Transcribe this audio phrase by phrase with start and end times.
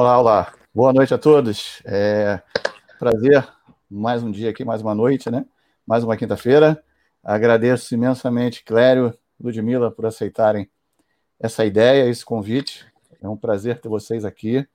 [0.00, 0.54] Olá, olá.
[0.74, 1.82] Boa noite a todos.
[1.84, 2.40] É
[2.98, 3.46] prazer,
[3.90, 5.44] mais um dia aqui, mais uma noite, né?
[5.86, 6.82] Mais uma quinta-feira.
[7.22, 10.70] Agradeço imensamente, Clério, Ludmila, por aceitarem
[11.38, 12.90] essa ideia, esse convite.
[13.20, 14.66] É um prazer ter vocês aqui.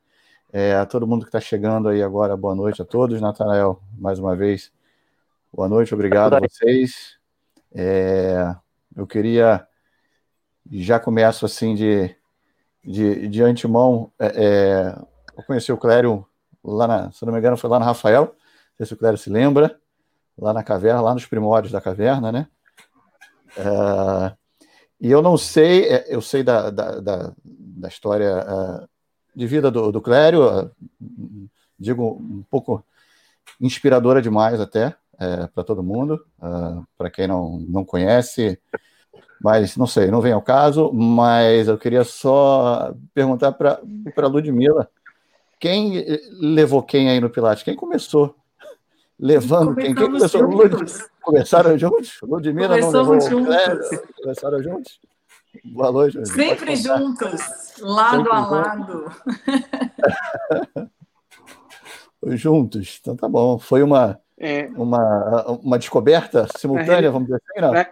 [0.53, 3.19] É, a todo mundo que está chegando aí agora, boa noite a todos.
[3.19, 4.71] Natanael, mais uma vez,
[5.51, 7.17] boa noite, obrigado a vocês.
[7.73, 8.55] É,
[8.95, 9.67] eu queria,
[10.71, 12.15] já começo assim de,
[12.83, 16.25] de, de antemão, é, é, eu conheci o Clério
[16.63, 19.17] lá na, se não me engano, foi lá na Rafael, não sei se o Clério
[19.17, 19.79] se lembra,
[20.37, 22.47] lá na caverna, lá nos primórdios da caverna, né?
[23.57, 24.35] É,
[24.99, 28.89] e eu não sei, é, eu sei da, da, da, da história uh,
[29.35, 30.71] de vida do, do Clério,
[31.77, 32.83] digo um pouco
[33.59, 36.25] inspiradora demais até é, para todo mundo,
[36.97, 38.59] para quem não, não conhece,
[39.41, 43.79] mas não sei, não vem ao caso, mas eu queria só perguntar para
[44.17, 44.89] a Ludmilla,
[45.59, 46.05] quem
[46.39, 47.63] levou quem aí no Pilates?
[47.63, 48.35] Quem começou
[49.19, 49.95] levando quem?
[49.95, 50.51] Quem começou?
[50.51, 51.09] Juntos.
[51.21, 52.19] Começaram juntos?
[52.21, 53.99] Ludmilla não levou juntos.
[54.21, 54.99] Começaram juntos?
[55.63, 56.25] Boa noite.
[56.27, 57.41] Sempre juntos,
[57.79, 59.11] lado Sempre a lado.
[62.35, 63.57] juntos, então tá bom.
[63.57, 64.67] Foi uma, é.
[64.75, 67.75] uma, uma descoberta simultânea, vamos dizer assim, não?
[67.75, 67.91] É.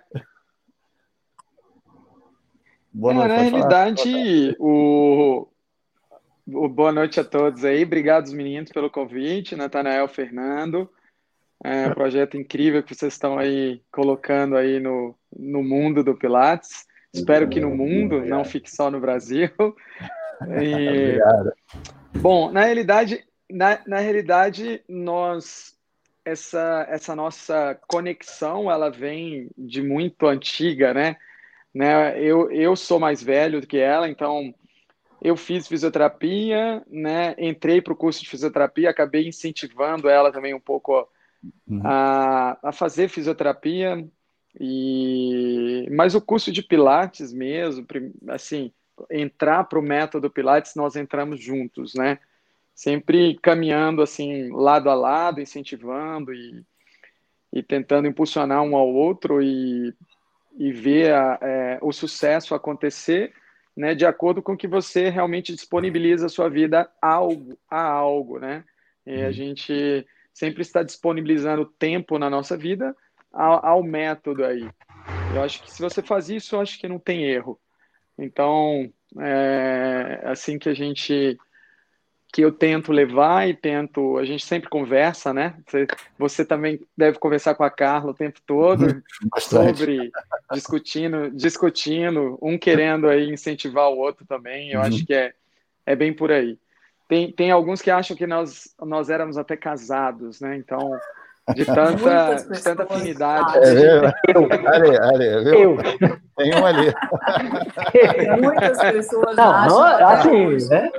[2.92, 5.48] Boa noite, na realidade, o,
[6.46, 7.84] boa noite a todos aí.
[7.84, 9.56] Obrigado, meninos, pelo convite.
[9.56, 10.90] Natanael Fernando.
[11.64, 16.86] É um projeto incrível que vocês estão aí colocando aí no, no mundo do Pilates.
[17.14, 19.50] Espero que no mundo, não fique só no Brasil.
[20.60, 21.20] E,
[22.20, 25.74] bom, na realidade, na, na realidade, nós
[26.26, 31.16] essa essa nossa conexão, ela vem de muito antiga, né?
[31.74, 32.20] né?
[32.20, 34.54] Eu, eu sou mais velho do que ela, então
[35.24, 37.34] eu fiz fisioterapia, né?
[37.38, 41.08] Entrei para o curso de fisioterapia, acabei incentivando ela também um pouco
[41.66, 41.82] uhum.
[41.82, 44.06] a, a fazer fisioterapia.
[44.60, 47.88] E mas o curso de Pilates mesmo,
[48.28, 48.72] assim,
[49.10, 52.20] entrar para o método Pilates, nós entramos juntos, né?
[52.76, 56.66] Sempre caminhando assim lado a lado, incentivando e,
[57.54, 59.94] e tentando impulsionar um ao outro e,
[60.58, 63.34] e ver a, é, o sucesso acontecer
[63.76, 68.40] né, de acordo com que você realmente disponibiliza a sua vida a algo, a algo,
[68.40, 68.64] né?
[69.06, 69.34] E a uhum.
[69.34, 72.96] gente sempre está disponibilizando tempo na nossa vida
[73.32, 74.68] ao, ao, método aí.
[75.36, 77.60] Eu acho que se você faz isso, eu acho que não tem erro.
[78.18, 81.38] Então, é assim que a gente
[82.34, 84.18] que eu tento levar e tento.
[84.18, 85.56] A gente sempre conversa, né?
[85.68, 89.04] Você, você também deve conversar com a Carla o tempo todo
[89.40, 90.12] sobre
[90.52, 94.72] discutindo, discutindo, um querendo aí incentivar o outro também.
[94.72, 94.88] Eu uhum.
[94.88, 95.34] acho que é,
[95.86, 96.58] é bem por aí.
[97.08, 100.58] Tem, tem alguns que acham que nós, nós éramos até casados, né?
[100.58, 101.00] Então,
[101.54, 103.58] de tanta, de tanta afinidade.
[103.58, 105.78] É, eu, ali, ali, viu?
[105.78, 105.78] Eu.
[106.38, 106.94] Tem um ali.
[108.42, 109.78] Muitas pessoas não, acham.
[109.78, 110.92] Não, assim, né?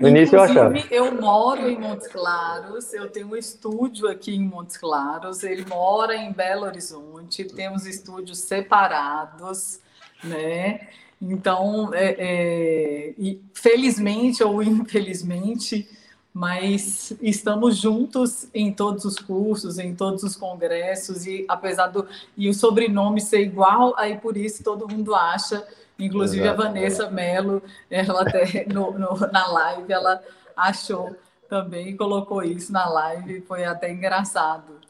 [0.00, 0.74] No início eu achava.
[0.90, 6.16] Eu moro em Montes Claros, eu tenho um estúdio aqui em Montes Claros, ele mora
[6.16, 9.78] em Belo Horizonte, temos estúdios separados,
[10.24, 10.88] né?
[11.20, 13.14] Então, é, é,
[13.54, 15.86] felizmente ou infelizmente,
[16.32, 22.06] mas estamos juntos em todos os cursos, em todos os congressos, e apesar do
[22.36, 25.66] e o sobrenome ser igual, aí por isso todo mundo acha,
[25.98, 26.62] inclusive Exato.
[26.62, 30.22] a Vanessa Mello, ela até no, no, na live, ela
[30.56, 31.14] achou
[31.48, 34.80] também e colocou isso na live, foi até engraçado.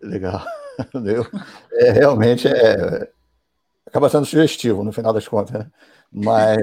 [0.00, 0.42] Legal.
[1.74, 3.10] É, realmente é,
[3.86, 5.70] acaba sendo sugestivo no final das contas, né?
[6.10, 6.56] mas,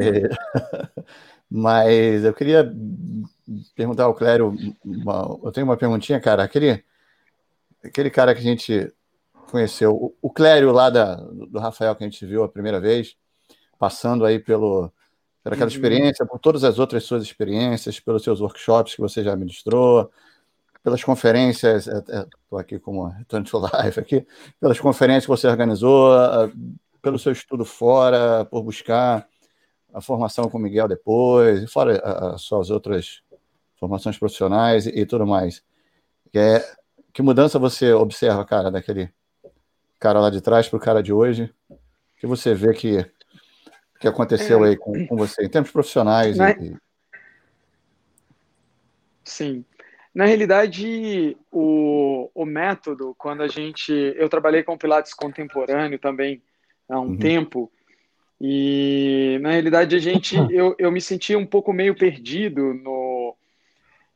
[1.48, 2.74] mas eu queria
[3.76, 6.44] perguntar ao Clério, uma, eu tenho uma perguntinha, cara.
[6.44, 6.84] Aquele,
[7.84, 8.92] aquele cara que a gente
[9.50, 13.16] conheceu, o, o Clério lá da, do Rafael que a gente viu a primeira vez,
[13.80, 14.92] passando aí pelo,
[15.44, 15.76] pela aquela uhum.
[15.76, 20.12] experiência, por todas as outras suas experiências, pelos seus workshops que você já ministrou,
[20.84, 24.26] pelas conferências, estou é, é, aqui como Return to Life aqui,
[24.60, 26.12] pelas conferências que você organizou,
[27.02, 29.28] pelo seu estudo fora, por buscar
[29.94, 32.00] a formação com o Miguel depois, fora
[32.34, 33.22] as suas outras
[33.80, 35.64] formações profissionais e, e tudo mais.
[36.32, 36.76] Que, é,
[37.14, 39.10] que mudança você observa, cara, daquele
[40.00, 41.54] cara lá de trás para o cara de hoje?
[42.18, 43.06] que você vê que,
[44.00, 46.38] que aconteceu é, aí com, com você, em termos profissionais?
[46.38, 46.76] Na, e,
[49.24, 49.64] Sim.
[50.14, 53.92] Na realidade, o, o método, quando a gente.
[53.92, 56.42] Eu trabalhei com Pilates contemporâneo também
[56.90, 57.18] há um uhum.
[57.18, 57.72] tempo,
[58.42, 62.97] E na realidade a gente, eu, eu me sentia um pouco meio perdido no,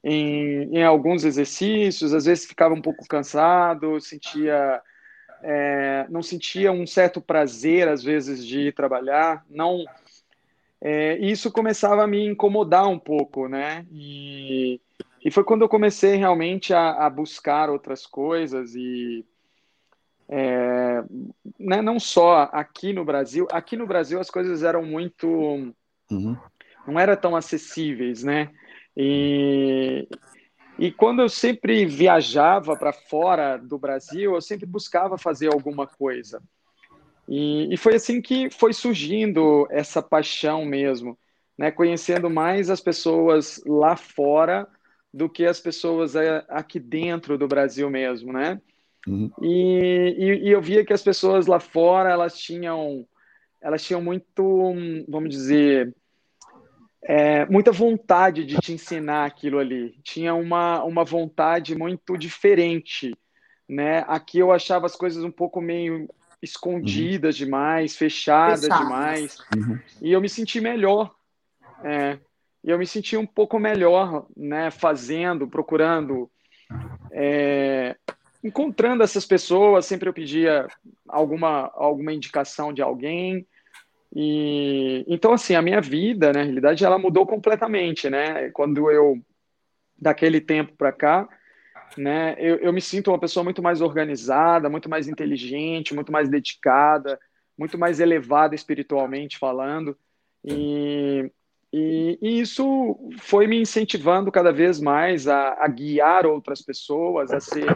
[0.03, 4.81] em, em alguns exercícios, às vezes ficava um pouco cansado, sentia
[5.43, 9.85] é, não sentia um certo prazer às vezes de ir trabalhar, não
[10.79, 13.85] é, isso começava a me incomodar um pouco, né?
[13.91, 14.81] E,
[15.23, 19.23] e foi quando eu comecei realmente a, a buscar outras coisas e
[20.27, 21.03] é,
[21.59, 25.27] né, não só aqui no Brasil, aqui no Brasil as coisas eram muito,
[26.09, 26.37] uhum.
[26.87, 28.49] não eram tão acessíveis, né?
[28.95, 30.07] E,
[30.77, 36.41] e quando eu sempre viajava para fora do Brasil, eu sempre buscava fazer alguma coisa.
[37.27, 41.17] E, e, foi assim que foi surgindo essa paixão mesmo,
[41.57, 41.71] né?
[41.71, 44.67] Conhecendo mais as pessoas lá fora
[45.13, 46.15] do que as pessoas
[46.49, 48.59] aqui dentro do Brasil mesmo, né?
[49.07, 49.31] Uhum.
[49.41, 53.05] E, e, e, eu via que as pessoas lá fora elas tinham
[53.61, 54.73] elas tinham muito,
[55.07, 55.95] vamos dizer,
[57.03, 59.97] é, muita vontade de te ensinar aquilo ali.
[60.03, 63.15] Tinha uma, uma vontade muito diferente,
[63.67, 64.05] né?
[64.07, 66.07] Aqui eu achava as coisas um pouco meio
[66.41, 67.45] escondidas uhum.
[67.45, 69.79] demais, fechadas demais, uhum.
[70.01, 71.13] e eu me senti melhor.
[71.83, 72.19] É,
[72.63, 74.69] e eu me senti um pouco melhor, né?
[74.69, 76.29] Fazendo, procurando,
[77.11, 77.95] é,
[78.43, 79.87] encontrando essas pessoas.
[79.87, 80.67] Sempre eu pedia
[81.07, 83.47] alguma alguma indicação de alguém
[84.13, 88.49] e então assim, a minha vida, na realidade, ela mudou completamente, né?
[88.51, 89.21] Quando eu
[89.97, 91.29] daquele tempo para cá,
[91.97, 96.27] né, eu, eu me sinto uma pessoa muito mais organizada, muito mais inteligente, muito mais
[96.27, 97.19] dedicada,
[97.57, 99.95] muito mais elevada espiritualmente falando.
[100.43, 101.31] E,
[101.71, 107.39] e, e, isso foi me incentivando cada vez mais a, a, guiar outras pessoas, a
[107.39, 107.69] ser,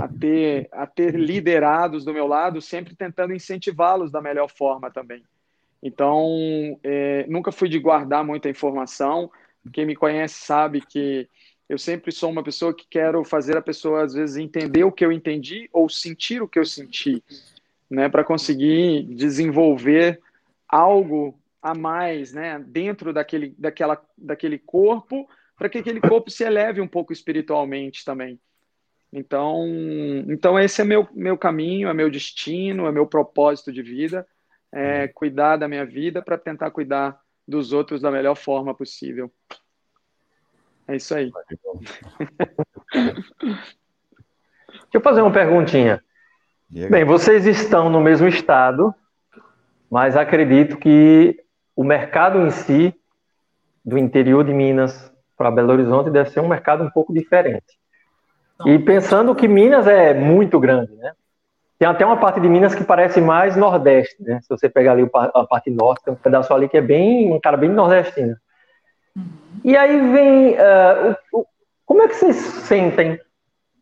[0.00, 5.22] a ter, a ter liderados do meu lado, sempre tentando incentivá-los da melhor forma também.
[5.82, 9.30] Então, é, nunca fui de guardar muita informação.
[9.72, 11.28] Quem me conhece sabe que
[11.68, 15.04] eu sempre sou uma pessoa que quero fazer a pessoa, às vezes, entender o que
[15.04, 17.22] eu entendi ou sentir o que eu senti,
[17.90, 20.20] né, para conseguir desenvolver
[20.68, 26.80] algo a mais, né, dentro daquele, daquela, daquele corpo, para que aquele corpo se eleve
[26.80, 28.38] um pouco espiritualmente também.
[29.12, 29.66] Então,
[30.28, 34.26] então esse é meu, meu caminho, é meu destino, é meu propósito de vida
[34.72, 39.30] é, cuidar da minha vida para tentar cuidar dos outros da melhor forma possível.
[40.88, 41.30] É isso aí.
[44.92, 46.02] Deixa eu fazer uma perguntinha.
[46.68, 48.94] Bem, vocês estão no mesmo estado,
[49.90, 51.38] mas acredito que
[51.76, 52.94] o mercado em si,
[53.84, 57.78] do interior de Minas para Belo Horizonte, deve ser um mercado um pouco diferente.
[58.64, 61.12] E pensando que Minas é muito grande, né?
[61.82, 64.38] Tem até uma parte de Minas que parece mais Nordeste, né?
[64.40, 67.40] Se você pegar ali a parte norte, tem um pedaço ali que é bem, um
[67.40, 68.36] cara bem nordestino.
[69.16, 69.24] Uhum.
[69.64, 71.46] E aí vem, uh, o, o,
[71.84, 73.18] como é que vocês sentem,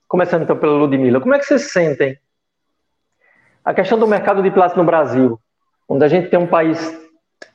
[0.09, 2.19] começando então pela Ludmilla, como é que vocês sentem
[3.63, 5.39] a questão do mercado de plástico no Brasil,
[5.87, 6.99] onde a gente tem um país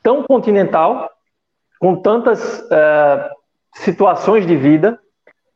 [0.00, 1.10] tão continental,
[1.80, 3.30] com tantas uh,
[3.74, 4.96] situações de vida,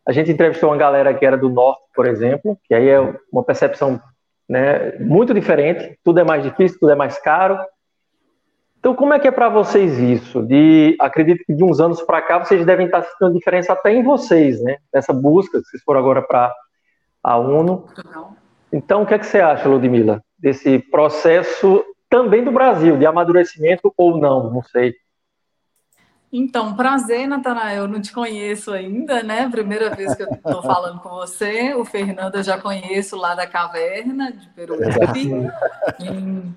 [0.04, 2.98] a gente entrevistou uma galera que era do norte, por exemplo, que aí é
[3.32, 4.02] uma percepção
[4.50, 4.98] né?
[4.98, 7.56] Muito diferente, tudo é mais difícil, tudo é mais caro.
[8.80, 10.42] Então, como é que é para vocês isso?
[10.42, 14.02] De, acredito que de uns anos para cá vocês devem estar sentindo diferença até em
[14.02, 14.78] vocês, né?
[14.92, 16.52] Nessa busca, que vocês foram agora para
[17.22, 17.86] a ONU.
[18.72, 23.94] Então, o que é que você acha, Ludmila, desse processo também do Brasil, de amadurecimento
[23.96, 24.94] ou não, não sei.
[26.32, 27.82] Então, prazer, Natanael.
[27.82, 29.48] Eu não te conheço ainda, né?
[29.50, 31.74] Primeira vez que eu estou falando com você.
[31.74, 35.50] O Fernando eu já conheço lá da caverna de Peruíbe.
[35.98, 36.54] Em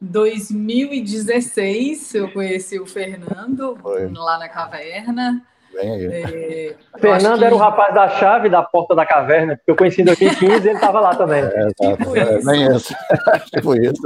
[0.00, 4.10] 2016 eu conheci o Fernando Foi.
[4.12, 5.42] lá na caverna.
[5.76, 7.44] É, Fernando que...
[7.44, 10.48] era o rapaz da chave da porta da caverna, porque eu conheci em 2015 e
[10.56, 11.44] ele estava lá também.
[11.44, 12.50] É, tipo é, isso.
[12.50, 12.92] É, isso.
[13.54, 14.02] tipo isso.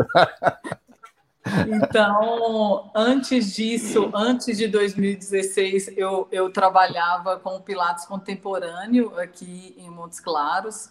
[1.67, 10.21] Então, antes disso, antes de 2016, eu, eu trabalhava com Pilates contemporâneo aqui em Montes
[10.21, 10.89] Claros.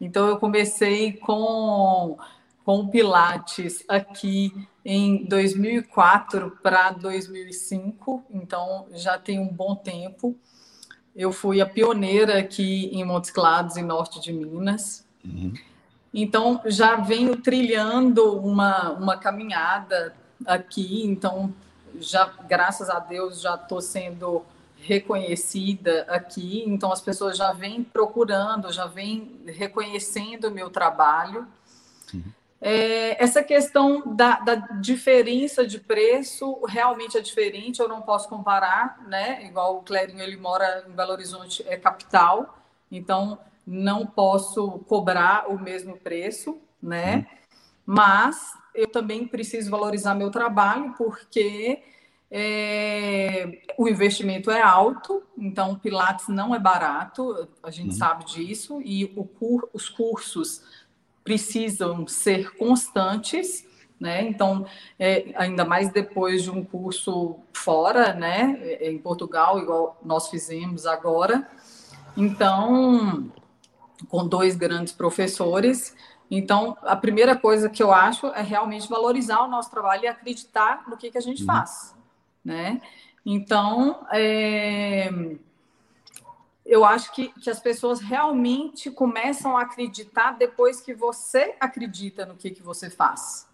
[0.00, 2.16] Então, eu comecei com,
[2.64, 4.52] com Pilates aqui
[4.84, 10.36] em 2004 para 2005, então já tem um bom tempo.
[11.14, 15.06] Eu fui a pioneira aqui em Montes Claros, em norte de Minas.
[15.24, 15.54] Uhum.
[16.16, 20.14] Então, já venho trilhando uma, uma caminhada
[20.46, 21.52] aqui, então,
[21.98, 24.44] já, graças a Deus, já estou sendo
[24.76, 31.48] reconhecida aqui, então as pessoas já vêm procurando, já vêm reconhecendo o meu trabalho.
[32.12, 32.22] Uhum.
[32.60, 39.02] É, essa questão da, da, diferença de preço realmente é diferente, eu não posso comparar,
[39.08, 39.44] né?
[39.46, 42.58] Igual o Clerinho, ele mora em Belo Horizonte, é capital,
[42.90, 47.26] então não posso cobrar o mesmo preço, né?
[47.86, 51.82] Mas eu também preciso valorizar meu trabalho, porque
[52.30, 57.96] é, o investimento é alto, então Pilates não é barato, a gente uhum.
[57.96, 59.06] sabe disso, e
[59.38, 60.62] cur, os cursos
[61.22, 63.64] precisam ser constantes,
[63.98, 64.22] né?
[64.24, 64.66] Então,
[64.98, 68.76] é, ainda mais depois de um curso fora, né?
[68.80, 71.48] Em Portugal, igual nós fizemos agora.
[72.16, 73.32] Então,
[74.08, 75.94] com dois grandes professores.
[76.30, 80.88] Então, a primeira coisa que eu acho é realmente valorizar o nosso trabalho e acreditar
[80.88, 81.46] no que, que a gente uhum.
[81.46, 81.94] faz,
[82.44, 82.80] né?
[83.24, 85.10] Então, é...
[86.64, 92.34] eu acho que, que as pessoas realmente começam a acreditar depois que você acredita no
[92.34, 93.46] que, que você faz.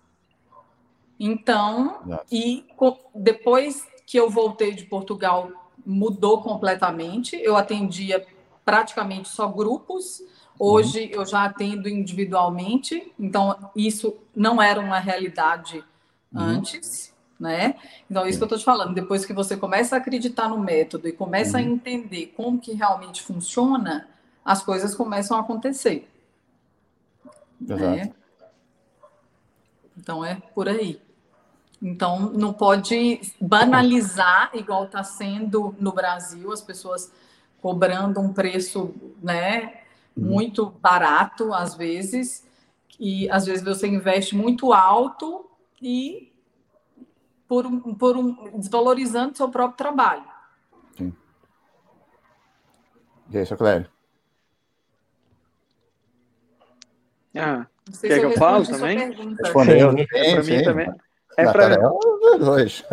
[1.18, 2.66] Então, e
[3.14, 5.52] depois que eu voltei de Portugal,
[5.84, 7.36] mudou completamente.
[7.36, 8.26] Eu atendia
[8.64, 10.22] praticamente só grupos,
[10.62, 15.82] Hoje eu já atendo individualmente, então isso não era uma realidade
[16.30, 16.42] uhum.
[16.42, 17.76] antes, né?
[18.10, 21.08] Então, isso que eu estou te falando, depois que você começa a acreditar no método
[21.08, 21.64] e começa uhum.
[21.64, 24.06] a entender como que realmente funciona,
[24.44, 26.06] as coisas começam a acontecer.
[27.62, 27.80] Exato.
[27.80, 28.12] Né?
[29.96, 31.00] Então, é por aí.
[31.80, 37.10] Então, não pode banalizar, igual está sendo no Brasil, as pessoas
[37.62, 39.79] cobrando um preço, né?
[40.16, 40.24] Uhum.
[40.24, 42.46] muito barato às vezes,
[42.98, 45.48] e às vezes você investe muito alto
[45.80, 46.32] e
[47.48, 50.24] por um, por um desvalorizando seu próprio trabalho.
[50.96, 51.12] Sim.
[53.30, 53.88] E aí, seu Clério?
[57.36, 57.66] Ah,
[58.00, 58.98] quer que eu, eu falo também?
[59.42, 59.94] Respondeu.
[60.12, 60.94] É para mim também.
[61.36, 61.78] É para
[62.38, 62.84] dois.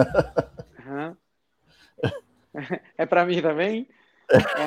[2.98, 3.88] É para mim também?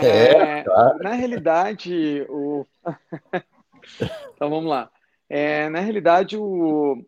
[0.02, 0.98] É, é claro.
[1.02, 2.66] Na realidade, o.
[4.34, 4.90] então vamos lá.
[5.28, 7.04] É, na realidade, o...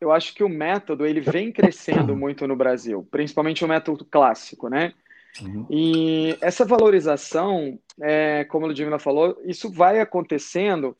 [0.00, 4.68] eu acho que o método ele vem crescendo muito no Brasil, principalmente o método clássico,
[4.68, 4.92] né?
[5.40, 5.66] Uhum.
[5.70, 10.96] E essa valorização, é, como a Ludmilla falou, isso vai acontecendo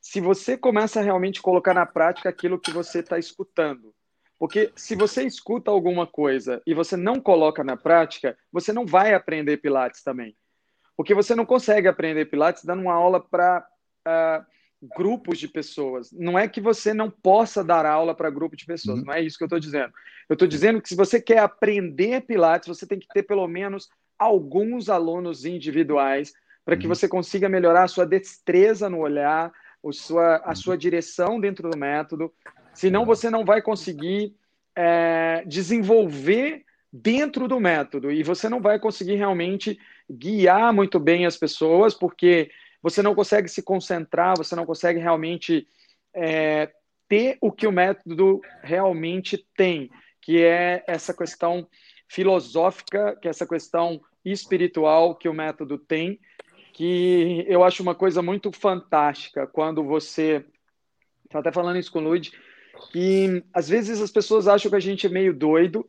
[0.00, 3.94] se você começa a realmente colocar na prática aquilo que você está escutando.
[4.40, 9.12] Porque se você escuta alguma coisa e você não coloca na prática, você não vai
[9.12, 10.34] aprender Pilates também.
[10.96, 14.46] Porque você não consegue aprender Pilates dando uma aula para uh, ah,
[14.96, 16.10] grupos de pessoas.
[16.10, 19.04] Não é que você não possa dar aula para grupo de pessoas, uhum.
[19.04, 19.92] não é isso que eu estou dizendo.
[20.26, 23.90] Eu estou dizendo que se você quer aprender Pilates, você tem que ter pelo menos
[24.18, 26.32] alguns alunos individuais
[26.64, 26.94] para que uhum.
[26.94, 29.52] você consiga melhorar a sua destreza no olhar,
[29.84, 32.32] a sua, a sua direção dentro do método,
[32.80, 34.34] Senão você não vai conseguir
[34.74, 39.78] é, desenvolver dentro do método e você não vai conseguir realmente
[40.10, 42.50] guiar muito bem as pessoas, porque
[42.82, 45.68] você não consegue se concentrar, você não consegue realmente
[46.14, 46.72] é,
[47.06, 51.68] ter o que o método realmente tem, que é essa questão
[52.08, 56.18] filosófica, que é essa questão espiritual que o método tem,
[56.72, 60.42] que eu acho uma coisa muito fantástica quando você.
[61.26, 62.32] Estava até falando isso com o Lud,
[62.92, 65.86] que às vezes as pessoas acham que a gente é meio doido,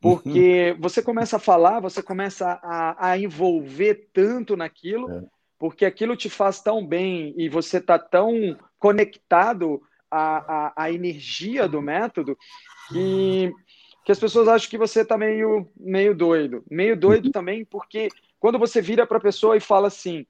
[0.00, 0.80] porque uhum.
[0.80, 5.22] você começa a falar, você começa a, a envolver tanto naquilo, é.
[5.58, 11.66] porque aquilo te faz tão bem e você está tão conectado à, à, à, energia
[11.66, 12.36] do método
[12.90, 13.50] que,
[14.04, 16.62] que as pessoas acham que você está meio, meio doido.
[16.70, 17.32] Meio doido uhum.
[17.32, 20.26] também, porque quando você vira para a pessoa e fala assim,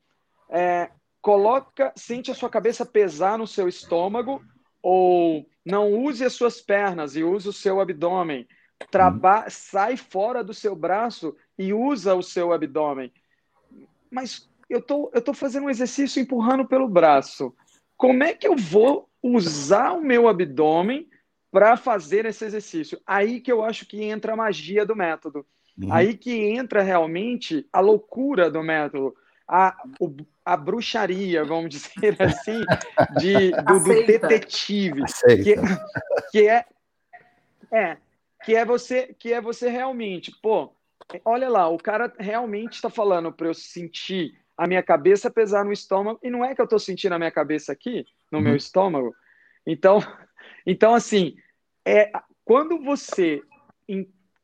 [0.48, 0.88] é,
[1.20, 4.40] coloca, sente a sua cabeça pesar no seu estômago
[4.80, 8.46] ou não use as suas pernas e use o seu abdômen.
[8.90, 13.12] Traba sai fora do seu braço e usa o seu abdômen.
[14.10, 17.54] Mas eu tô, eu tô fazendo um exercício empurrando pelo braço.
[17.96, 21.08] Como é que eu vou usar o meu abdômen
[21.50, 23.00] para fazer esse exercício?
[23.06, 25.46] Aí que eu acho que entra a magia do método.
[25.78, 25.92] Uhum.
[25.92, 29.14] Aí que entra realmente a loucura do método
[29.48, 32.60] a, o, a bruxaria, vamos dizer assim,
[33.18, 35.02] de, do, do detetive,
[35.42, 35.54] que,
[36.30, 36.64] que, é,
[37.70, 37.96] é
[38.44, 40.72] que é você que é você realmente, pô,
[41.24, 45.72] olha lá, o cara realmente está falando para eu sentir a minha cabeça pesar no
[45.72, 48.44] estômago e não é que eu estou sentindo a minha cabeça aqui no uhum.
[48.44, 49.14] meu estômago.
[49.66, 49.98] Então,
[50.66, 51.36] então assim,
[51.84, 52.10] é
[52.44, 53.42] quando você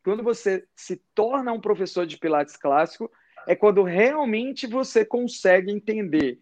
[0.02, 3.10] quando você se torna um professor de pilates clássico,
[3.46, 6.38] é quando realmente você consegue entender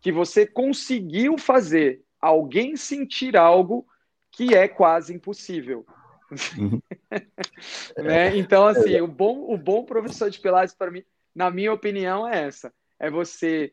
[0.00, 3.86] que você conseguiu fazer alguém sentir algo
[4.30, 5.84] que é quase impossível.
[6.56, 6.80] Uhum.
[7.98, 8.36] né?
[8.36, 11.02] Então, assim, o bom, o bom professor de Pilates, para mim,
[11.34, 13.72] na minha opinião, é essa: é você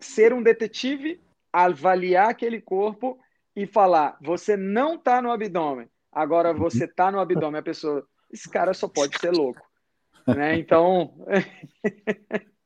[0.00, 1.20] ser um detetive,
[1.52, 3.18] avaliar aquele corpo
[3.54, 6.58] e falar: você não está no abdômen, agora uhum.
[6.58, 7.60] você está no abdômen.
[7.60, 9.65] A pessoa, esse cara só pode ser louco.
[10.26, 10.58] Né?
[10.58, 11.14] Então.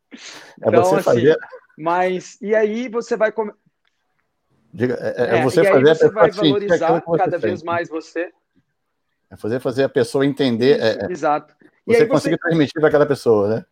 [0.60, 1.38] É então, você assim, fazer...
[1.78, 3.54] mas e aí você vai comer.
[4.74, 8.32] Diga, é, é, é você fazer você vai valorizar cada vez mais você.
[9.30, 10.76] É fazer, fazer a pessoa entender.
[10.78, 11.54] Isso, é, é, exato.
[11.86, 12.40] E você conseguir você...
[12.40, 13.64] transmitir para aquela pessoa, né?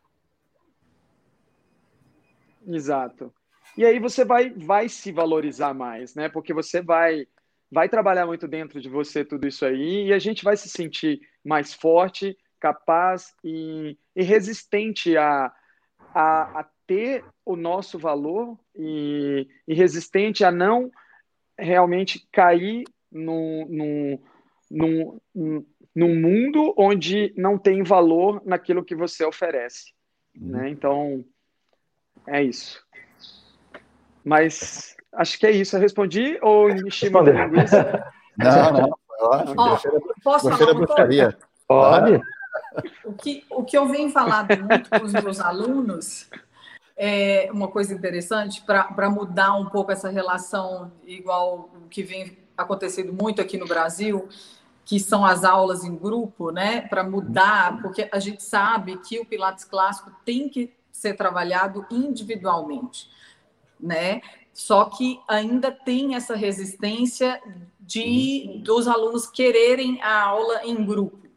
[2.66, 3.32] Exato.
[3.76, 6.28] E aí você vai, vai se valorizar mais, né?
[6.28, 7.26] Porque você vai,
[7.70, 11.20] vai trabalhar muito dentro de você tudo isso aí e a gente vai se sentir
[11.44, 15.52] mais forte, capaz e, e resistente a,
[16.14, 20.90] a, a ter o nosso valor e, e, resistente a não
[21.58, 29.92] realmente cair num, num, num, num mundo onde não tem valor naquilo que você oferece.
[30.34, 30.48] Uhum.
[30.48, 30.70] Né?
[30.70, 31.24] Então,
[32.26, 32.82] é isso.
[34.24, 35.76] Mas acho que é isso.
[35.76, 38.12] Eu respondi ou enchi muita linguiça?
[38.36, 38.98] Não, não.
[39.20, 41.36] Oh, posso falar uma coisa?
[41.66, 42.20] Pode.
[43.04, 46.28] O que, o que eu venho falando muito com os meus alunos
[46.96, 53.12] é uma coisa interessante para mudar um pouco essa relação, igual o que vem acontecendo
[53.12, 54.28] muito aqui no Brasil,
[54.84, 56.80] que são as aulas em grupo, né?
[56.80, 63.08] Para mudar, porque a gente sabe que o Pilates clássico tem que ser trabalhado individualmente,
[63.78, 64.20] né?
[64.52, 67.40] Só que ainda tem essa resistência
[67.78, 71.27] de dos alunos quererem a aula em grupo.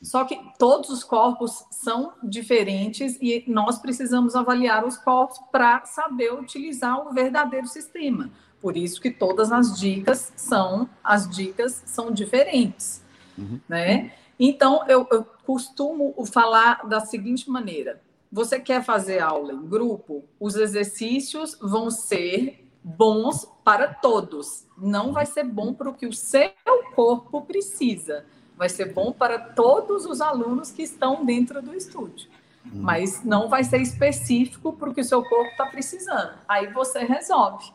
[0.00, 6.32] Só que todos os corpos são diferentes e nós precisamos avaliar os corpos para saber
[6.32, 8.30] utilizar o verdadeiro sistema.
[8.60, 13.02] Por isso que todas as dicas são as dicas são diferentes,
[13.36, 13.60] uhum.
[13.68, 14.12] né?
[14.38, 20.56] Então eu, eu costumo falar da seguinte maneira: você quer fazer aula em grupo, os
[20.56, 24.66] exercícios vão ser bons para todos.
[24.76, 26.50] Não vai ser bom para o que o seu
[26.94, 28.24] corpo precisa
[28.58, 32.28] vai ser bom para todos os alunos que estão dentro do estúdio.
[32.66, 32.80] Hum.
[32.82, 36.32] Mas não vai ser específico para o que o seu corpo está precisando.
[36.48, 37.72] Aí você resolve.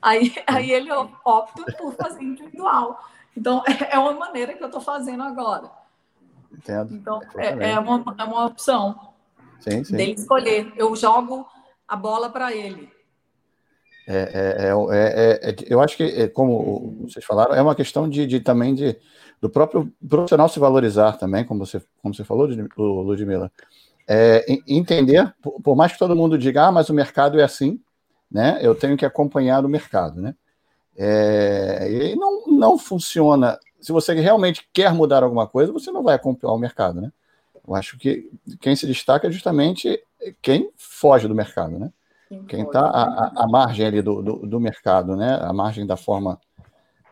[0.00, 2.98] Aí, aí ele opta por fazer individual.
[3.36, 5.70] Então, é uma maneira que eu estou fazendo agora.
[6.50, 6.94] Entendo.
[6.94, 9.12] Então, é, é, uma, é uma opção
[9.60, 9.94] sim, sim.
[9.94, 10.72] dele escolher.
[10.74, 11.46] Eu jogo
[11.86, 12.90] a bola para ele.
[14.06, 18.40] É, é, é, é, eu acho que, como vocês falaram, é uma questão de, de
[18.40, 18.96] também de
[19.44, 23.52] do próprio profissional se valorizar também, como você, como você falou, Ludmila.
[24.08, 27.78] É, entender, por mais que todo mundo diga, ah, mas o mercado é assim,
[28.30, 28.58] né?
[28.62, 30.34] Eu tenho que acompanhar o mercado, né?
[30.96, 33.58] É, e não, não funciona.
[33.82, 37.12] Se você realmente quer mudar alguma coisa, você não vai acompanhar o mercado, né?
[37.68, 38.30] Eu acho que
[38.62, 40.02] quem se destaca é justamente
[40.40, 41.92] quem foge do mercado, né?
[42.48, 45.38] Quem está à, à, margem ali do, do, do, mercado, né?
[45.42, 46.40] A margem da forma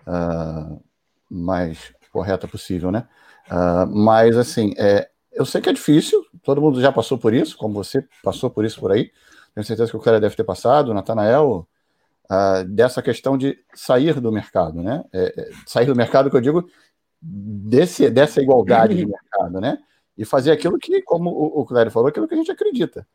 [0.06, 0.80] uh,
[1.28, 3.08] mais correta possível, né?
[3.50, 7.56] Uh, mas, assim, é, eu sei que é difícil, todo mundo já passou por isso,
[7.56, 9.10] como você passou por isso por aí.
[9.54, 11.66] Tenho certeza que o cara deve ter passado, o Natanael,
[12.30, 15.02] uh, dessa questão de sair do mercado, né?
[15.12, 16.68] É, é, sair do mercado, que eu digo,
[17.20, 19.78] desse, dessa igualdade de mercado, né?
[20.16, 23.06] E fazer aquilo que, como o, o Clério falou, aquilo que a gente acredita.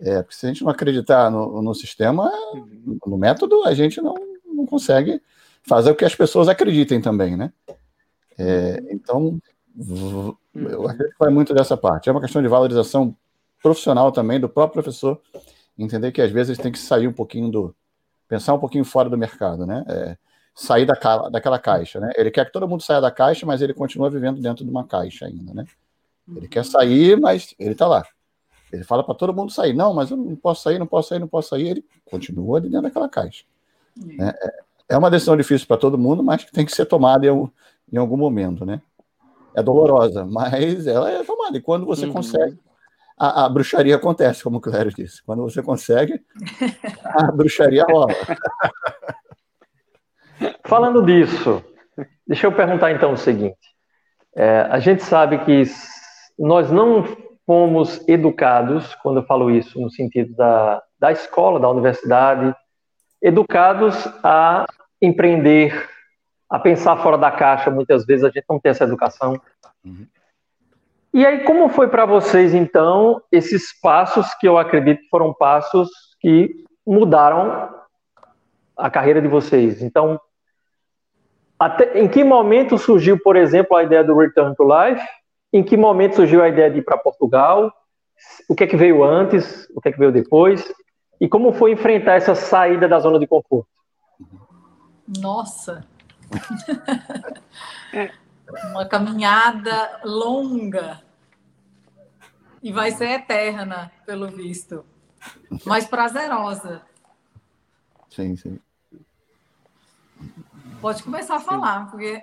[0.00, 2.30] É, porque se a gente não acreditar no, no sistema,
[3.06, 5.22] no método, a gente não, não consegue
[5.62, 7.52] fazer o que as pessoas acreditem também, né?
[8.38, 9.40] É, então,
[10.54, 12.08] eu acredito que vai muito dessa parte.
[12.08, 13.16] É uma questão de valorização
[13.62, 15.20] profissional também do próprio professor,
[15.78, 17.74] entender que às vezes tem que sair um pouquinho do.
[18.28, 19.84] pensar um pouquinho fora do mercado, né?
[19.88, 20.16] É,
[20.54, 20.94] sair da,
[21.30, 22.12] daquela caixa, né?
[22.16, 24.84] Ele quer que todo mundo saia da caixa, mas ele continua vivendo dentro de uma
[24.84, 25.64] caixa ainda, né?
[26.36, 28.04] Ele quer sair, mas ele está lá.
[28.72, 29.74] Ele fala para todo mundo sair.
[29.74, 31.68] Não, mas eu não posso sair, não posso sair, não posso sair.
[31.68, 33.44] Ele continua ali dentro daquela caixa.
[33.96, 34.32] Né?
[34.40, 37.26] É, é uma decisão difícil para todo mundo, mas que tem que ser tomada
[37.92, 38.80] em algum momento, né?
[39.54, 41.56] É dolorosa, mas ela é tomada.
[41.56, 42.12] E quando você uhum.
[42.12, 42.58] consegue,
[43.18, 45.22] a, a, bruxaria acontece, como o Clério disse.
[45.24, 46.20] Quando você consegue,
[47.04, 48.08] a bruxaria rola.
[50.64, 51.62] Falando disso,
[52.26, 53.58] deixa eu perguntar então o seguinte.
[54.34, 55.64] É, a gente sabe que
[56.38, 57.04] nós não
[57.46, 62.54] fomos educados, quando eu falo isso no sentido da, da escola, da universidade,
[63.20, 64.66] educados a
[65.00, 65.88] empreender,
[66.52, 67.70] a pensar fora da caixa.
[67.70, 69.40] Muitas vezes a gente não tem essa educação.
[69.82, 70.06] Uhum.
[71.14, 75.88] E aí, como foi para vocês, então, esses passos que eu acredito foram passos
[76.20, 77.70] que mudaram
[78.76, 79.82] a carreira de vocês?
[79.82, 80.20] Então,
[81.58, 85.06] até, em que momento surgiu, por exemplo, a ideia do Return to Life?
[85.54, 87.72] Em que momento surgiu a ideia de ir para Portugal?
[88.46, 89.66] O que é que veio antes?
[89.74, 90.70] O que é que veio depois?
[91.18, 93.68] E como foi enfrentar essa saída da zona de conforto?
[95.18, 95.91] Nossa!
[98.70, 101.02] Uma caminhada longa
[102.62, 104.84] e vai ser eterna, pelo visto,
[105.64, 106.82] mas prazerosa.
[108.08, 108.60] Sim, sim.
[110.80, 112.22] Pode começar a falar, porque.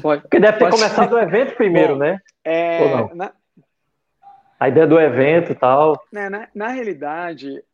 [0.00, 0.22] Pode.
[0.22, 1.14] Porque deve ter Pode começado ser.
[1.14, 2.18] o evento primeiro, Bom, né?
[2.44, 3.32] É, na...
[4.60, 6.02] A ideia do evento e tal.
[6.12, 7.64] Na, né, na, na, realidade,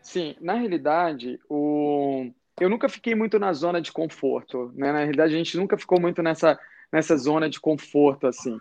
[0.00, 2.30] sim, na realidade, o...
[2.60, 4.72] eu nunca fiquei muito na zona de conforto.
[4.74, 4.92] Né?
[4.92, 6.58] Na realidade, a gente nunca ficou muito nessa,
[6.92, 8.58] nessa zona de conforto, assim.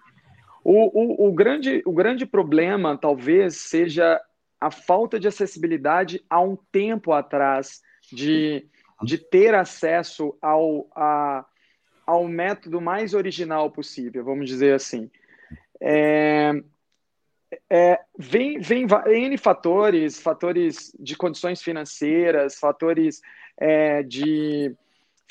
[0.63, 4.21] O, o, o, grande, o grande problema, talvez, seja
[4.59, 8.65] a falta de acessibilidade há um tempo atrás de,
[9.01, 11.45] de ter acesso ao, a,
[12.05, 15.09] ao método mais original possível, vamos dizer assim.
[15.81, 16.51] É,
[17.69, 23.19] é, vem, vem N fatores, fatores de condições financeiras, fatores
[23.57, 24.75] é, de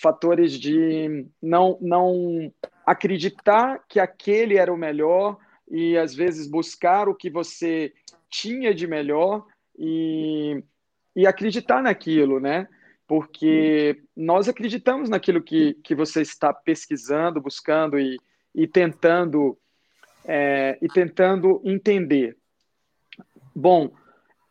[0.01, 2.53] fatores de não, não
[2.87, 5.39] acreditar que aquele era o melhor
[5.71, 7.93] e às vezes buscar o que você
[8.29, 9.47] tinha de melhor
[9.79, 10.63] e,
[11.15, 12.67] e acreditar naquilo, né?
[13.07, 18.17] Porque nós acreditamos naquilo que, que você está pesquisando, buscando e,
[18.55, 19.59] e tentando
[20.25, 22.37] é, e tentando entender.
[23.55, 23.91] Bom,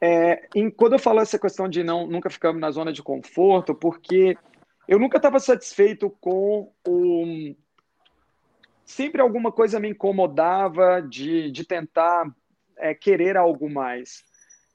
[0.01, 3.75] é, em, quando eu falo essa questão de não nunca ficamos na zona de conforto,
[3.75, 4.37] porque
[4.87, 7.55] eu nunca estava satisfeito com o,
[8.85, 12.25] sempre alguma coisa me incomodava de, de tentar
[12.77, 14.23] é, querer algo mais.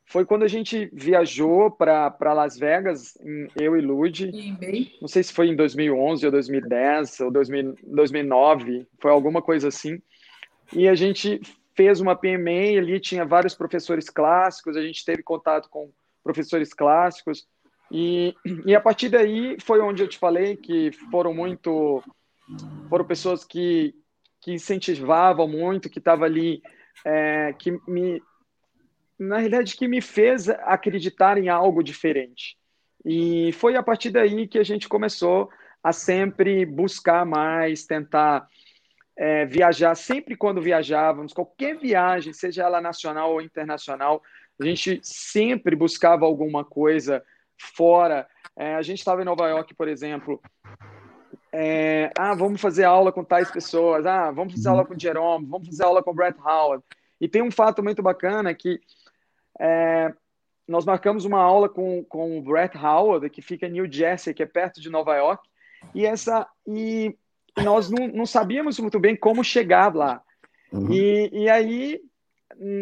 [0.07, 3.19] Foi quando a gente viajou para Las Vegas,
[3.59, 4.31] eu e Lud.
[5.01, 10.01] Não sei se foi em 2011 ou 2010 ou 2000, 2009, foi alguma coisa assim.
[10.73, 11.41] E a gente
[11.75, 15.91] fez uma PMA, ali tinha vários professores clássicos, a gente teve contato com
[16.23, 17.47] professores clássicos.
[17.91, 18.35] E,
[18.65, 22.03] e a partir daí foi onde eu te falei que foram muito
[22.89, 23.95] foram pessoas que,
[24.41, 26.63] que incentivavam muito, que estava ali,
[27.05, 28.23] é, que me,
[29.19, 32.57] na realidade, que me fez acreditar em algo diferente.
[33.05, 35.51] E foi a partir daí que a gente começou
[35.83, 38.49] a sempre buscar mais, tentar
[39.17, 44.23] é, viajar, sempre quando viajávamos, qualquer viagem, seja ela nacional ou internacional,
[44.61, 47.25] a gente sempre buscava alguma coisa
[47.59, 48.27] fora.
[48.57, 50.41] É, a gente estava em Nova York, por exemplo,
[51.53, 55.69] é, ah, vamos fazer aula com tais pessoas, ah, vamos fazer aula com Jerome, vamos
[55.69, 56.83] fazer aula com Brett Howard.
[57.21, 58.81] E tem um fato muito bacana que
[59.61, 60.13] é,
[60.67, 64.43] nós marcamos uma aula com, com o Brett Howard, que fica em New Jersey, que
[64.43, 65.49] é perto de Nova York,
[65.95, 67.17] e essa e
[67.63, 70.23] nós não, não sabíamos muito bem como chegar lá.
[70.73, 70.93] Uhum.
[70.93, 72.01] E, e aí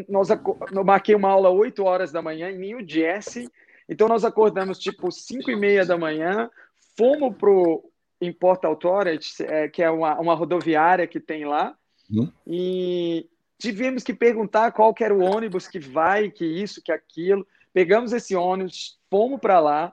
[0.08, 3.48] nós eu marquei uma aula 8 horas da manhã em New Jersey,
[3.88, 6.50] então nós acordamos tipo 5 e meia da manhã,
[6.96, 7.84] fomos pro
[8.20, 11.74] em Port Authority, é, que é uma, uma rodoviária que tem lá,
[12.08, 12.30] uhum.
[12.46, 13.26] e
[13.58, 17.46] tivemos que perguntar qual que era o ônibus que vai, que isso, que aquilo.
[17.72, 19.92] Pegamos esse ônibus, fomos para lá,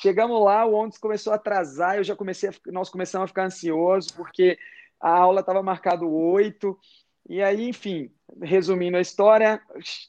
[0.00, 3.44] chegamos lá, o ônibus começou a atrasar, eu já comecei, a, nós começamos a ficar
[3.44, 4.58] ansiosos, porque
[5.00, 6.78] a aula estava marcada oito,
[7.28, 9.60] e aí, enfim, resumindo a história,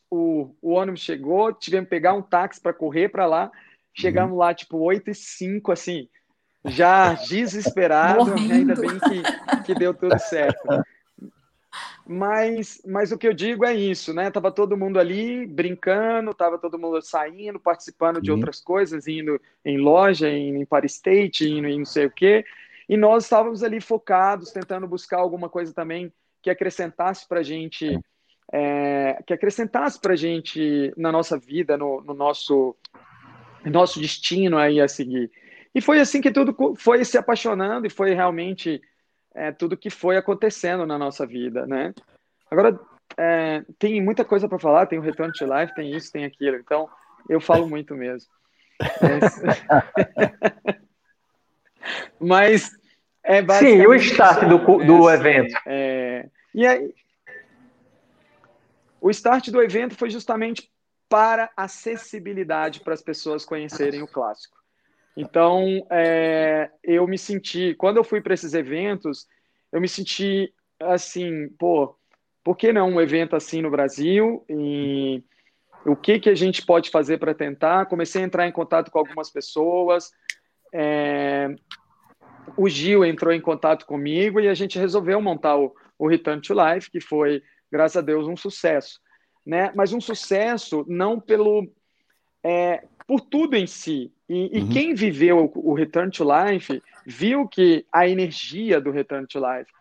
[0.09, 3.51] o, o ônibus chegou, tivemos que pegar um táxi para correr para lá,
[3.93, 4.37] chegamos uhum.
[4.37, 6.07] lá tipo oito e cinco, assim,
[6.65, 8.53] já desesperado, Morrendo.
[8.53, 10.61] ainda bem que, que deu tudo certo.
[12.11, 14.31] Mas, mas o que eu digo é isso, né?
[14.31, 18.37] Tava todo mundo ali brincando, tava todo mundo saindo, participando de uhum.
[18.37, 22.43] outras coisas, indo em loja, indo em Paris State, indo em não sei o quê.
[22.89, 27.99] E nós estávamos ali focados, tentando buscar alguma coisa também que acrescentasse para a gente,
[28.51, 32.75] é, que acrescentasse para a gente na nossa vida, no, no nosso,
[33.63, 35.29] nosso destino aí a seguir.
[35.75, 38.81] E foi assim que tudo foi se apaixonando e foi realmente
[39.39, 41.93] é, tudo que foi acontecendo na nossa vida, né?
[42.51, 42.77] Agora,
[43.17, 46.57] é, tem muita coisa para falar, tem o Return to Life, tem isso, tem aquilo,
[46.57, 46.89] então
[47.29, 48.29] eu falo muito mesmo.
[52.19, 52.69] Mas
[53.23, 55.55] é Sim, e o start do, do evento?
[55.65, 56.93] É, e aí,
[58.99, 60.69] o start do evento foi justamente
[61.07, 64.58] para acessibilidade para as pessoas conhecerem o clássico.
[65.15, 69.27] Então, é, eu me senti, quando eu fui para esses eventos,
[69.71, 71.95] eu me senti assim, pô,
[72.43, 74.45] por que não um evento assim no Brasil?
[74.49, 75.23] E
[75.85, 77.85] o que, que a gente pode fazer para tentar?
[77.87, 80.11] Comecei a entrar em contato com algumas pessoas,
[80.73, 81.53] é,
[82.55, 86.53] o Gil entrou em contato comigo e a gente resolveu montar o, o Return to
[86.53, 87.41] Life, que foi,
[87.71, 88.99] graças a Deus, um sucesso.
[89.45, 89.71] Né?
[89.75, 91.67] Mas um sucesso não pelo
[92.43, 94.11] é, por tudo em si.
[94.27, 94.69] E, e uhum.
[94.69, 99.71] quem viveu o, o Return to Life viu que a energia do Return to Life,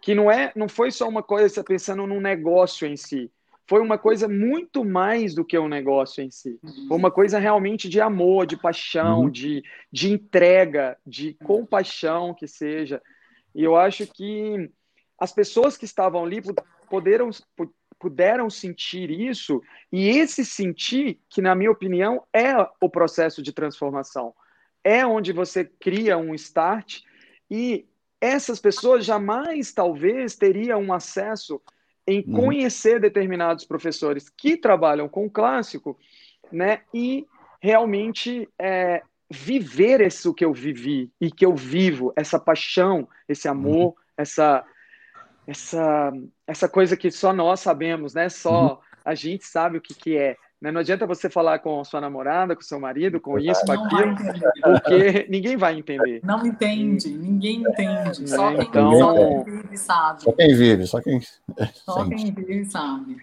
[0.00, 3.30] que não é, não foi só uma coisa pensando num negócio em si,
[3.68, 6.58] foi uma coisa muito mais do que um negócio em si.
[6.88, 9.30] Foi uma coisa realmente de amor, de paixão, uhum.
[9.30, 13.02] de, de entrega, de compaixão que seja.
[13.54, 14.70] E eu acho que
[15.20, 16.40] as pessoas que estavam ali
[16.88, 17.28] puderam,
[17.98, 24.34] puderam sentir isso, e esse sentir, que na minha opinião é o processo de transformação,
[24.84, 27.00] é onde você cria um start,
[27.50, 27.86] e
[28.20, 31.60] essas pessoas jamais, talvez, teriam um acesso
[32.06, 32.46] em uhum.
[32.46, 35.98] conhecer determinados professores que trabalham com o clássico,
[36.50, 37.26] né, e
[37.60, 43.88] realmente é, viver isso que eu vivi e que eu vivo, essa paixão, esse amor,
[43.88, 43.94] uhum.
[44.16, 44.64] essa
[45.48, 46.12] essa
[46.46, 48.28] essa coisa que só nós sabemos, né?
[48.28, 48.78] Só uhum.
[49.02, 50.36] a gente sabe o que que é.
[50.60, 50.70] Né?
[50.70, 54.14] Não adianta você falar com sua namorada, com seu marido, com isso, com aquilo,
[54.62, 56.20] porque ninguém vai entender.
[56.22, 58.20] Não entende, ninguém entende.
[58.22, 58.26] Né?
[58.26, 58.98] Só, quem, então...
[58.98, 60.22] só quem vive sabe.
[60.22, 61.20] Só quem vive, só quem.
[61.72, 63.16] Só quem vive sabe.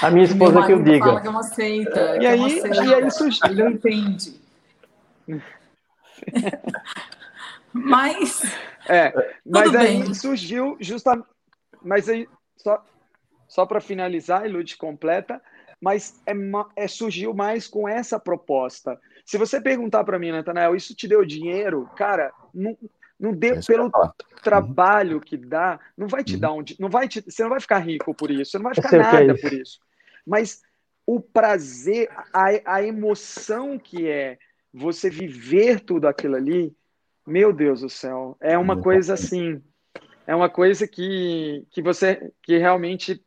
[0.00, 1.04] A minha esposa que eu diga.
[1.04, 2.16] Fala que é uma seita.
[2.20, 2.84] E, é aí, seita.
[2.84, 3.46] e aí surgiu.
[3.46, 4.40] Ele não entende.
[7.72, 8.42] mas.
[8.88, 9.12] É,
[9.44, 10.14] mas aí bem.
[10.14, 11.26] surgiu justamente.
[11.82, 12.84] Mas aí, só,
[13.46, 15.40] só para finalizar, e Lud completa,
[15.80, 16.32] mas é,
[16.76, 18.98] é, surgiu mais com essa proposta.
[19.24, 21.88] Se você perguntar para mim, Natanael, isso te deu dinheiro?
[21.96, 22.76] Cara, não,
[23.18, 23.90] não deu pelo
[24.42, 26.40] trabalho que dá, não vai te uhum.
[26.40, 28.74] dar um, não vai te, você não vai ficar rico por isso, você não vai
[28.74, 29.78] ficar nada é por isso.
[30.26, 30.62] Mas
[31.06, 34.38] o prazer, a, a emoção que é
[34.72, 36.74] você viver tudo aquilo ali,
[37.26, 39.62] meu Deus do céu, é uma coisa assim,
[40.26, 43.22] é uma coisa que, que você que realmente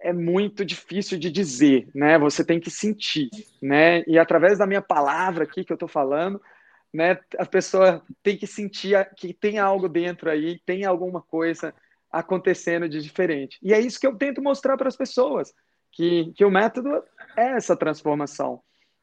[0.00, 2.18] é muito difícil de dizer, né?
[2.18, 3.28] Você tem que sentir,
[3.60, 4.04] né?
[4.06, 6.40] E através da minha palavra aqui que eu estou falando,
[6.92, 7.18] né?
[7.38, 11.74] A pessoa tem que sentir que tem algo dentro aí, tem alguma coisa
[12.10, 13.58] acontecendo de diferente.
[13.62, 15.52] E é isso que eu tento mostrar para as pessoas,
[15.92, 17.02] que, que o método
[17.36, 18.60] é essa transformação,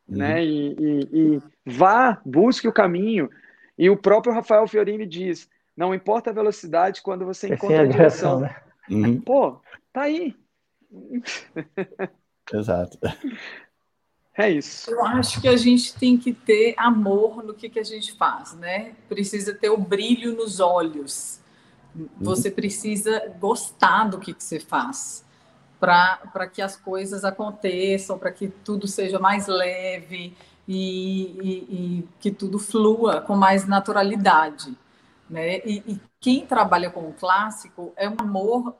[0.07, 0.17] uhum.
[0.17, 0.43] né?
[0.43, 3.29] E, e, e vá, busque o caminho.
[3.77, 8.41] E o próprio Rafael Fiorini diz: não importa a velocidade quando você encontra a direção.
[8.41, 8.55] Né?
[8.89, 9.21] Uhum.
[9.21, 9.59] Pô,
[9.91, 10.35] tá aí.
[12.53, 12.99] Exato.
[14.35, 14.89] É isso.
[14.89, 18.53] Eu acho que a gente tem que ter amor no que, que a gente faz,
[18.53, 18.93] né?
[19.07, 21.39] Precisa ter o brilho nos olhos.
[22.19, 25.23] Você precisa gostar do que, que você faz
[25.79, 30.35] para que as coisas aconteçam, para que tudo seja mais leve
[30.67, 34.77] e, e, e, que tudo flua com mais naturalidade.
[35.29, 35.57] Né?
[35.65, 38.75] E, e quem trabalha com o clássico é um amor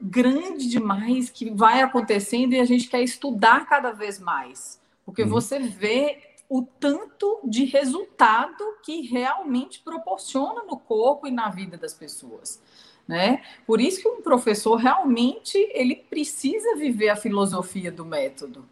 [0.00, 5.28] grande demais que vai acontecendo e a gente quer estudar cada vez mais, porque uhum.
[5.28, 6.18] você vê
[6.48, 12.60] o tanto de resultado que realmente proporciona no corpo e na vida das pessoas.
[13.06, 13.42] Né?
[13.66, 18.66] Por isso que um professor realmente ele precisa viver a filosofia do método,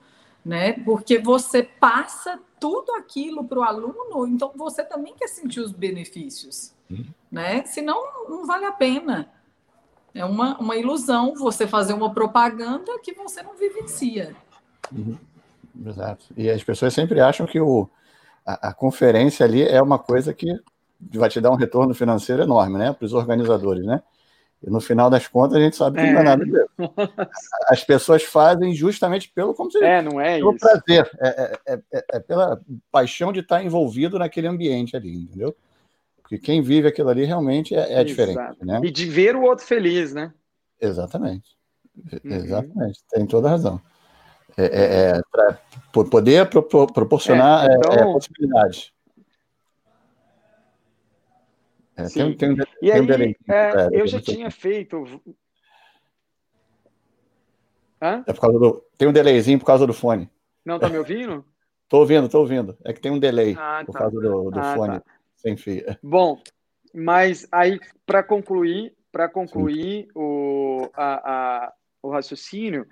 [0.46, 0.74] né?
[0.84, 6.72] Porque você passa tudo aquilo para o aluno, então você também quer sentir os benefícios,
[6.88, 7.04] uhum.
[7.28, 7.64] né?
[7.64, 9.28] Senão não vale a pena.
[10.14, 14.36] É uma, uma ilusão você fazer uma propaganda que você não vivencia.
[14.92, 15.18] Uhum.
[15.84, 16.26] Exato.
[16.36, 17.88] E as pessoas sempre acham que o,
[18.46, 20.46] a, a, conferência ali é uma coisa que
[21.12, 22.92] vai te dar um retorno financeiro enorme, né?
[22.92, 24.00] Para os organizadores, né?
[24.66, 26.12] E no final das contas a gente sabe que é.
[26.12, 26.68] não é nada disso.
[27.70, 30.66] As pessoas fazem justamente pelo como se é, não é pelo isso.
[30.66, 35.56] prazer, é, é, é, é, pela paixão de estar envolvido naquele ambiente ali, entendeu?
[36.20, 38.56] Porque quem vive aquilo ali realmente é, é diferente.
[38.60, 38.80] Né?
[38.82, 40.32] E de ver o outro feliz, né?
[40.80, 41.56] Exatamente.
[41.96, 42.32] Uhum.
[42.32, 42.98] Exatamente.
[43.08, 43.80] Tem toda a razão.
[44.56, 47.78] É, é, é para poder pro, pro, proporcionar é,
[51.96, 52.38] é, possibilidades.
[52.38, 55.04] tem, tem, e tem aí, um eu já tinha feito.
[58.00, 58.22] Hã?
[58.26, 60.30] É por causa do, tem um delayzinho por causa do fone.
[60.64, 61.44] Não tá me ouvindo?
[61.88, 62.76] Tô ouvindo, tô ouvindo.
[62.84, 63.98] É que tem um delay ah, por tá.
[64.00, 64.98] causa do, do ah, fone.
[64.98, 65.04] Tá
[65.36, 65.84] sem fio.
[66.02, 66.42] Bom,
[66.92, 71.14] mas aí para concluir, para concluir o, a,
[71.66, 72.88] a, o raciocínio,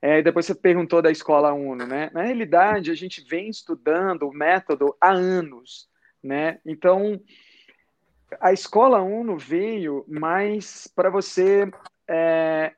[0.00, 2.08] é, depois você perguntou da escola Uno, né?
[2.12, 5.88] Na realidade, a gente vem estudando o método há anos,
[6.22, 6.60] né?
[6.64, 7.20] Então,
[8.40, 12.74] a escola Uno veio mais para você estar é,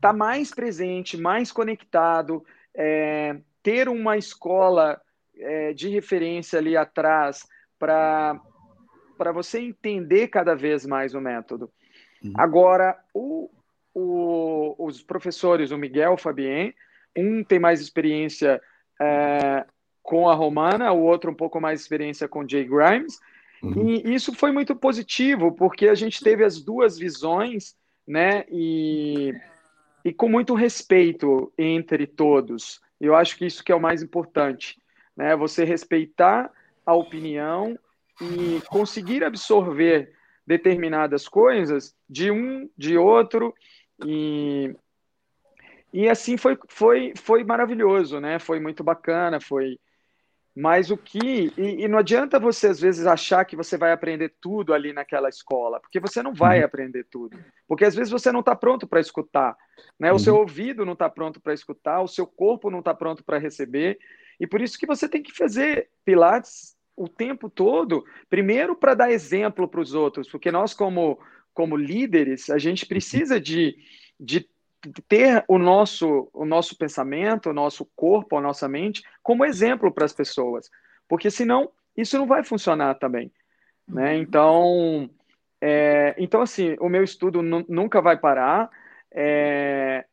[0.00, 5.00] tá mais presente, mais conectado, é, ter uma escola
[5.36, 7.46] é, de referência ali atrás
[7.78, 8.40] para
[9.32, 11.70] você entender cada vez mais o método.
[12.22, 12.32] Uhum.
[12.36, 13.50] Agora, o,
[13.94, 16.74] o, os professores, o Miguel, o Fabien,
[17.16, 18.60] um tem mais experiência
[19.00, 19.64] é,
[20.02, 23.18] com a Romana, o outro um pouco mais experiência com Jay Grimes,
[23.62, 23.88] uhum.
[23.88, 29.34] e isso foi muito positivo, porque a gente teve as duas visões, né, e,
[30.04, 32.80] e com muito respeito entre todos.
[33.00, 34.80] Eu acho que isso que é o mais importante,
[35.16, 36.50] né, você respeitar
[36.84, 37.78] a opinião
[38.20, 40.12] e conseguir absorver
[40.46, 43.54] determinadas coisas de um, de outro,
[44.04, 44.74] e,
[45.92, 48.38] e assim foi, foi, foi maravilhoso, né?
[48.38, 49.78] Foi muito bacana, foi.
[50.60, 51.52] Mas o que.
[51.56, 55.28] E, e, não adianta você, às vezes, achar que você vai aprender tudo ali naquela
[55.28, 56.64] escola, porque você não vai uhum.
[56.64, 57.38] aprender tudo.
[57.68, 59.56] Porque às vezes você não está pronto para escutar.
[59.96, 60.10] Né?
[60.10, 60.18] O uhum.
[60.18, 64.00] seu ouvido não está pronto para escutar, o seu corpo não está pronto para receber.
[64.40, 69.12] E por isso que você tem que fazer Pilates o tempo todo, primeiro para dar
[69.12, 71.20] exemplo para os outros, porque nós, como,
[71.54, 73.76] como líderes, a gente precisa de,
[74.18, 74.44] de
[75.08, 80.04] ter o nosso, o nosso pensamento, o nosso corpo, a nossa mente como exemplo para
[80.04, 80.70] as pessoas,
[81.08, 83.32] porque senão isso não vai funcionar também.
[83.86, 84.14] Né?
[84.14, 84.22] Uhum.
[84.22, 85.10] Então,
[85.60, 88.70] é, então, assim, o meu estudo nunca vai parar.
[89.12, 90.04] É,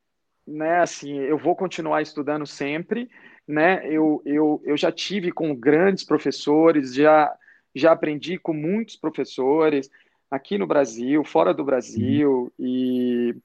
[0.48, 3.10] né, assim, eu vou continuar estudando sempre
[3.48, 3.82] né?
[3.86, 7.34] Eu, eu, eu já tive com grandes professores, já,
[7.74, 9.90] já aprendi com muitos professores
[10.30, 12.66] aqui no Brasil, fora do Brasil, uhum.
[12.66, 13.36] e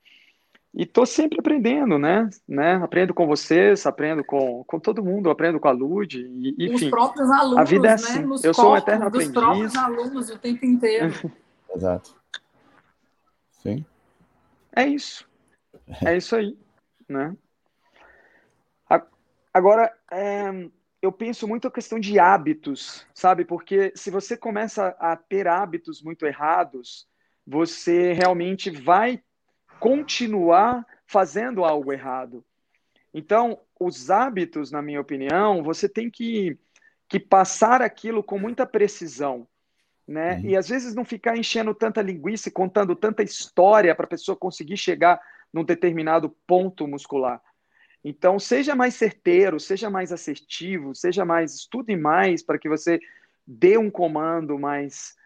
[0.72, 2.30] e estou sempre aprendendo, né?
[2.46, 2.74] né?
[2.76, 6.87] Aprendo com vocês, aprendo com, com todo mundo, aprendo com a Lud, e, enfim.
[6.87, 7.94] Os próprios alunos, a vida é né?
[7.94, 8.22] assim.
[8.22, 9.28] Nos eu sou um eterno aprendiz.
[9.28, 11.12] Os próprios alunos o tempo inteiro.
[11.74, 12.14] Exato.
[13.50, 13.85] Sim.
[14.74, 15.28] É isso.
[16.04, 16.56] É isso aí,
[17.09, 17.37] né?
[19.52, 20.68] Agora, é,
[21.02, 23.44] eu penso muito a questão de hábitos, sabe?
[23.44, 27.09] Porque se você começa a ter hábitos muito errados,
[27.44, 29.20] você realmente vai
[29.80, 32.44] continuar fazendo algo errado.
[33.12, 36.56] Então, os hábitos, na minha opinião, você tem que,
[37.08, 39.48] que passar aquilo com muita precisão.
[40.06, 40.34] Né?
[40.34, 40.50] Uhum.
[40.50, 44.36] E às vezes não ficar enchendo tanta linguiça e contando tanta história para a pessoa
[44.36, 45.20] conseguir chegar
[45.52, 47.40] num determinado ponto muscular.
[48.04, 53.00] Então, seja mais certeiro, seja mais assertivo, seja mais, estude mais para que você
[53.46, 55.16] dê um comando mais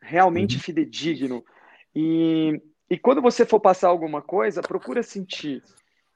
[0.00, 0.62] realmente uhum.
[0.62, 1.44] fidedigno.
[1.94, 5.62] E, e quando você for passar alguma coisa, procura sentir,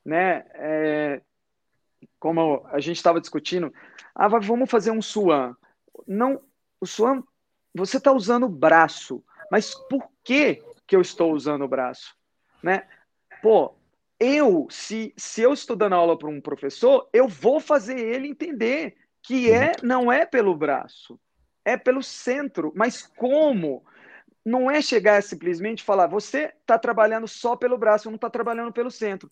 [0.05, 0.45] né?
[0.55, 1.23] É,
[2.19, 3.73] como a gente estava discutindo,
[4.13, 5.57] ah, vamos fazer um suan.
[6.07, 6.43] Não,
[6.81, 7.23] o suan,
[7.73, 12.17] você está usando o braço, mas por que que eu estou usando o braço,
[12.61, 12.89] né?
[13.41, 13.77] Pô,
[14.19, 18.97] eu, se, se eu estou dando aula para um professor, eu vou fazer ele entender
[19.23, 21.21] que é não é pelo braço,
[21.65, 22.73] é pelo centro.
[22.75, 23.85] Mas como?
[24.45, 28.91] Não é chegar simplesmente falar, você está trabalhando só pelo braço, não está trabalhando pelo
[28.91, 29.31] centro.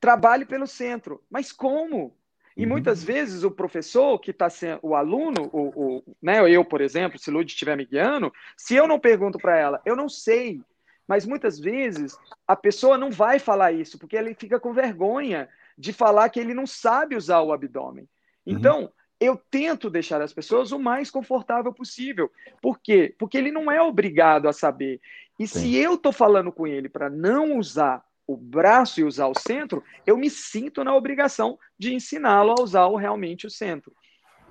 [0.00, 1.22] Trabalhe pelo centro.
[1.30, 2.16] Mas como?
[2.56, 2.70] E uhum.
[2.70, 7.18] muitas vezes o professor que está sendo o aluno, o, o, né, eu, por exemplo,
[7.18, 10.60] se Lud estiver me guiando, se eu não pergunto para ela, eu não sei
[11.08, 15.90] mas muitas vezes a pessoa não vai falar isso, porque ele fica com vergonha de
[15.90, 18.04] falar que ele não sabe usar o abdômen.
[18.04, 18.08] Uhum.
[18.54, 18.90] Então, uhum.
[19.20, 22.30] Eu tento deixar as pessoas o mais confortável possível.
[22.62, 23.14] Por quê?
[23.18, 25.00] Porque ele não é obrigado a saber.
[25.38, 25.60] E Sim.
[25.60, 29.82] se eu estou falando com ele para não usar o braço e usar o centro,
[30.06, 33.92] eu me sinto na obrigação de ensiná-lo a usar realmente o centro.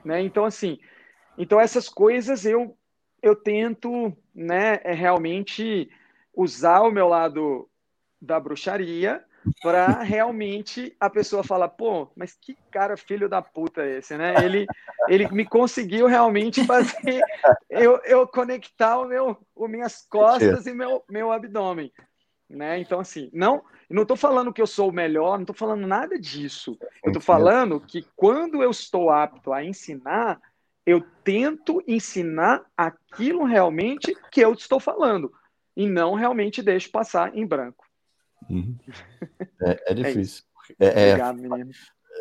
[0.04, 0.22] Né?
[0.22, 0.80] Então, assim,
[1.38, 2.76] então essas coisas eu,
[3.22, 5.90] eu tento né, é realmente
[6.36, 7.70] usar o meu lado
[8.22, 9.24] da bruxaria
[9.62, 14.36] para realmente a pessoa falar, pô, mas que cara filho da puta é esse, né?
[14.44, 14.66] Ele,
[15.08, 17.22] ele me conseguiu realmente fazer
[17.70, 21.92] eu, eu conectar o meu, o minhas costas e meu, meu abdômen,
[22.50, 22.80] né?
[22.80, 26.20] Então, assim, não, não estou falando que eu sou o melhor, não estou falando nada
[26.20, 26.78] disso.
[27.04, 30.40] Eu estou falando que quando eu estou apto a ensinar,
[30.86, 35.32] eu tento ensinar aquilo realmente que eu estou falando
[35.76, 37.87] e não realmente deixo passar em branco.
[38.50, 38.76] Uhum.
[39.60, 40.44] É, é, difícil.
[40.80, 41.72] É, é Obrigado, menino.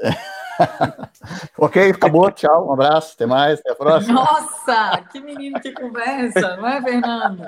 [1.58, 2.30] ok, acabou.
[2.30, 4.14] Tchau, um abraço, até mais, até a próxima.
[4.14, 7.44] Nossa, que menino que conversa, não é, Fernando?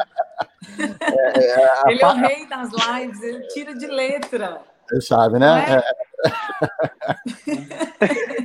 [0.79, 4.61] É, é ele é o rei das lives, ele tira de letra.
[4.91, 5.65] Ele sabe, né?
[5.77, 5.83] É?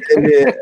[0.09, 0.61] ele,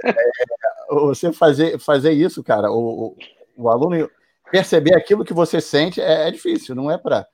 [0.89, 3.17] você fazer, fazer isso, cara, o, o,
[3.57, 4.09] o aluno
[4.51, 7.25] perceber aquilo que você sente é, é difícil, não é para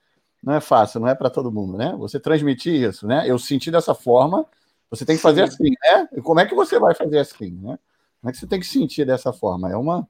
[0.42, 1.94] não é fácil, não é para todo mundo, né?
[1.98, 3.24] Você transmitir isso, né?
[3.26, 4.46] Eu senti dessa forma,
[4.90, 5.54] você tem que fazer Sim.
[5.54, 6.08] assim, né?
[6.12, 7.78] E como é que você vai fazer assim, né?
[8.20, 9.70] Como é que você tem que sentir dessa forma?
[9.70, 10.08] É uma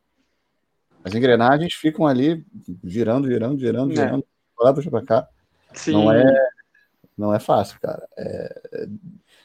[1.04, 2.44] As engrenagens ficam ali
[2.84, 3.96] girando, girando, girando, é.
[3.96, 4.26] girando,
[4.60, 5.28] lá para cá.
[5.74, 5.92] Sim.
[5.92, 6.48] Não é,
[7.16, 8.06] não é fácil, cara.
[8.16, 8.86] É,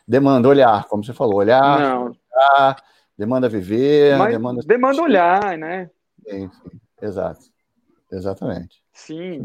[0.07, 2.83] demanda olhar, como você falou, olhar, olhar
[3.17, 4.61] demanda viver, Mas demanda.
[4.65, 5.89] Demanda olhar, né?
[6.27, 6.79] Sim, sim.
[7.01, 7.41] Exato.
[8.11, 8.83] Exatamente.
[8.91, 9.43] Sim.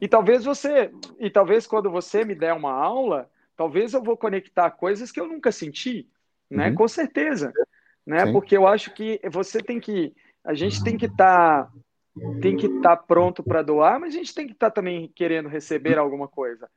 [0.00, 4.70] E talvez você, e talvez quando você me der uma aula, talvez eu vou conectar
[4.70, 6.08] coisas que eu nunca senti,
[6.48, 6.68] né?
[6.68, 6.74] Uhum.
[6.74, 7.52] Com certeza,
[8.06, 8.26] né?
[8.26, 8.32] Sim.
[8.32, 11.72] Porque eu acho que você tem que, a gente tem que estar tá,
[12.40, 15.12] tem que estar tá pronto para doar, mas a gente tem que estar tá também
[15.14, 16.68] querendo receber alguma coisa.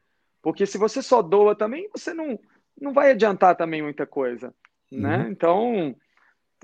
[0.41, 2.38] Porque se você só doa também, você não
[2.80, 4.53] não vai adiantar também muita coisa,
[4.91, 5.19] né?
[5.19, 5.30] Uhum.
[5.30, 5.95] Então,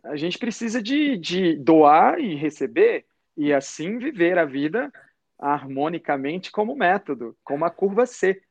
[0.03, 3.05] a gente precisa de, de doar e receber
[3.37, 4.91] e assim viver a vida
[5.39, 8.41] harmonicamente como método, como a curva C.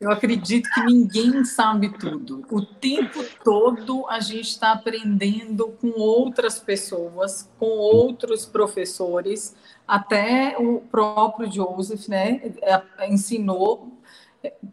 [0.00, 2.46] Eu acredito que ninguém sabe tudo.
[2.50, 9.56] O tempo todo a gente está aprendendo com outras pessoas, com outros professores.
[9.86, 13.98] Até o próprio Joseph, né, é, ensinou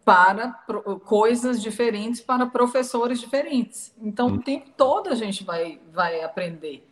[0.04, 0.52] para
[1.04, 3.92] coisas diferentes para professores diferentes.
[4.00, 6.86] Então, o tempo todo a gente vai, vai aprender.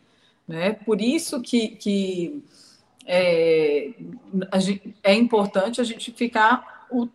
[0.47, 0.73] Né?
[0.73, 2.43] Por isso que, que
[3.05, 3.93] é,
[4.59, 7.07] gente, é importante a gente ficar o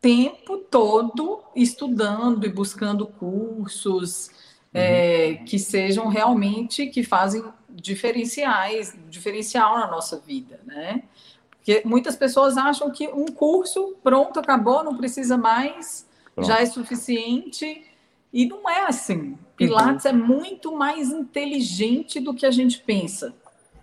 [0.00, 4.30] tempo todo estudando e buscando cursos
[4.74, 5.44] é, uhum.
[5.44, 11.02] que sejam realmente que fazem diferenciais, diferencial na nossa vida, né?
[11.50, 16.48] Porque muitas pessoas acham que um curso, pronto, acabou, não precisa mais, pronto.
[16.48, 17.84] já é suficiente.
[18.32, 19.36] E não é assim.
[19.56, 20.10] Pilates uhum.
[20.10, 23.34] é muito mais inteligente do que a gente pensa.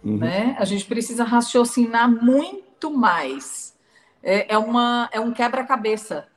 [0.03, 0.17] Uhum.
[0.17, 0.55] Né?
[0.57, 3.75] A gente precisa raciocinar muito mais.
[4.23, 6.27] É, é, uma, é um quebra-cabeça,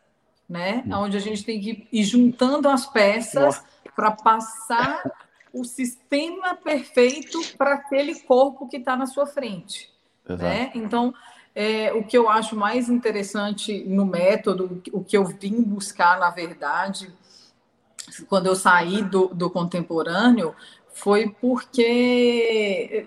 [0.48, 0.84] né?
[0.86, 1.04] Uhum.
[1.04, 3.62] Onde a gente tem que ir juntando as peças
[3.96, 5.02] para passar
[5.52, 9.90] o sistema perfeito para aquele corpo que está na sua frente.
[10.26, 10.70] Né?
[10.74, 11.12] Então,
[11.54, 16.30] é, o que eu acho mais interessante no método, o que eu vim buscar, na
[16.30, 17.12] verdade,
[18.28, 20.54] quando eu saí do, do contemporâneo,
[20.92, 23.06] foi porque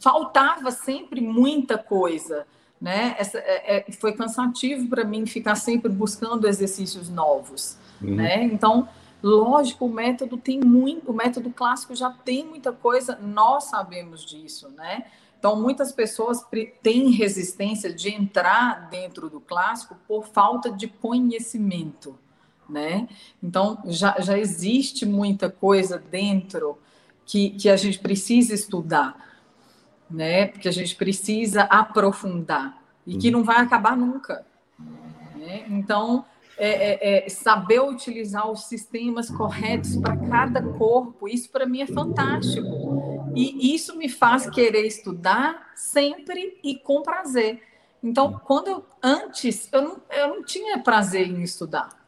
[0.00, 2.46] faltava sempre muita coisa.
[2.80, 3.14] Né?
[3.18, 7.76] Essa, é, é foi cansativo para mim ficar sempre buscando exercícios novos.
[8.00, 8.16] Uhum.
[8.16, 8.44] Né?
[8.44, 8.88] Então,
[9.22, 14.68] lógico, o método tem muito, o método clássico já tem muita coisa, nós sabemos disso,
[14.70, 15.04] né?
[15.38, 16.46] Então, muitas pessoas
[16.84, 22.16] têm resistência de entrar dentro do clássico por falta de conhecimento,
[22.68, 23.08] né?
[23.42, 26.78] Então, já, já existe muita coisa dentro
[27.24, 29.16] que, que a gente precisa estudar,
[30.10, 30.48] né?
[30.48, 33.38] Que a gente precisa aprofundar e que uhum.
[33.38, 34.44] não vai acabar nunca.
[35.36, 35.64] Né?
[35.68, 36.24] Então,
[36.56, 41.86] é, é, é, saber utilizar os sistemas corretos para cada corpo, isso para mim é
[41.86, 43.32] fantástico.
[43.34, 47.62] E isso me faz querer estudar sempre e com prazer.
[48.02, 52.01] Então, quando eu, antes, eu não, eu não tinha prazer em estudar.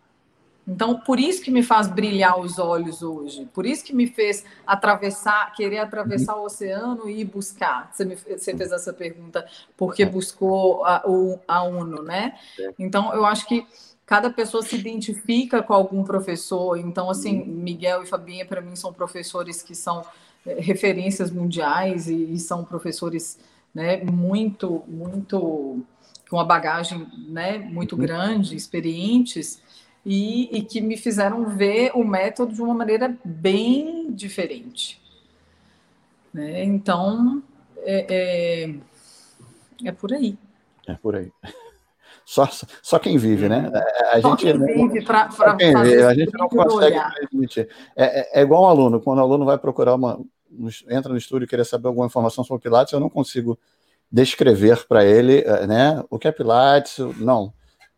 [0.66, 4.44] Então, por isso que me faz brilhar os olhos hoje, por isso que me fez
[4.66, 7.90] atravessar, querer atravessar o oceano e ir buscar.
[7.92, 9.46] Você, me, você fez essa pergunta,
[9.76, 11.02] porque buscou a,
[11.46, 12.38] a UNO, né?
[12.78, 13.66] Então, eu acho que
[14.06, 16.78] cada pessoa se identifica com algum professor.
[16.78, 20.02] Então, assim, Miguel e Fabinha, para mim, são professores que são
[20.46, 23.38] é, referências mundiais e, e são professores
[23.74, 25.84] né, muito, muito
[26.30, 29.62] com uma bagagem né, muito grande, experientes
[30.04, 35.00] e, e, que me fizeram ver o método de uma maneira bem diferente.
[36.32, 36.64] Né?
[36.64, 37.42] Então,
[37.78, 40.36] é, é, é, por aí.
[40.86, 41.32] É por aí.
[42.26, 42.48] Só,
[42.82, 43.70] só quem vive, né?
[44.10, 45.28] A só gente, quem vive para
[45.58, 47.68] quem vive, A gente não consegue transmitir.
[47.94, 50.18] É, é, é, igual um aluno, quando o aluno vai procurar uma.
[50.88, 53.58] entra no estúdio e querer saber alguma informação sobre Pilates, eu não consigo
[54.10, 57.52] descrever para ele é, né, o que é Pilates, não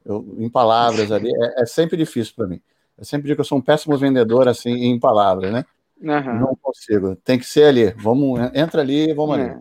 [0.07, 2.61] eu, em palavras ali, é, é sempre difícil para mim.
[2.97, 5.65] Eu sempre digo que eu sou um péssimo vendedor, assim, em palavras, né?
[6.01, 6.41] Uhum.
[6.41, 7.17] Não consigo.
[7.17, 7.91] Tem que ser ali.
[7.97, 9.51] Vamos, entra ali, vamos ali.
[9.51, 9.59] É.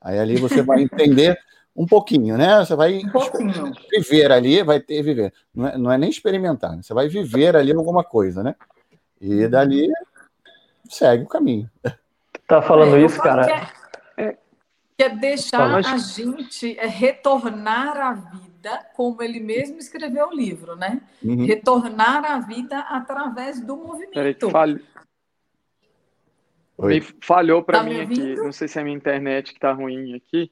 [0.00, 1.38] Aí ali você vai entender
[1.74, 2.58] um pouquinho, né?
[2.58, 5.32] Você vai um viver ali, vai ter viver.
[5.54, 6.82] Não é, não é nem experimentar, né?
[6.82, 8.54] você vai viver ali alguma coisa, né?
[9.20, 9.90] E dali
[10.88, 11.70] segue o caminho.
[12.46, 13.46] Tá falando isso, cara?
[14.98, 20.76] É, é deixar a gente é, retornar à vida como ele mesmo escreveu o livro,
[20.76, 21.00] né?
[21.22, 21.44] Uhum.
[21.44, 24.12] Retornar à vida através do movimento.
[24.12, 24.80] Peraí.
[26.78, 28.34] Me falhou para tá mim aqui.
[28.36, 30.50] Não sei se é a minha internet que está ruim aqui.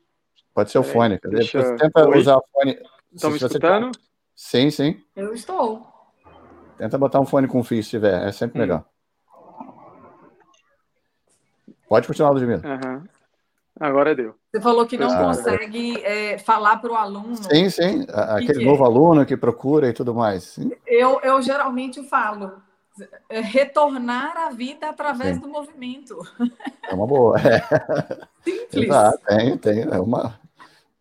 [0.54, 1.18] Pode ser o fone.
[1.24, 1.62] Deixa...
[1.62, 2.18] Você tenta Oi?
[2.18, 2.78] usar o fone.
[3.12, 3.92] Estão me escutando?
[3.92, 4.00] Tá...
[4.34, 5.02] Sim, sim.
[5.14, 5.86] Eu estou.
[6.78, 8.62] Tenta botar um fone com fio se tiver, é sempre hum.
[8.62, 8.84] melhor.
[11.88, 12.62] Pode continuar, Ludmila.
[12.64, 13.04] Uhum.
[13.82, 14.36] Agora deu.
[14.48, 17.34] Você falou que não ah, consegue é, falar para o aluno.
[17.34, 18.06] Sim, sim.
[18.08, 18.86] Aquele que novo é?
[18.86, 20.56] aluno que procura e tudo mais.
[20.86, 22.52] Eu, eu geralmente falo
[23.28, 25.40] é, retornar à vida através sim.
[25.40, 26.16] do movimento.
[26.88, 27.36] É uma boa.
[27.40, 27.58] É.
[28.44, 28.84] Simples.
[28.84, 29.80] Exato, tem, tem.
[29.82, 30.38] É uma,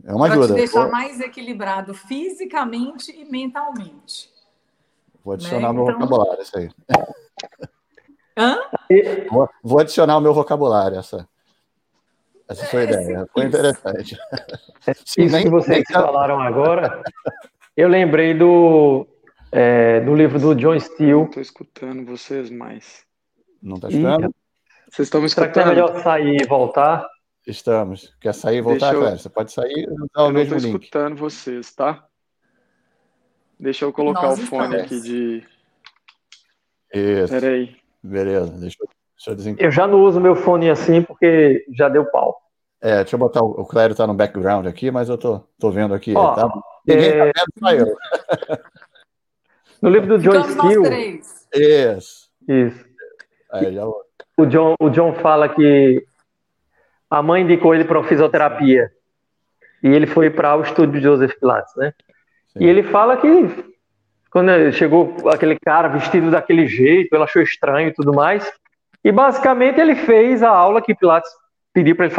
[0.04, 0.48] é uma ajuda.
[0.48, 4.32] Para te deixar mais equilibrado fisicamente e mentalmente.
[5.24, 5.74] Vou adicionar né?
[5.74, 6.00] meu então...
[6.00, 6.70] vocabulário, isso aí.
[8.36, 8.58] Hã?
[9.30, 11.30] Vou, vou adicionar o meu vocabulário, essa.
[12.52, 13.28] Essa foi a é, ideia.
[13.34, 14.18] Foi interessante.
[15.06, 16.02] Sim, Isso nem, que vocês nem...
[16.02, 17.02] falaram agora,
[17.78, 19.08] eu lembrei do,
[19.54, 21.14] é, do livro do John Steele.
[21.14, 23.06] Não estou escutando vocês mais.
[23.64, 24.26] Não está escutando?
[24.26, 24.92] E...
[24.92, 25.54] Vocês estão me escutando?
[25.54, 27.08] Será que é melhor sair e voltar?
[27.48, 28.14] Estamos.
[28.20, 29.02] Quer sair e voltar, eu...
[29.12, 30.36] Você pode sair e usar o mesmo link.
[30.36, 32.06] Eu não estou escutando vocês, tá?
[33.58, 34.86] Deixa eu colocar Nós o fone estamos.
[34.86, 35.44] aqui de...
[36.94, 37.34] Isso.
[37.34, 37.78] Peraí.
[38.04, 39.01] Beleza, deixa eu
[39.58, 42.38] eu já não uso meu fone assim porque já deu pau.
[42.82, 45.94] É, deixa eu botar o, Clério tá no background aqui, mas eu tô, tô vendo
[45.94, 46.14] aqui.
[46.16, 46.50] Ó, tá?
[46.88, 47.32] Ninguém é...
[47.32, 47.98] tá vendo, só eu.
[49.82, 51.22] No livro do John Steele.
[51.54, 52.30] Isso.
[52.48, 52.86] Isso.
[53.52, 53.86] Aí, já...
[53.86, 56.06] o, John, o John fala que
[57.10, 58.92] a mãe indicou ele para fisioterapia.
[59.84, 61.94] E ele foi para o estúdio de Joseph Pilates, né?
[62.54, 62.64] Sim.
[62.64, 63.28] E ele fala que
[64.30, 68.50] quando chegou aquele cara vestido daquele jeito, ele achou estranho e tudo mais.
[69.04, 71.30] E basicamente ele fez a aula que Pilates
[71.74, 72.16] pediu para ele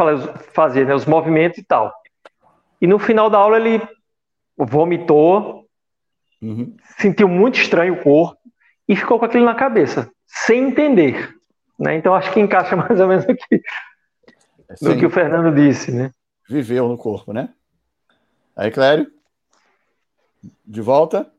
[0.53, 1.93] fazer, né, os movimentos e tal.
[2.81, 3.81] E no final da aula ele
[4.57, 5.67] vomitou,
[6.41, 6.75] uhum.
[6.97, 8.37] sentiu muito estranho o corpo
[8.87, 11.33] e ficou com aquilo na cabeça, sem entender.
[11.79, 11.95] Né?
[11.95, 13.61] Então acho que encaixa mais ou menos aqui
[14.69, 16.11] é no que o Fernando disse, né?
[16.49, 17.53] Viveu no corpo, né?
[18.55, 19.11] Aí, Clério?
[20.65, 21.31] De volta?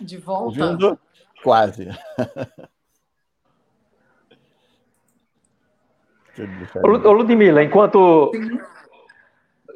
[0.00, 0.98] De volta?
[1.42, 1.88] Quase.
[6.82, 8.60] Ô, Ludmilla, enquanto Sim.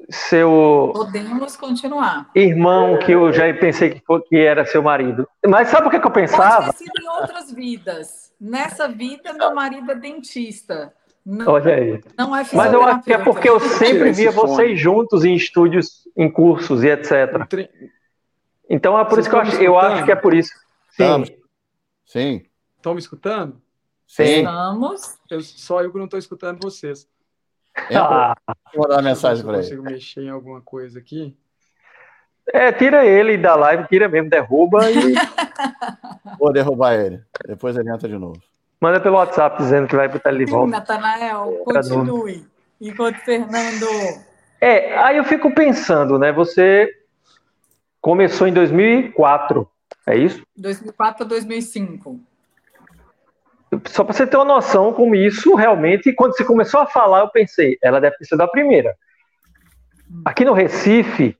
[0.09, 0.91] seu.
[0.95, 2.31] Podemos continuar.
[2.35, 5.29] Irmão, que eu já pensei que, foi, que era seu marido.
[5.47, 6.67] Mas sabe o que, que eu pensava?
[6.67, 8.33] Pode ter sido em outras vidas.
[8.41, 10.93] Nessa vida, meu marido é dentista.
[11.25, 12.01] Não, Olha aí.
[12.19, 16.07] Não é Mas eu acho que é porque eu sempre via vocês juntos em estúdios,
[16.15, 17.49] em cursos e etc.
[18.69, 20.53] Então é por Vocês isso que eu acho, eu acho que é por isso.
[20.91, 21.25] Sim.
[22.05, 22.43] Sim.
[22.77, 23.64] Estão me escutando?
[24.15, 24.23] Sim.
[24.23, 25.19] Estamos.
[25.29, 27.09] Eu, só eu que não estou escutando vocês.
[27.93, 28.37] Ah,
[28.73, 29.63] vou mandar uma mensagem para ele.
[29.63, 31.37] consigo mexer em alguma coisa aqui.
[32.53, 35.15] É, tira ele da live, tira mesmo, derruba e.
[36.39, 37.21] Vou derrubar ele.
[37.45, 38.41] Depois ele entra de novo.
[38.81, 40.71] Manda pelo WhatsApp dizendo que vai botar ele de volta.
[40.71, 42.47] Natanael, continue.
[42.81, 43.87] Enquanto Fernando.
[44.61, 46.33] É, aí eu fico pensando, né?
[46.33, 46.89] Você
[48.01, 49.69] começou em 2004,
[50.07, 50.47] é isso?
[50.57, 52.21] 2004 a 2005
[53.87, 57.29] só para você ter uma noção como isso realmente, quando você começou a falar, eu
[57.29, 58.97] pensei, ela deve ter sido a primeira.
[60.25, 61.37] Aqui no Recife,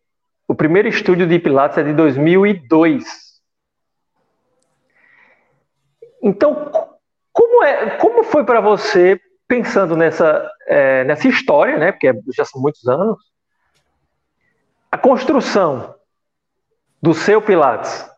[0.47, 3.05] o primeiro estúdio de Pilates é de 2002.
[6.23, 6.71] Então,
[7.33, 12.61] como, é, como foi para você, pensando nessa, é, nessa história, né, porque já são
[12.61, 13.19] muitos anos,
[14.91, 15.95] a construção
[17.03, 18.09] do seu Pilates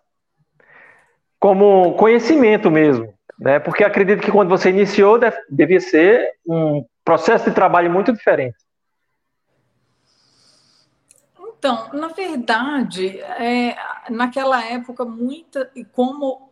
[1.38, 3.58] como conhecimento mesmo, né?
[3.58, 8.56] Porque acredito que quando você iniciou deve, devia ser um processo de trabalho muito diferente.
[11.58, 13.76] Então, na verdade, é,
[14.10, 16.46] naquela época, muita, e como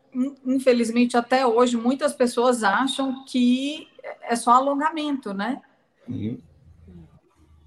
[0.46, 3.88] infelizmente até hoje, muitas pessoas acham que
[4.22, 5.60] é só alongamento, né?
[6.08, 6.38] Uhum.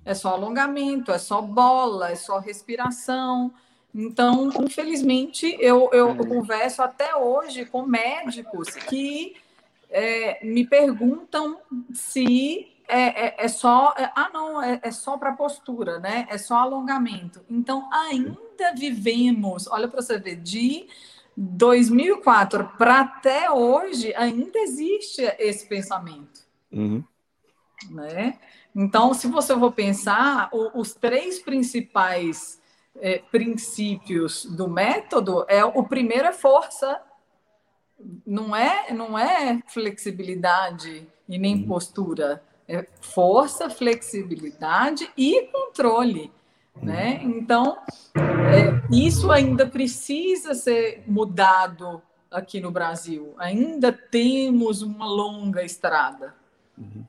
[0.05, 3.53] É só alongamento, é só bola, é só respiração.
[3.93, 9.35] Então, infelizmente, eu, eu, eu converso até hoje com médicos que
[9.89, 11.59] é, me perguntam
[11.93, 13.93] se é, é, é só.
[13.97, 16.27] É, ah, não, é, é só para postura, né?
[16.29, 17.41] É só alongamento.
[17.49, 20.87] Então, ainda vivemos, olha para você ver, de
[21.35, 26.41] 2004 para até hoje, ainda existe esse pensamento.
[26.71, 27.03] Uhum.
[27.91, 28.39] Né?
[28.75, 32.56] Então, se você for pensar, o, os três principais
[32.99, 37.01] é, princípios do método é o primeiro é força,
[38.25, 41.67] não é não é flexibilidade e nem uhum.
[41.67, 46.31] postura, é força, flexibilidade e controle,
[46.81, 47.21] né?
[47.23, 47.31] Uhum.
[47.37, 47.77] Então
[48.15, 53.33] é, isso ainda precisa ser mudado aqui no Brasil.
[53.37, 56.35] Ainda temos uma longa estrada.
[56.77, 57.03] Uhum.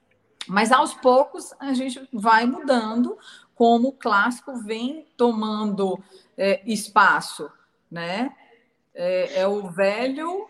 [0.46, 3.18] Mas aos poucos a gente vai mudando
[3.58, 5.98] como o clássico vem tomando
[6.36, 7.50] é, espaço,
[7.90, 8.32] né?
[8.94, 10.46] É, é, o velho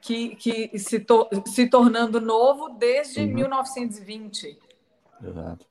[0.00, 3.34] que, que se, to, se tornando novo desde uhum.
[3.34, 4.58] 1920.
[5.22, 5.66] Exato.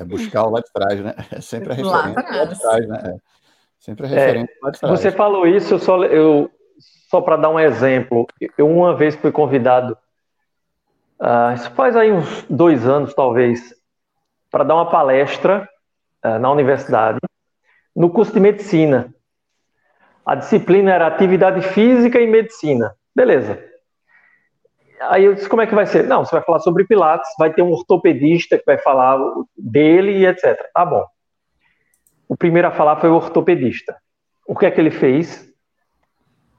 [0.00, 1.14] É buscar o lá de trás, né?
[1.30, 3.02] É sempre a referência lá, lá de trás, né?
[3.04, 3.16] É.
[3.78, 4.98] Sempre a referência é, lá de trás.
[4.98, 6.50] Você falou isso, eu só, eu,
[7.10, 9.94] só para dar um exemplo, eu uma vez fui convidado,
[11.20, 13.74] uh, isso faz aí uns dois anos talvez,
[14.54, 15.68] para dar uma palestra
[16.24, 17.18] uh, na universidade,
[17.94, 19.12] no curso de medicina.
[20.24, 22.94] A disciplina era atividade física e medicina.
[23.12, 23.60] Beleza.
[25.00, 26.04] Aí eu disse, como é que vai ser?
[26.04, 29.18] Não, você vai falar sobre Pilates, vai ter um ortopedista que vai falar
[29.58, 30.56] dele e etc.
[30.72, 31.04] Tá bom.
[32.28, 33.96] O primeiro a falar foi o ortopedista.
[34.46, 35.52] O que é que ele fez?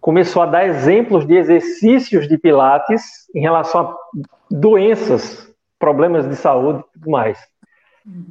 [0.02, 3.96] Começou a dar exemplos de exercícios de Pilates em relação a
[4.52, 7.40] doenças, problemas de saúde e tudo mais.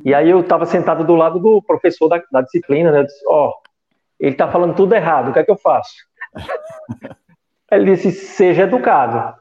[0.04, 3.00] E aí eu estava sentado do lado do professor da, da disciplina, né?
[3.00, 3.54] Eu disse, ó, oh,
[4.20, 5.92] ele está falando tudo errado, o que é que eu faço?
[7.70, 9.34] Ele disse, seja educado.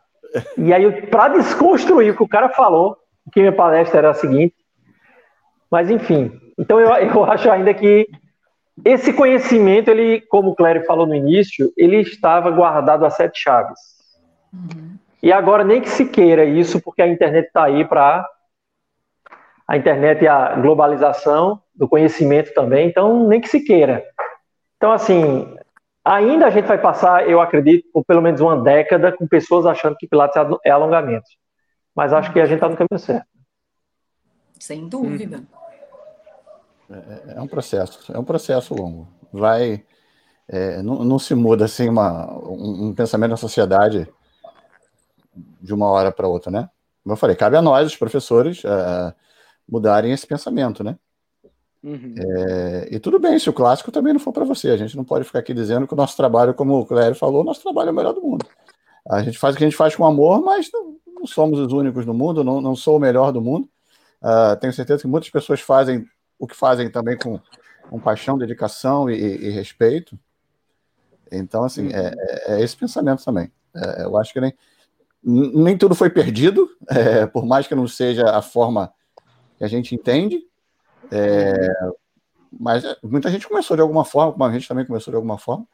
[0.58, 2.98] E aí, para desconstruir o que o cara falou,
[3.32, 4.56] que minha palestra era a seguinte,
[5.70, 8.08] mas enfim, então eu, eu acho ainda que
[8.84, 13.80] esse conhecimento, ele, como o Clério falou no início, ele estava guardado a sete chaves.
[14.52, 14.98] Uhum.
[15.22, 18.28] E agora nem que se queira isso, porque a internet está aí para
[19.68, 24.04] a internet e a globalização do conhecimento também, então nem que se queira.
[24.78, 25.56] Então, assim,
[26.04, 29.96] ainda a gente vai passar, eu acredito, por pelo menos uma década com pessoas achando
[29.96, 30.36] que Pilates
[30.66, 31.26] é alongamento.
[31.96, 33.28] Mas acho que a gente está no caminho certo.
[34.60, 35.44] Sem dúvida.
[36.90, 39.08] É, é, é, um processo, é um processo longo.
[39.32, 39.84] Vai,
[40.48, 44.08] é, não, não, se muda assim uma, um, um, pensamento na sociedade
[45.62, 46.70] de uma hora para outra, né?
[47.04, 49.14] Como eu falei, cabe a nós, os professores, uh,
[49.68, 50.98] mudarem esse pensamento, né?
[51.84, 52.16] Uhum.
[52.18, 54.70] É, e tudo bem se o clássico também não for para você.
[54.70, 57.44] A gente não pode ficar aqui dizendo que o nosso trabalho, como o Clério falou,
[57.44, 58.46] nosso trabalho é o melhor do mundo.
[59.10, 61.74] A gente faz o que a gente faz com amor, mas não, não somos os
[61.74, 63.70] únicos no mundo, não, não sou o melhor do mundo.
[64.22, 66.08] Uh, tenho certeza que muitas pessoas fazem
[66.40, 67.40] o que fazem também com,
[67.90, 70.18] com paixão, dedicação e, e, respeito.
[71.32, 72.08] Então, assim, é, uhum.
[72.08, 73.52] é, é, esse pensamento também.
[73.76, 74.54] É, eu acho que nem,
[75.24, 78.94] nem tudo foi perdido, é, por mais que não seja a forma
[79.64, 80.46] que a gente entende,
[81.10, 81.70] é,
[82.60, 85.38] mas é, muita gente começou de alguma forma, como a gente também começou de alguma
[85.38, 85.66] forma.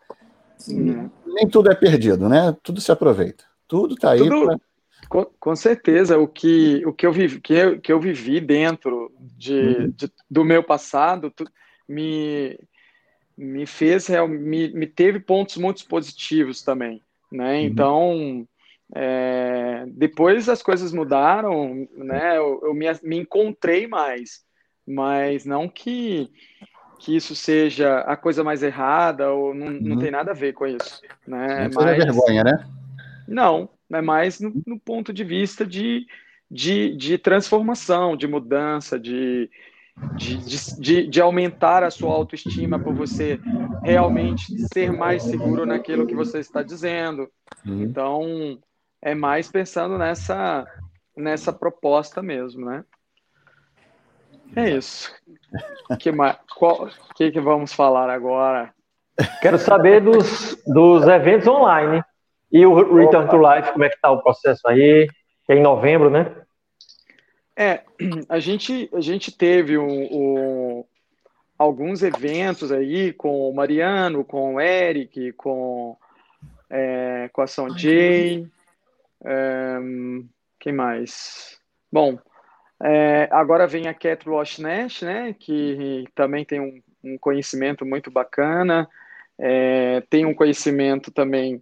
[0.58, 1.10] Sim.
[1.26, 2.56] Nem tudo é perdido, né?
[2.62, 3.46] Tudo se aproveita.
[3.68, 4.20] Tudo está aí.
[4.20, 4.58] Tudo, pra...
[5.10, 6.20] com, com, certeza.
[6.20, 9.94] O que, o que, eu, vivi, que, eu, que eu vivi dentro de, uhum.
[9.96, 11.46] de do meu passado tu,
[11.88, 12.60] me,
[13.36, 17.02] me fez, me, me teve pontos muito positivos também.
[17.32, 17.56] Né?
[17.56, 17.66] Uhum.
[17.66, 18.48] Então,
[18.96, 22.38] é, depois as coisas mudaram, né?
[22.38, 24.44] Eu, eu me, me encontrei mais
[24.90, 26.32] mas não que,
[27.00, 29.80] que isso seja a coisa mais errada ou não, uhum.
[29.82, 31.00] não tem nada a ver com isso.
[31.28, 31.70] Né?
[31.70, 32.68] Não mas, vergonha, né?
[33.28, 36.08] Não, é mais no, no, ponto de vista de,
[36.50, 39.48] de, de transformação, de mudança, de,
[40.16, 40.38] de,
[40.80, 43.40] de, de, aumentar a sua autoestima por você
[43.84, 47.30] realmente ser mais seguro naquilo que você está dizendo.
[47.64, 47.84] Uhum.
[47.84, 48.60] Então,
[49.02, 50.66] é mais pensando nessa,
[51.16, 52.84] nessa proposta mesmo, né?
[54.56, 55.14] É isso.
[56.00, 56.38] que mais?
[56.56, 58.74] Qual, que, que vamos falar agora?
[59.42, 62.04] Quero saber dos, dos eventos online.
[62.52, 63.38] E o Return Opa.
[63.38, 65.08] to Life, como é que está o processo aí?
[65.48, 66.36] É em novembro, né?
[67.56, 67.82] É,
[68.30, 70.86] a gente, a gente teve um, um,
[71.58, 75.98] alguns eventos aí com o Mariano, com o Eric, com,
[76.70, 78.48] é, com a São Jay.
[80.60, 81.60] Quem mais?
[81.92, 82.20] Bom,
[82.82, 88.10] é, agora vem a Cat Wash Nash, né, que também tem um, um conhecimento muito
[88.10, 88.88] bacana,
[89.38, 91.62] é, tem um conhecimento também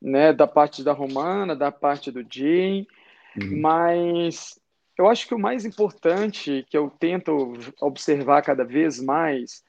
[0.00, 2.86] né, da parte da Romana, da parte do Jim,
[3.40, 3.60] uhum.
[3.60, 4.58] mas
[4.98, 9.62] eu acho que o mais importante que eu tento observar cada vez mais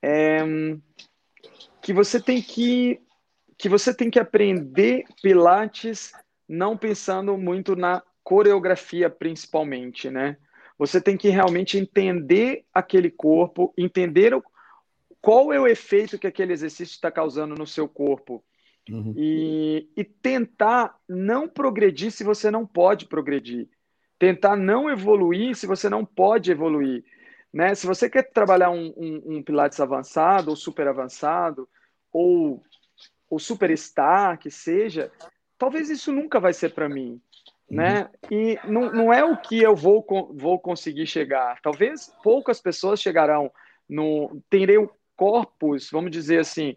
[0.00, 0.38] é
[1.80, 3.00] que você tem que
[3.58, 6.12] que você tem que aprender Pilates
[6.52, 10.36] não pensando muito na coreografia principalmente, né?
[10.78, 14.44] Você tem que realmente entender aquele corpo, entender o,
[15.20, 18.44] qual é o efeito que aquele exercício está causando no seu corpo.
[18.90, 19.14] Uhum.
[19.16, 23.68] E, e tentar não progredir se você não pode progredir.
[24.18, 27.02] Tentar não evoluir se você não pode evoluir.
[27.52, 27.74] Né?
[27.74, 31.68] Se você quer trabalhar um, um, um Pilates avançado, ou super avançado,
[32.12, 32.62] ou,
[33.30, 35.10] ou superstar, que seja,
[35.62, 37.20] talvez isso nunca vai ser para mim
[37.72, 38.10] né?
[38.30, 40.04] E não, não é o que eu vou,
[40.34, 41.58] vou conseguir chegar.
[41.62, 43.50] Talvez poucas pessoas chegarão
[43.88, 44.86] no terem
[45.16, 46.76] corpos, vamos dizer assim,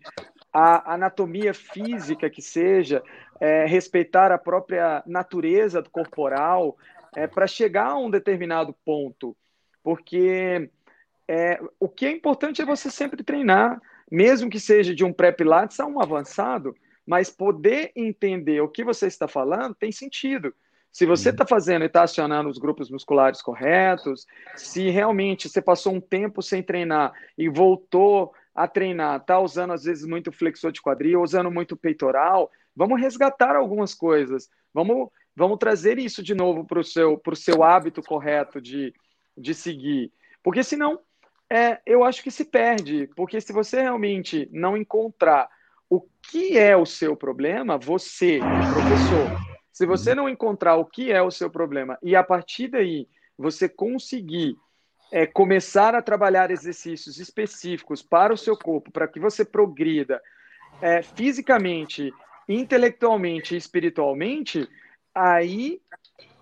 [0.54, 3.04] a anatomia física que seja,
[3.42, 6.78] é, respeitar a própria natureza corporal,
[7.14, 9.36] é, para chegar a um determinado ponto.
[9.84, 10.70] Porque
[11.28, 15.78] é, o que é importante é você sempre treinar, mesmo que seja de um pré-pilates
[15.82, 16.74] a um avançado,
[17.06, 20.54] mas poder entender o que você está falando tem sentido.
[20.92, 24.26] Se você está fazendo e está acionando os grupos musculares corretos,
[24.56, 29.84] se realmente você passou um tempo sem treinar e voltou a treinar, está usando às
[29.84, 36.00] vezes muito flexor de quadril, usando muito peitoral, vamos resgatar algumas coisas, vamos, vamos trazer
[36.00, 38.94] isso de novo para o seu, seu hábito correto de,
[39.38, 40.14] de seguir.
[40.42, 41.02] Porque senão,
[41.50, 45.50] é, eu acho que se perde, porque se você realmente não encontrar
[45.90, 49.40] o que é o seu problema, você, professor,
[49.72, 53.08] se você não encontrar o que é o seu problema e a partir daí
[53.38, 54.56] você conseguir
[55.12, 60.22] é, começar a trabalhar exercícios específicos para o seu corpo, para que você progrida
[60.82, 62.14] é, fisicamente,
[62.48, 64.68] intelectualmente e espiritualmente,
[65.14, 65.82] aí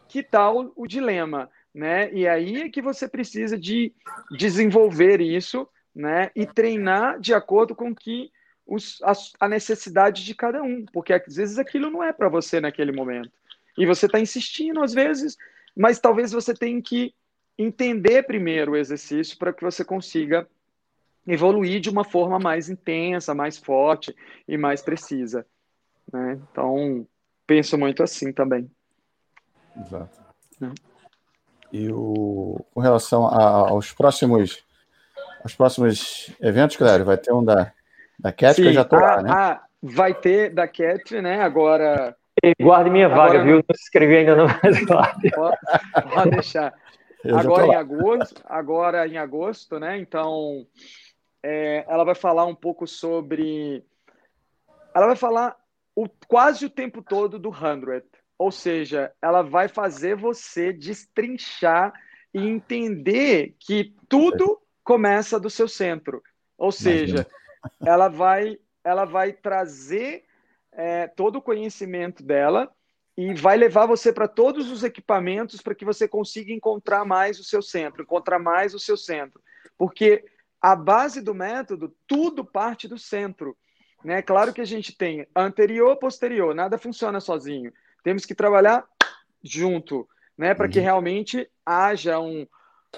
[0.07, 2.11] que está o, o, dilema, né?
[2.13, 3.93] E aí é que você precisa de
[4.37, 6.29] desenvolver isso, né?
[6.35, 8.31] E treinar de acordo com que
[8.65, 12.59] os, a, a necessidade de cada um, porque às vezes aquilo não é para você
[12.59, 13.31] naquele momento.
[13.77, 15.37] E você está insistindo às vezes,
[15.75, 17.13] mas talvez você tenha que
[17.57, 20.47] entender primeiro o exercício para que você consiga
[21.25, 24.15] evoluir de uma forma mais intensa, mais forte
[24.47, 25.45] e mais precisa.
[26.11, 26.39] Né?
[26.51, 27.07] Então,
[27.47, 28.69] penso muito assim também.
[29.85, 30.21] Exato.
[30.61, 30.71] É.
[31.71, 34.63] E o, com relação a, aos próximos
[35.43, 37.73] aos próximos eventos, Clério, vai ter um da,
[38.23, 39.29] da Cat, que eu já estou lá, né?
[39.29, 41.41] Ah, vai ter da Cat, né?
[41.41, 42.15] Agora.
[42.59, 43.43] Guarde minha vaga, Agora...
[43.43, 43.55] viu?
[43.57, 45.29] Não se inscrevi ainda não, mas guarde.
[45.31, 45.57] Pode,
[46.13, 46.73] pode deixar.
[47.35, 49.97] agora em agosto, agora em agosto, né?
[49.97, 50.65] Então,
[51.43, 53.83] é, ela vai falar um pouco sobre.
[54.95, 55.57] Ela vai falar
[55.93, 58.03] o, quase o tempo todo do 100.
[58.37, 61.93] Ou seja, ela vai fazer você destrinchar
[62.33, 66.23] e entender que tudo começa do seu centro.
[66.57, 67.27] Ou seja,
[67.85, 70.25] ela vai, ela vai trazer
[70.71, 72.71] é, todo o conhecimento dela
[73.15, 77.43] e vai levar você para todos os equipamentos para que você consiga encontrar mais o
[77.43, 79.41] seu centro, encontrar mais o seu centro.
[79.77, 80.25] Porque
[80.59, 83.55] a base do método, tudo parte do centro.
[84.03, 84.21] Né?
[84.21, 87.71] Claro que a gente tem anterior, posterior, nada funciona sozinho.
[88.03, 88.85] Temos que trabalhar
[89.43, 90.07] junto,
[90.37, 90.53] né?
[90.55, 90.85] para que uhum.
[90.85, 92.47] realmente haja um,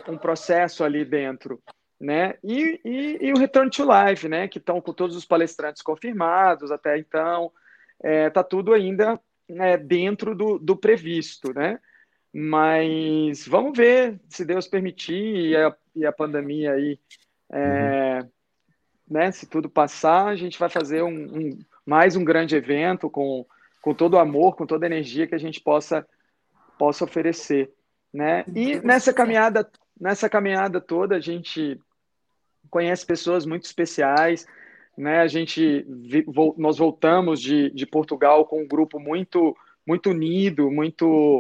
[0.08, 1.62] um processo ali dentro
[2.00, 2.36] né?
[2.44, 4.48] E, e, e, o Return to Life, né?
[4.48, 7.52] Que estão com todos os palestrantes confirmados até então,
[8.04, 11.80] é, tá tudo ainda né, dentro do, do previsto, né?
[12.34, 17.00] Mas vamos ver se Deus permitir e a, e a pandemia aí,
[17.50, 18.30] é, uhum.
[19.10, 19.32] né?
[19.32, 23.46] Se tudo passar, a gente vai fazer um, um, mais um grande evento com,
[23.82, 26.06] com todo o amor, com toda a energia que a gente possa
[26.78, 27.72] possa oferecer,
[28.14, 28.44] né?
[28.54, 29.66] E nessa caminhada
[29.98, 31.80] nessa caminhada toda a gente
[32.70, 34.46] conhece pessoas muito especiais,
[34.98, 35.20] né?
[35.20, 35.86] A gente
[36.58, 39.56] nós voltamos de, de Portugal com um grupo muito
[39.88, 41.40] muito unido, muito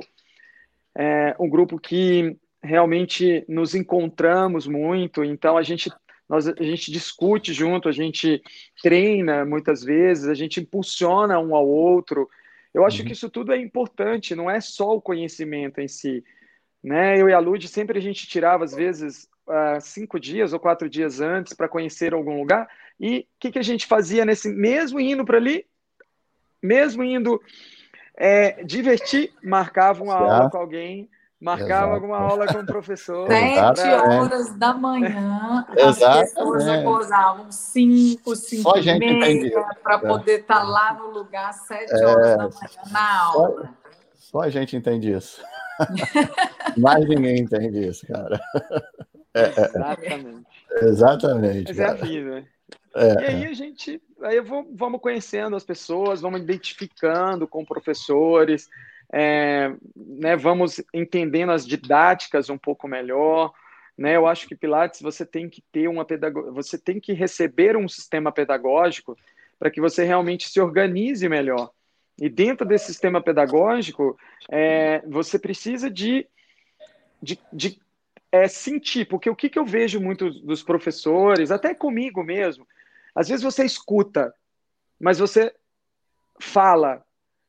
[0.95, 5.23] é, um grupo que realmente nos encontramos muito.
[5.23, 5.89] Então a gente
[6.27, 8.41] nós, a gente discute junto, a gente
[8.81, 12.27] treina muitas vezes, a gente impulsiona um ao outro.
[12.73, 13.05] Eu acho uhum.
[13.05, 16.23] que isso tudo é importante, não é só o conhecimento em si.
[16.83, 17.19] Né?
[17.19, 20.89] Eu e a Lud sempre a gente tirava, às vezes, uh, cinco dias ou quatro
[20.89, 22.67] dias antes para conhecer algum lugar.
[22.99, 25.65] E o que, que a gente fazia nesse mesmo indo para ali,
[26.61, 27.41] mesmo indo
[28.17, 30.31] é, divertir, marcava uma certo.
[30.31, 31.93] aula com alguém, marcava Exato.
[31.93, 33.27] alguma aula com o professor.
[33.27, 40.63] Sete horas da manhã, as pessoas acordavam cinco, cinco e meia, para poder estar tá
[40.63, 42.05] lá no lugar sete é...
[42.05, 43.73] horas da manhã na aula.
[44.13, 45.43] Só, só a gente entende isso.
[46.77, 48.39] Mais ninguém entende isso, cara.
[49.35, 50.47] É, é, é, Exatamente.
[50.81, 51.67] Exatamente.
[51.67, 52.47] Mas é a vida.
[52.95, 58.69] É, e aí a gente, aí vou, vamos conhecendo as pessoas, vamos identificando com professores,
[59.11, 63.51] é, né, vamos entendendo as didáticas um pouco melhor.
[63.97, 64.15] Né?
[64.15, 67.87] Eu acho que Pilates você tem que ter uma pedagogia, você tem que receber um
[67.87, 69.17] sistema pedagógico
[69.59, 71.71] para que você realmente se organize melhor.
[72.17, 74.17] E dentro desse sistema pedagógico,
[74.49, 76.25] é, você precisa de,
[77.21, 77.77] de, de
[78.43, 82.67] é, sentir, porque o que, que eu vejo muito dos professores, até comigo mesmo,
[83.13, 84.33] às vezes você escuta,
[84.99, 85.53] mas você
[86.39, 87.01] fala,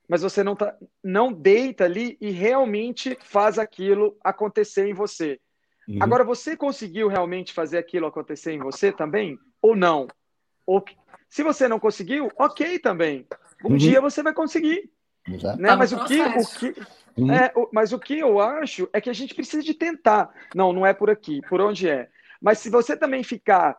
[0.08, 5.40] mas você não, tá, não deita ali e realmente faz aquilo acontecer em você.
[5.88, 5.98] Uhum.
[6.00, 9.36] Agora, você conseguiu realmente fazer aquilo acontecer em você também?
[9.60, 10.06] Ou não?
[10.64, 10.84] Ou
[11.28, 13.26] Se você não conseguiu, ok também.
[13.64, 13.76] Um uhum.
[13.76, 14.88] dia você vai conseguir.
[15.26, 15.68] Né?
[15.68, 16.80] Tá mas, o que, o que,
[17.16, 17.32] uhum.
[17.32, 20.32] é, mas o que eu acho é que a gente precisa de tentar.
[20.54, 21.40] Não, não é por aqui.
[21.48, 22.08] Por onde é?
[22.40, 23.76] Mas se você também ficar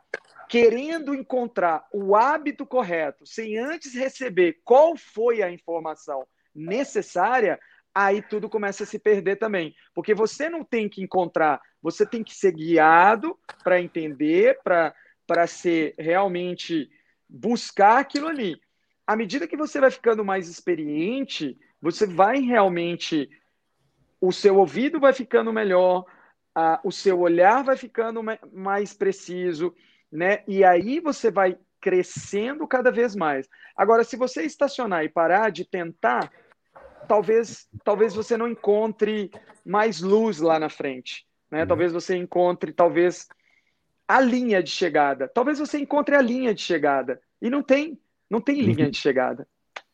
[0.49, 6.25] querendo encontrar o hábito correto, sem antes receber qual foi a informação
[6.55, 7.59] necessária,
[7.93, 9.75] aí tudo começa a se perder também.
[9.93, 15.93] Porque você não tem que encontrar, você tem que ser guiado para entender, para ser
[15.97, 16.89] realmente
[17.27, 18.59] buscar aquilo ali.
[19.05, 23.29] À medida que você vai ficando mais experiente, você vai realmente.
[24.19, 26.05] O seu ouvido vai ficando melhor,
[26.55, 28.21] a, o seu olhar vai ficando
[28.51, 29.75] mais preciso,
[30.11, 30.43] né?
[30.47, 33.47] E aí você vai crescendo cada vez mais.
[33.75, 36.31] Agora, se você estacionar e parar de tentar,
[37.07, 39.31] talvez, talvez você não encontre
[39.63, 41.61] mais luz lá na frente, né?
[41.61, 41.67] Uhum.
[41.67, 43.27] Talvez você encontre, talvez
[44.07, 45.27] a linha de chegada.
[45.27, 47.99] Talvez você encontre a linha de chegada e não tem,
[48.29, 48.91] não tem linha uhum.
[48.91, 49.47] de chegada,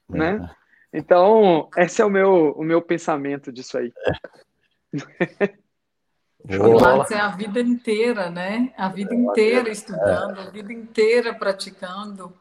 [0.08, 0.50] né?
[0.60, 0.63] É.
[0.94, 3.92] Então, esse é o meu, o meu pensamento disso aí.
[6.46, 6.58] É.
[6.58, 8.74] Pilates é a vida inteira, né?
[8.78, 12.34] A vida inteira estudando, a vida inteira praticando,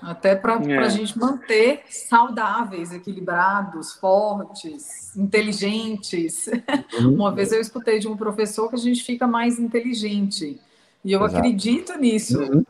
[0.00, 0.78] até para é.
[0.78, 6.48] a gente manter saudáveis, equilibrados, fortes, inteligentes.
[6.98, 7.14] Uhum.
[7.14, 10.58] Uma vez eu escutei de um professor que a gente fica mais inteligente,
[11.04, 11.36] e eu Exato.
[11.36, 12.40] acredito nisso.
[12.40, 12.64] Uhum.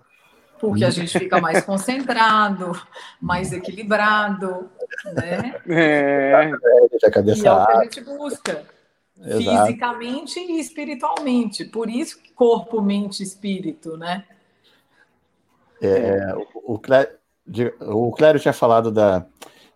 [0.61, 2.73] Porque a gente fica mais concentrado,
[3.21, 4.71] mais equilibrado,
[5.05, 5.55] né?
[5.69, 6.51] É,
[7.03, 8.65] é a cabeça e é o que a gente busca
[9.21, 9.67] Exato.
[9.67, 11.65] fisicamente e espiritualmente.
[11.65, 14.25] Por isso que corpo, mente, espírito, né?
[15.81, 17.13] É, o, o, Clério,
[17.81, 19.25] o Clério tinha falado da,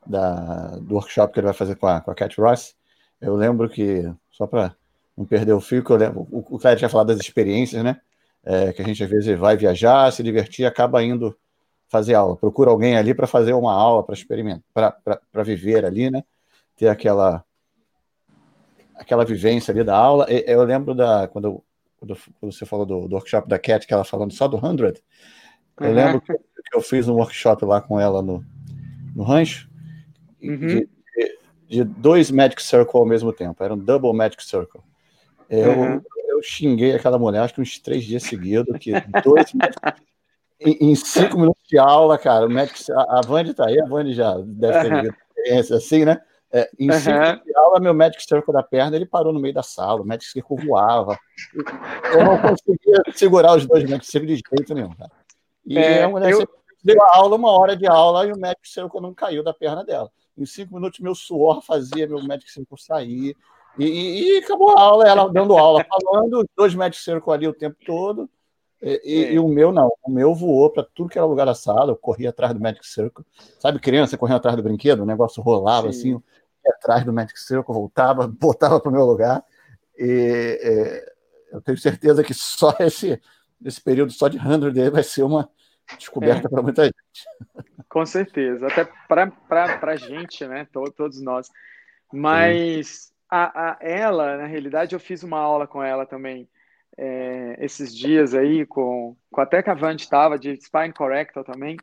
[0.06, 2.74] da, do workshop que ele vai fazer com a, com a Cat Ross.
[3.20, 4.74] Eu lembro que, só para
[5.16, 8.00] não perder o fio, que eu lembro, o, o Clério tinha falado das experiências, né?
[8.44, 11.36] É, que a gente às vezes vai viajar, se divertir, acaba indo
[11.88, 12.36] fazer aula.
[12.36, 16.24] Procura alguém ali para fazer uma aula, para experimentar, para viver ali, né?
[16.76, 17.44] Ter aquela
[18.96, 20.26] aquela vivência ali da aula.
[20.30, 21.62] Eu lembro da quando,
[21.98, 25.02] quando você falou do, do, workshop da Cat, que ela falando só do 100.
[25.80, 25.94] Eu uhum.
[25.94, 26.32] lembro que,
[26.72, 28.44] eu fiz um workshop lá com ela no,
[29.14, 29.68] no rancho
[30.42, 30.56] uhum.
[30.56, 30.88] de,
[31.68, 33.62] de, dois Magic Circle ao mesmo tempo.
[33.62, 34.80] Era um double Magic Circle.
[35.50, 36.00] Eu, uhum.
[36.42, 38.92] Eu xinguei aquela mulher acho que uns três dias seguidos, que
[39.24, 39.52] dois
[40.60, 44.12] em, cinco minutos de aula, cara, o Magic, a, a Vande tá aí, a Vande
[44.12, 46.20] já deve ter experiência assim, né?
[46.54, 46.98] É, em uhum.
[46.98, 50.06] cima de aula, meu Magic Circle da perna, ele parou no meio da sala, o
[50.06, 51.18] Magic Circle voava.
[52.12, 55.10] Eu não conseguia segurar os dois Magic Circle de jeito nenhum, cara.
[55.64, 56.46] E é, a mulher eu...
[56.84, 59.82] deu a aula, uma hora de aula, e o Magic Circle não caiu da perna
[59.82, 60.10] dela.
[60.36, 63.36] Em cinco minutos, meu suor fazia meu Magic Circle sair.
[63.78, 67.76] E, e, acabou a aula, ela dando aula, falando, dois Magic Circle ali o tempo
[67.84, 68.28] todo.
[68.82, 69.32] E, é.
[69.34, 71.96] e, o meu não, o meu voou para tudo que era lugar da sala, eu
[71.96, 73.24] corria atrás do Magic Circle.
[73.58, 76.14] Sabe, criança correndo atrás do brinquedo, o negócio rolava Sim.
[76.16, 76.22] assim,
[76.66, 79.42] atrás do Magic Circle, voltava, botava para o meu lugar.
[79.96, 81.12] E é,
[81.52, 83.20] eu tenho certeza que só esse,
[83.64, 85.48] esse período só de 100 dele vai ser uma
[85.96, 86.50] descoberta é.
[86.50, 86.94] para muita gente.
[87.88, 90.66] Com certeza, até para a gente, né?
[90.72, 91.48] Todos nós.
[92.12, 96.46] Mas a, a, ela, na realidade, eu fiz uma aula com ela também
[96.98, 101.78] é, esses dias aí, com, com até que a Vant estava, de Spine Correctal também.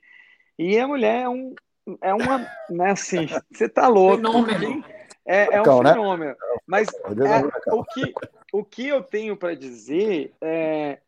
[0.59, 1.55] E a mulher é um,
[2.01, 4.17] é uma, né, assim, você tá louco.
[4.17, 4.85] Fenômeno.
[5.25, 5.93] É, é um né?
[5.93, 6.35] fenômeno.
[6.67, 8.13] Mas é, o, que,
[8.53, 10.99] o que eu tenho para dizer é,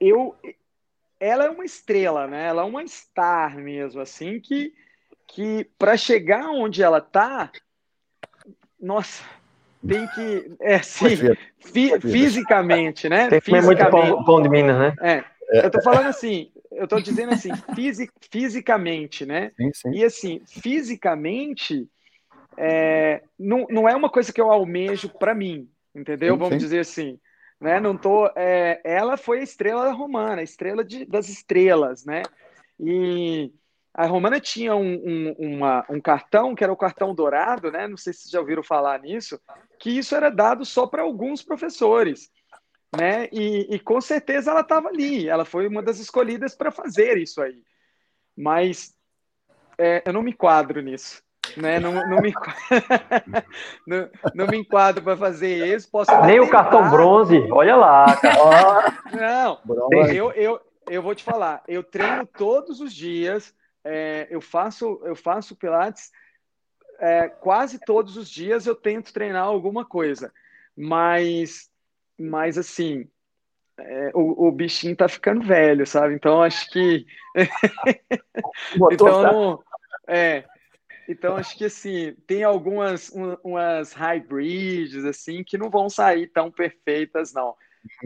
[0.00, 0.34] eu,
[1.18, 2.46] ela é uma estrela, né?
[2.46, 4.72] Ela é uma star mesmo, assim, que,
[5.26, 7.52] que para chegar onde ela tá,
[8.80, 9.22] nossa,
[9.86, 11.16] tem que, é assim,
[11.58, 13.28] fi, fisicamente, né?
[13.28, 14.94] Tem que muito pão, pão de Minas, né?
[15.00, 15.24] É,
[15.64, 19.52] eu tô falando assim, eu estou dizendo assim, fisi fisicamente, né?
[19.56, 19.90] Sim, sim.
[19.92, 21.88] E assim, fisicamente,
[22.56, 26.34] é, não, não é uma coisa que eu almejo para mim, entendeu?
[26.34, 27.18] Sim, Vamos dizer assim.
[27.60, 27.78] Né?
[27.78, 32.22] Não tô, é, ela foi a estrela romana, a estrela de, das estrelas, né?
[32.78, 33.52] E
[33.92, 37.86] a romana tinha um, um, uma, um cartão que era o cartão dourado, né?
[37.86, 39.38] Não sei se vocês já ouviram falar nisso,
[39.80, 42.30] que isso era dado só para alguns professores
[42.96, 43.28] né?
[43.32, 47.40] E, e com certeza ela estava ali, ela foi uma das escolhidas para fazer isso
[47.40, 47.62] aí.
[48.36, 48.92] Mas
[49.78, 51.22] é, eu não me enquadro nisso.
[51.56, 51.80] Né?
[51.80, 52.32] Não, não, me,
[53.86, 55.90] não, não me enquadro para fazer isso.
[55.90, 58.16] Posso Nem o cartão bronze, olha lá.
[58.16, 58.98] Cara.
[59.12, 59.60] Não,
[60.12, 63.54] eu, eu, eu vou te falar, eu treino todos os dias,
[63.84, 66.10] é, eu faço eu faço pilates
[67.00, 70.32] é, quase todos os dias eu tento treinar alguma coisa,
[70.76, 71.70] mas
[72.18, 73.08] mas assim,
[73.78, 76.14] é, o, o, bichinho tá ficando velho, sabe?
[76.14, 77.06] Então acho que.
[78.92, 79.62] então não.
[80.06, 80.44] É.
[81.08, 86.50] Então acho que assim, tem algumas um, umas hybrids assim que não vão sair tão
[86.50, 87.56] perfeitas, não.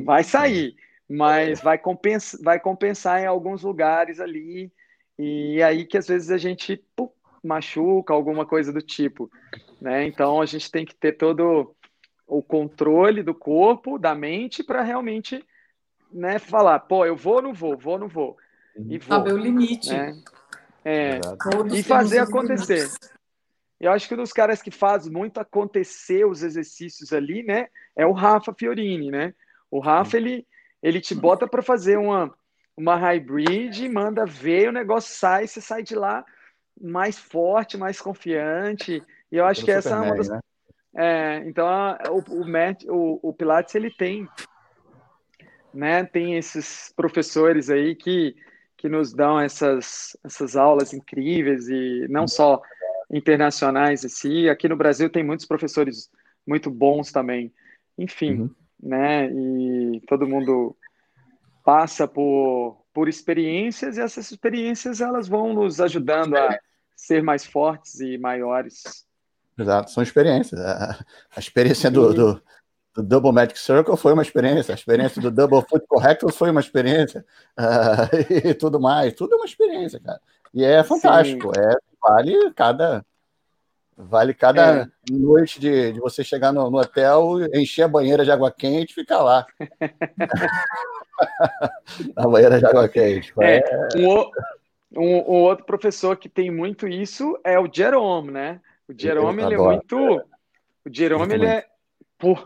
[0.05, 0.77] Vai sair,
[1.09, 4.73] mas vai, compensar, vai compensar em alguns lugares ali.
[5.19, 7.11] E aí que às vezes a gente pum,
[7.47, 9.31] machuca, alguma coisa do tipo.
[9.81, 10.07] Né?
[10.07, 11.75] Então a gente tem que ter todo
[12.27, 15.45] o controle do corpo, da mente, para realmente
[16.13, 18.37] né, falar, pô, eu vou ou não vou, vou ou não vou.
[18.77, 19.91] E vou, Saber o limite.
[19.91, 20.15] Né?
[20.85, 21.21] É,
[21.73, 22.85] e fazer acontecer.
[22.85, 23.15] Limites.
[23.81, 28.07] Eu acho que um dos caras que faz muito acontecer os exercícios ali, né, é
[28.07, 29.35] o Rafa Fiorini, né?
[29.71, 30.47] O Rafa, ele,
[30.83, 32.33] ele te bota para fazer uma,
[32.77, 36.25] uma hybrid, manda ver, o negócio sai, você sai de lá
[36.81, 39.03] mais forte, mais confiante.
[39.31, 40.29] E eu acho que essa é uma das.
[40.29, 40.41] Né?
[40.97, 41.67] É, então,
[42.11, 44.29] o, o, Matt, o, o Pilates ele tem,
[45.73, 46.05] né?
[46.05, 48.37] Tem esses professores aí que,
[48.77, 52.61] que nos dão essas, essas aulas incríveis e não só
[53.11, 54.49] internacionais assim.
[54.49, 56.11] Aqui no Brasil tem muitos professores
[56.47, 57.53] muito bons também.
[57.99, 58.51] Enfim, uhum.
[58.81, 59.31] né?
[59.33, 60.77] E todo mundo
[61.65, 66.59] passa por, por experiências e essas experiências elas vão nos ajudando a
[66.97, 69.05] ser mais fortes e maiores.
[69.59, 70.61] Exato, são experiências.
[70.61, 71.05] A,
[71.37, 72.43] a experiência do, do,
[72.95, 76.61] do, Double Magic Circle foi uma experiência, a experiência do Double Foot Corrector foi uma
[76.61, 77.27] experiência,
[77.59, 78.09] uh,
[78.49, 80.21] e tudo mais, tudo é uma experiência, cara.
[80.55, 83.05] E é fantástico, é, vale cada
[83.97, 84.89] vale cada é.
[85.11, 88.95] noite de, de você chegar no, no, hotel, encher a banheira de água quente e
[88.95, 89.47] ficar lá.
[92.17, 93.33] a banheira de água quente.
[93.41, 93.89] É, é...
[93.97, 94.31] Um,
[94.97, 98.61] um, um, outro professor que tem muito isso é o Jerome, né?
[98.89, 99.97] O Jerome, ele é muito.
[100.85, 101.67] O Jerome, ele é.
[102.19, 102.37] Pô,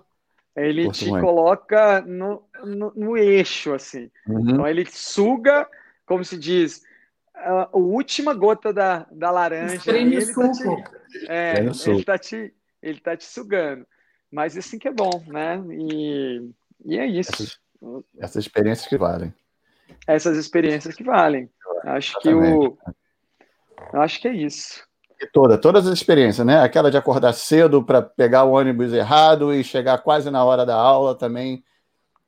[0.56, 1.24] ele Curto te muito.
[1.24, 4.10] coloca no, no, no, eixo, assim.
[4.26, 4.50] Uhum.
[4.50, 5.68] Então, ele suga,
[6.06, 6.82] como se diz,
[7.34, 9.90] a, a última gota da, da laranja.
[9.90, 10.62] Ele tá te,
[11.28, 13.86] é, ele tá, te, ele tá te sugando.
[14.30, 15.62] Mas assim que é bom, né?
[15.70, 16.50] E,
[16.84, 17.32] e é isso.
[17.32, 17.58] Essas,
[18.18, 19.32] essas experiências que valem.
[20.06, 21.50] Essas experiências que valem.
[21.84, 22.76] Acho que o.
[23.92, 24.86] Acho que é isso.
[25.20, 26.60] E toda, todas as experiências, né?
[26.60, 30.76] Aquela de acordar cedo para pegar o ônibus errado e chegar quase na hora da
[30.76, 31.64] aula também.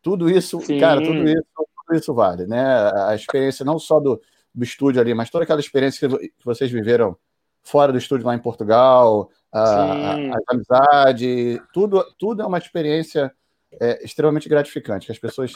[0.02, 0.80] Tudo isso, Sim.
[0.80, 2.90] cara, tudo isso, tudo isso vale, né?
[3.06, 4.20] A experiência não só do,
[4.52, 7.16] do estúdio ali, mas toda aquela experiência que, vocês viveram
[7.62, 13.32] fora do estúdio lá em Portugal, a, a, a amizade, tudo, tudo é uma experiência
[13.80, 15.54] é, extremamente gratificante, que as pessoas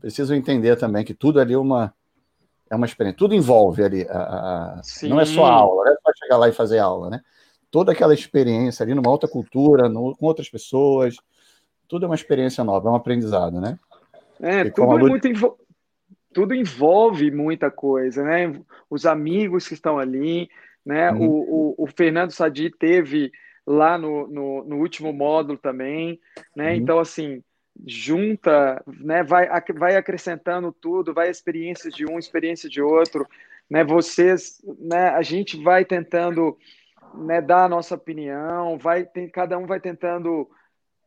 [0.00, 1.94] precisam entender também que tudo ali é uma,
[2.70, 6.36] é uma experiência, tudo envolve ali, a, não é só aula, não é só chegar
[6.36, 7.20] lá e fazer aula, né?
[7.70, 11.16] Toda aquela experiência ali numa outra cultura, no, com outras pessoas,
[11.86, 13.78] tudo é uma experiência nova, é um aprendizado, né?
[14.40, 15.58] É, tudo é muito
[16.32, 18.60] tudo envolve muita coisa, né?
[18.88, 20.48] Os amigos que estão ali,
[20.84, 21.10] né?
[21.12, 21.26] Uhum.
[21.26, 23.32] O, o, o, Fernando Sadi teve
[23.66, 26.20] lá no, no, no último módulo também,
[26.56, 26.70] né?
[26.70, 26.76] Uhum.
[26.76, 27.42] Então, assim,
[27.86, 29.22] junta, né?
[29.22, 33.26] Vai, vai acrescentando tudo, vai experiências de um, experiência de outro,
[33.68, 33.84] né?
[33.84, 35.10] Vocês, né?
[35.10, 36.56] A gente vai tentando
[37.14, 40.48] né, dar a nossa opinião, vai tem, cada um vai tentando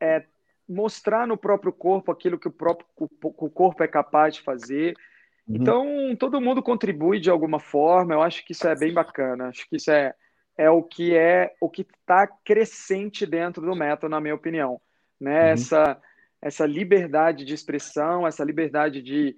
[0.00, 0.24] é,
[0.68, 4.94] mostrar no próprio corpo aquilo que o próprio o corpo é capaz de fazer.
[5.46, 5.56] Uhum.
[5.56, 9.68] Então, todo mundo contribui de alguma forma, eu acho que isso é bem bacana, acho
[9.68, 10.14] que isso é,
[10.56, 14.80] é o que é o que está crescente dentro do método, na minha opinião.
[15.20, 15.46] Né?
[15.46, 15.52] Uhum.
[15.52, 16.02] Essa,
[16.40, 19.36] essa liberdade de expressão, essa liberdade de,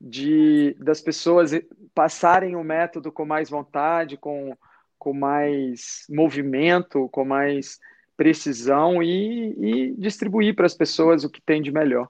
[0.00, 1.52] de das pessoas
[1.94, 4.56] passarem o método com mais vontade, com,
[4.98, 7.78] com mais movimento, com mais
[8.16, 12.08] precisão e, e distribuir para as pessoas o que tem de melhor.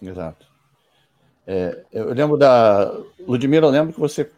[0.00, 0.49] Exato.
[1.50, 2.92] É, eu lembro da.
[3.26, 4.30] Ludmila, eu lembro que você.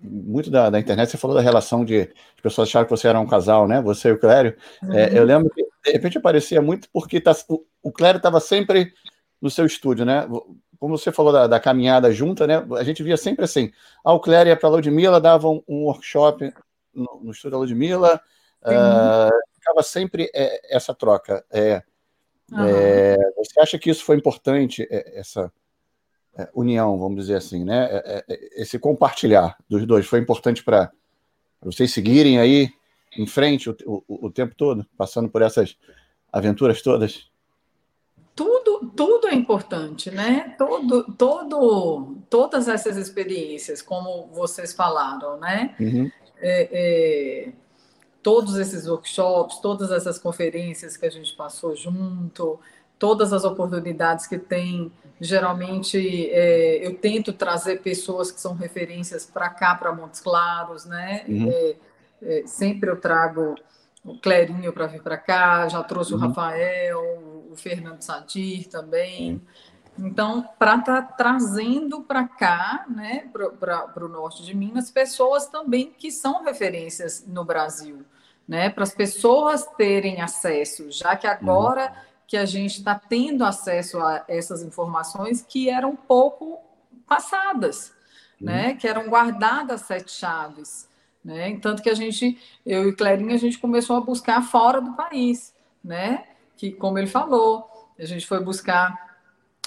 [0.00, 2.00] Muito da, da, internet, você falou da relação de.
[2.00, 3.82] As pessoas acharam que você era um casal, né?
[3.82, 4.56] Você e o Clério.
[4.82, 4.94] É, uhum.
[4.94, 8.94] É, eu lembro que, de repente, aparecia muito porque tá, o, o Clério estava sempre
[9.42, 10.26] no seu estúdio, né?
[10.78, 12.64] Como você falou da, da, caminhada junta, né?
[12.78, 13.70] A gente via sempre assim.
[14.02, 16.50] Ah, o Clério ia para a Ludmilla, dava um, um workshop
[16.94, 18.22] no, no, estúdio da Ludmilla.
[18.62, 21.44] Uh, ficava sempre é, essa troca.
[21.50, 21.82] É,
[22.50, 23.32] uhum.
[23.36, 25.63] você acha que isso foi importante, é, essa é,
[26.54, 27.84] união, vamos dizer assim, né?
[27.90, 30.90] É, é, é, esse compartilhar dos dois foi importante para
[31.62, 32.70] vocês seguirem aí
[33.16, 35.76] em frente o, o, o, tempo todo, passando por essas
[36.32, 37.30] aventuras todas?
[38.34, 40.54] Tudo, tudo é importante, né?
[40.58, 45.74] Todo, todo, todas essas experiências, como vocês falaram, né?
[45.78, 46.10] Uhum.
[46.38, 47.52] É, é,
[48.22, 52.58] todos esses workshops, todas essas conferências que a gente passou junto,
[52.98, 54.90] todas as oportunidades que tem.
[55.24, 61.24] Geralmente é, eu tento trazer pessoas que são referências para cá, para Montes Claros, né?
[61.26, 61.50] Uhum.
[61.50, 61.76] É,
[62.22, 63.54] é, sempre eu trago
[64.04, 66.18] o Clerinho para vir para cá, já trouxe uhum.
[66.18, 67.00] o Rafael,
[67.50, 69.40] o Fernando Sadir também.
[69.96, 70.08] Uhum.
[70.08, 75.90] Então, para estar tá trazendo para cá, né, para o norte de Minas, pessoas também
[75.96, 78.04] que são referências no Brasil,
[78.46, 83.44] né, para as pessoas terem acesso, já que agora uhum que a gente está tendo
[83.44, 86.58] acesso a essas informações que eram pouco
[87.06, 87.92] passadas,
[88.40, 88.46] uhum.
[88.46, 88.74] né?
[88.74, 90.88] Que eram guardadas sete chaves,
[91.24, 91.58] né?
[91.60, 95.54] Tanto que a gente, eu e Clerinha, a gente começou a buscar fora do país,
[95.82, 96.24] né?
[96.56, 97.68] Que, como ele falou,
[97.98, 99.04] a gente foi buscar.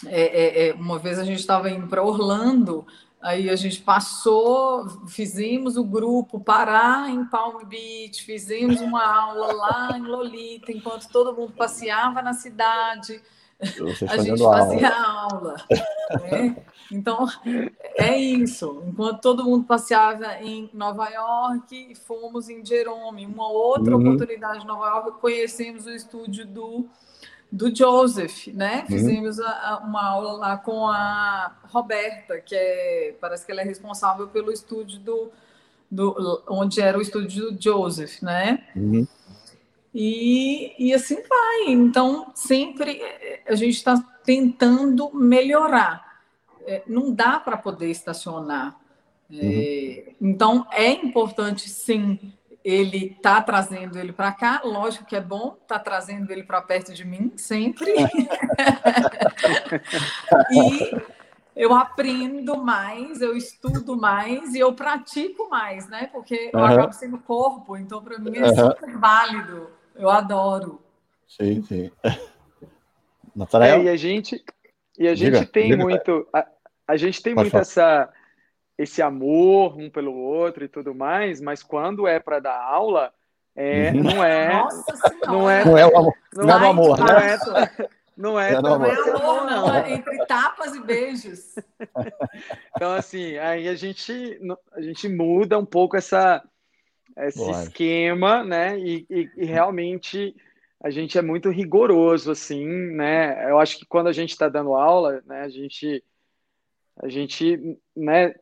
[0.06, 2.86] É, é, é uma vez a gente estava indo para Orlando
[3.22, 9.98] Aí a gente passou, fizemos o grupo parar em Palm Beach, fizemos uma aula lá
[9.98, 13.20] em Lolita, enquanto todo mundo passeava na cidade.
[13.60, 15.56] A gente fazia aula.
[16.10, 16.56] aula né?
[16.92, 17.26] Então,
[17.96, 18.84] é isso.
[18.88, 23.26] Enquanto todo mundo passeava em Nova York, fomos em Jerome.
[23.26, 24.02] Uma outra uhum.
[24.02, 26.88] oportunidade em Nova York, conhecemos o estúdio do
[27.52, 28.82] do Joseph, né?
[28.82, 28.98] Uhum.
[28.98, 33.64] Fizemos a, a, uma aula lá com a Roberta, que é, parece que ela é
[33.64, 35.32] responsável pelo estúdio do,
[35.90, 38.68] do onde era o estúdio do Joseph, né?
[38.76, 39.08] Uhum.
[39.94, 41.72] E, e assim vai.
[41.72, 43.02] Então, sempre
[43.48, 46.22] a gente está tentando melhorar.
[46.66, 48.78] É, não dá para poder estacionar.
[49.30, 49.40] Uhum.
[49.42, 52.20] É, então, é importante, sim,
[52.68, 56.94] ele está trazendo ele para cá, lógico que é bom, está trazendo ele para perto
[56.94, 57.94] de mim sempre.
[60.52, 61.02] e
[61.56, 66.10] eu aprendo mais, eu estudo mais e eu pratico mais, né?
[66.12, 69.70] Porque eu acabo sendo corpo, então para mim é super válido.
[69.96, 70.82] Eu adoro.
[71.26, 71.90] Sim, sim.
[73.62, 74.44] É, e a gente,
[75.00, 75.82] e a gente diga, tem diga.
[75.82, 76.46] muito, a,
[76.86, 77.62] a gente tem Pode muito falar.
[77.62, 78.14] essa
[78.78, 83.12] esse amor um pelo outro e tudo mais, mas quando é para dar aula,
[83.56, 84.04] é, uhum.
[84.04, 84.68] não é,
[85.26, 87.38] não é, não é o amor, não, não é o amor, não é,
[88.16, 91.56] não é, não é, amor, não, é entre tapas e beijos.
[92.76, 94.40] Então assim, aí a gente
[94.74, 96.44] a gente muda um pouco essa
[97.26, 97.64] esse Boa.
[97.64, 98.78] esquema, né?
[98.80, 100.36] E, e, e realmente
[100.84, 103.50] a gente é muito rigoroso, assim, né?
[103.50, 106.04] Eu acho que quando a gente está dando aula, né, a gente,
[107.02, 108.36] a gente, né,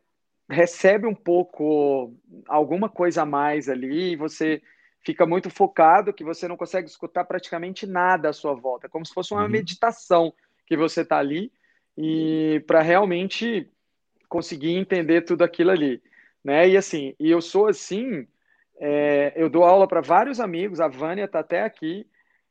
[0.48, 2.12] recebe um pouco
[2.48, 4.62] alguma coisa a mais ali e você
[5.04, 9.14] fica muito focado que você não consegue escutar praticamente nada à sua volta, como se
[9.14, 9.48] fosse uma uhum.
[9.48, 10.32] meditação
[10.66, 11.52] que você está ali
[11.96, 13.70] e para realmente
[14.28, 16.02] conseguir entender tudo aquilo ali,
[16.44, 16.68] né?
[16.68, 18.26] E assim, e eu sou assim,
[18.78, 22.06] é, eu dou aula para vários amigos, a Vânia está até aqui,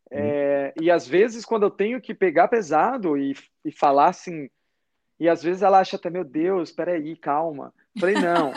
[0.09, 0.83] é, uhum.
[0.85, 4.49] e às vezes quando eu tenho que pegar pesado e, e falar assim,
[5.19, 7.73] e às vezes ela acha até, meu Deus, peraí, calma.
[7.99, 8.51] Falei, não,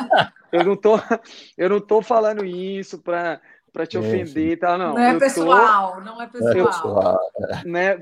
[0.50, 0.96] eu não tô,
[1.56, 3.40] eu não tô falando isso para
[3.72, 4.94] para te ofender e tal, não.
[4.94, 6.50] Não é pessoal, tô, não é pessoal.
[6.50, 7.20] É pessoal.
[7.64, 8.00] Né,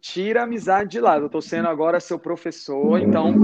[0.00, 1.26] tira a amizade de lado.
[1.26, 3.34] Eu tô sendo agora seu professor, então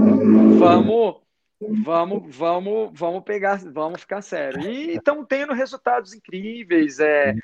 [0.57, 1.21] vamos
[1.59, 4.61] vamos vamos vamos pegar, vamos ficar sério.
[4.61, 7.35] E estão tendo resultados incríveis, é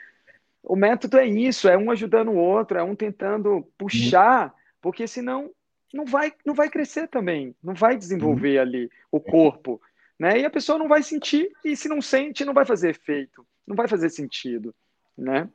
[0.64, 5.52] o método é isso, é um ajudando o outro, é um tentando puxar, porque senão
[5.94, 8.62] não vai, não vai crescer também, não vai desenvolver uhum.
[8.62, 9.82] ali o corpo,
[10.18, 10.40] né?
[10.40, 13.76] E a pessoa não vai sentir, e se não sente, não vai fazer efeito, não
[13.76, 14.74] vai fazer sentido,
[15.18, 15.50] né?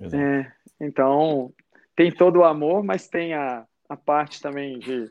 [0.00, 1.52] É, então,
[1.94, 5.10] tem todo o amor, mas tem a, a parte também de...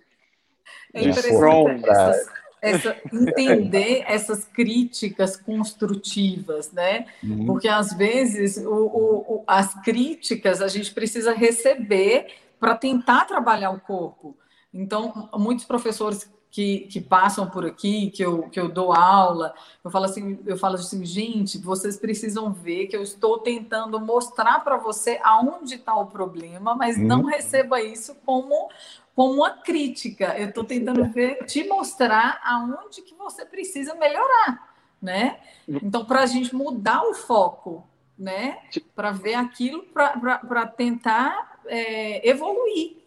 [0.94, 2.30] É interessante essas,
[2.62, 7.08] essa, entender essas críticas construtivas, né?
[7.24, 7.46] Uhum.
[7.46, 12.28] Porque às vezes o, o, o, as críticas a gente precisa receber
[12.62, 14.38] para tentar trabalhar o corpo.
[14.72, 19.52] Então, muitos professores que, que, passam por aqui, que eu, que eu dou aula,
[19.84, 24.64] eu falo assim, eu falo assim, gente, vocês precisam ver que eu estou tentando mostrar
[24.64, 27.08] para você aonde está o problema, mas uhum.
[27.08, 28.70] não receba isso como
[29.16, 30.38] como uma crítica.
[30.38, 35.40] Eu estou tentando ver, te mostrar aonde que você precisa melhorar, né?
[35.68, 37.86] Então, para a gente mudar o foco,
[38.18, 38.60] né?
[38.96, 42.98] Para ver aquilo, para tentar é, evoluir.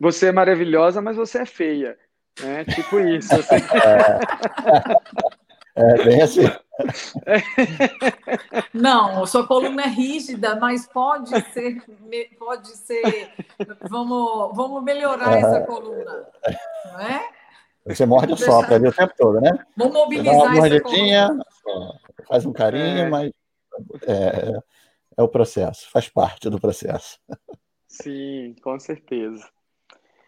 [0.00, 1.96] Você é maravilhosa, mas você é feia.
[2.42, 2.64] Né?
[2.64, 3.28] Tipo isso.
[3.28, 3.54] Você...
[5.76, 6.42] É, é bem assim.
[8.72, 11.82] Não, sua coluna é rígida, mas pode ser,
[12.38, 13.32] pode ser.
[13.90, 16.28] Vamos, vamos melhorar essa coluna,
[16.84, 17.28] não é?
[17.86, 19.50] Você morde e sopra ali o tempo todo, né?
[19.76, 21.44] Vamos mobilizar uma essa coluna.
[22.28, 23.08] Faz um carinho, é.
[23.08, 23.32] mas
[24.06, 24.62] é,
[25.16, 27.18] é o processo, faz parte do processo.
[27.86, 29.48] Sim, com certeza.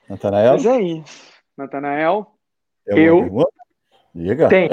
[0.09, 0.53] Natanael?
[0.53, 1.33] Mas é isso.
[1.57, 2.27] Natanael?
[2.87, 3.49] Eu?
[4.15, 4.49] Diga.
[4.49, 4.69] Tem.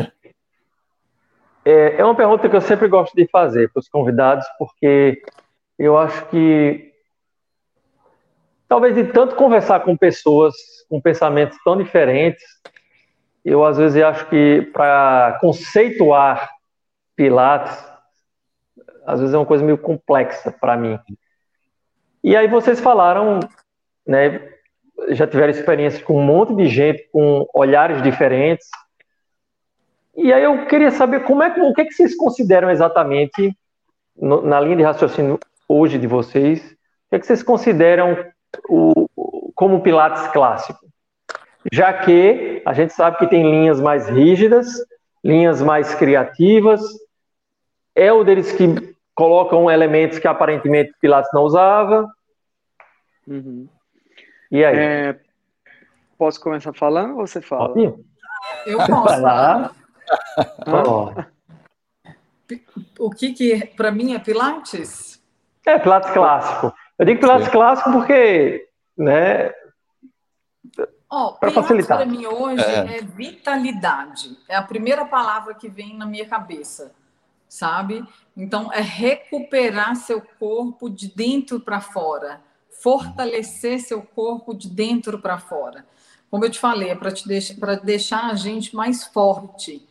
[1.65, 5.21] É, é uma pergunta que eu sempre gosto de fazer para os convidados, porque
[5.79, 6.93] eu acho que
[8.67, 10.53] talvez de tanto conversar com pessoas
[10.89, 12.43] com pensamentos tão diferentes,
[13.43, 16.49] eu às vezes acho que para conceituar
[17.15, 17.92] Pilates,
[19.05, 20.99] às vezes é uma coisa meio complexa para mim.
[22.23, 23.39] E aí vocês falaram,
[24.07, 24.49] né,
[25.09, 28.67] já tiveram experiência com um monte de gente com olhares diferentes.
[30.15, 33.55] E aí eu queria saber como é que, o que, é que vocês consideram exatamente
[34.15, 38.17] no, na linha de raciocínio hoje de vocês, o que, é que vocês consideram
[38.69, 39.07] o,
[39.55, 40.79] como Pilates clássico?
[41.71, 44.67] Já que a gente sabe que tem linhas mais rígidas,
[45.23, 46.81] linhas mais criativas,
[47.95, 52.09] é o deles que colocam elementos que aparentemente Pilates não usava.
[53.27, 53.67] Uhum.
[54.51, 54.77] E aí?
[54.77, 55.19] É,
[56.17, 57.73] posso começar falando ou você fala?
[58.65, 58.93] Eu posso.
[58.93, 59.75] Falar.
[62.99, 65.21] O que que para mim é Pilates?
[65.65, 66.73] É Pilates clássico.
[66.99, 67.51] Eu digo Pilates Sim.
[67.51, 68.67] clássico porque,
[68.97, 69.51] né?
[71.09, 71.97] Oh, para facilitar.
[71.97, 72.97] Para mim hoje é.
[72.97, 74.37] é vitalidade.
[74.47, 76.93] É a primeira palavra que vem na minha cabeça,
[77.53, 78.05] sabe?
[78.35, 82.41] Então é recuperar seu corpo de dentro para fora
[82.83, 85.85] fortalecer seu corpo de dentro para fora.
[86.29, 89.87] Como eu te falei, é para deixar, deixar a gente mais forte,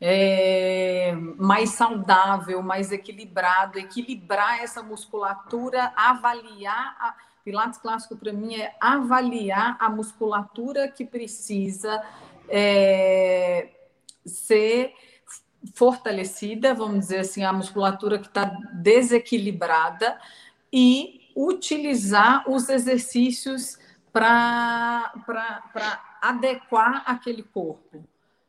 [0.00, 6.96] é, mais saudável, mais equilibrado, equilibrar essa musculatura, avaliar.
[6.98, 7.14] A,
[7.44, 12.00] Pilates clássico para mim é avaliar a musculatura que precisa
[12.48, 13.68] é,
[14.24, 14.94] ser
[15.74, 20.18] fortalecida, vamos dizer assim, a musculatura que está desequilibrada
[20.72, 23.78] e utilizar os exercícios
[24.12, 25.12] para
[26.20, 27.98] adequar aquele corpo,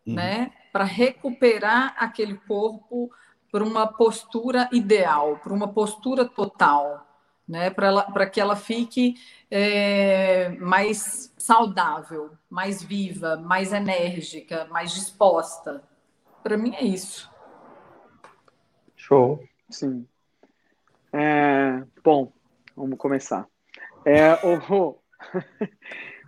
[0.05, 0.15] uhum.
[0.15, 0.51] né?
[0.71, 3.11] Para recuperar aquele corpo
[3.51, 7.07] para uma postura ideal, para uma postura total,
[7.47, 7.69] né?
[7.69, 9.15] Para que ela fique
[9.49, 15.83] é, mais saudável, mais viva, mais enérgica, mais disposta.
[16.43, 17.31] Para mim é isso.
[18.95, 19.43] Show.
[19.69, 20.07] Sim.
[21.11, 22.31] É, bom,
[22.75, 23.47] Vamos começar.
[24.03, 24.97] É, o,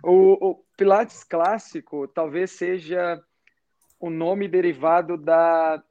[0.02, 3.20] o, o, Pilates clássico talvez seja
[3.98, 5.82] o nome derivado da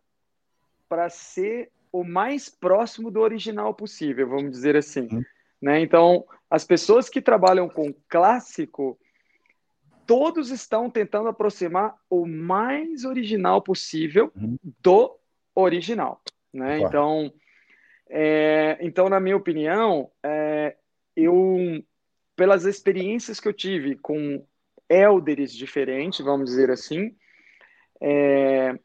[0.87, 5.07] para ser o mais próximo do original possível, vamos dizer assim.
[5.11, 5.23] Uhum.
[5.61, 5.81] Né?
[5.81, 8.97] Então, as pessoas que trabalham com clássico,
[10.05, 14.57] todos estão tentando aproximar o mais original possível uhum.
[14.81, 15.17] do
[15.53, 16.21] original.
[16.53, 16.79] Né?
[16.79, 16.87] Claro.
[16.87, 17.33] Então,
[18.09, 20.75] é, então, na minha opinião, é,
[21.15, 21.83] eu,
[22.35, 24.45] pelas experiências que eu tive com
[24.87, 27.15] elders diferentes, vamos dizer assim,
[28.01, 28.77] é,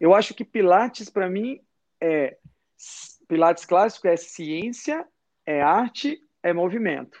[0.00, 1.60] eu acho que Pilates, para mim,
[2.00, 2.36] é
[3.28, 5.06] Pilates clássico é ciência,
[5.46, 7.18] é arte, é movimento.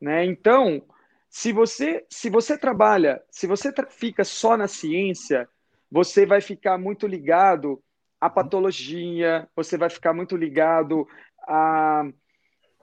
[0.00, 0.24] Né?
[0.24, 0.82] Então,
[1.30, 5.48] se você, se você trabalha, se você fica só na ciência,
[5.88, 7.80] você vai ficar muito ligado
[8.20, 11.08] a patologia, você vai ficar muito ligado
[11.46, 12.04] a,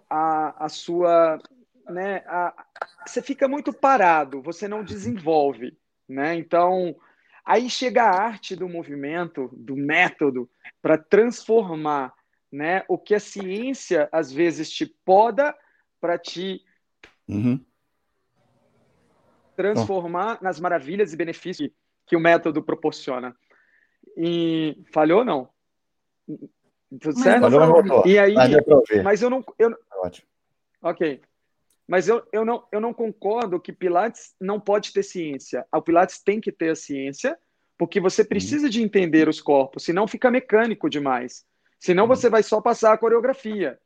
[0.10, 1.38] a, a sua.
[1.90, 2.66] Né, a,
[3.06, 5.78] você fica muito parado, você não desenvolve.
[6.08, 6.36] Né?
[6.36, 6.96] Então,
[7.46, 10.50] aí chega a arte do movimento, do método,
[10.82, 12.14] para transformar
[12.52, 15.56] né, o que a ciência às vezes te poda
[16.00, 16.62] para te
[17.28, 17.64] uhum.
[19.58, 21.70] Transformar nas maravilhas e benefícios
[22.06, 23.36] que o método proporciona.
[24.16, 25.50] E falhou não?
[27.02, 27.42] Tudo certo?
[27.42, 28.36] Falhou, e aí,
[29.04, 30.28] mas eu não, eu, Ótimo.
[30.82, 31.20] Ok.
[31.88, 35.66] Mas eu, eu, não, eu não concordo que Pilates não pode ter ciência.
[35.74, 37.38] O Pilates tem que ter a ciência,
[37.78, 38.70] porque você precisa uhum.
[38.70, 41.46] de entender os corpos, senão fica mecânico demais.
[41.80, 42.10] Senão uhum.
[42.10, 43.80] você vai só passar a coreografia.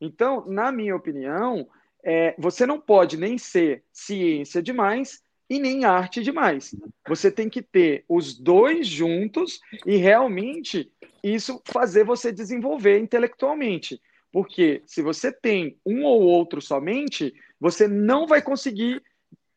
[0.00, 1.68] Então, na minha opinião,
[2.04, 6.74] é, você não pode nem ser ciência demais e nem arte demais.
[7.06, 10.90] Você tem que ter os dois juntos e realmente
[11.22, 14.00] isso fazer você desenvolver intelectualmente.
[14.30, 19.02] Porque se você tem um ou outro somente, você não vai conseguir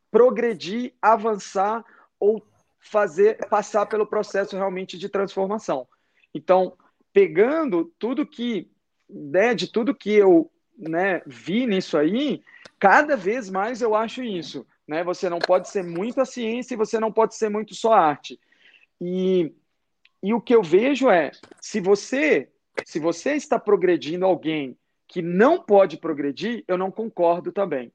[0.10, 1.84] progredir, avançar
[2.20, 2.46] ou
[2.80, 5.88] fazer passar pelo processo realmente de transformação.
[6.34, 6.74] Então,
[7.14, 8.70] pegando tudo que,
[9.10, 12.42] né, de tudo que eu né, vi nisso aí,
[12.80, 14.66] cada vez mais eu acho isso.
[14.88, 15.04] Né?
[15.04, 18.02] Você não pode ser muito a ciência e você não pode ser muito só a
[18.02, 18.40] arte.
[19.00, 19.54] E,
[20.22, 22.48] e o que eu vejo é, se você
[22.86, 24.78] se você está progredindo alguém
[25.08, 27.88] que não pode progredir, eu não concordo também.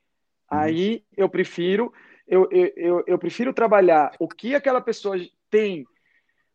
[0.53, 0.59] Uhum.
[0.59, 1.93] Aí eu prefiro
[2.27, 5.17] eu, eu, eu, prefiro trabalhar o que aquela pessoa
[5.49, 5.87] tem,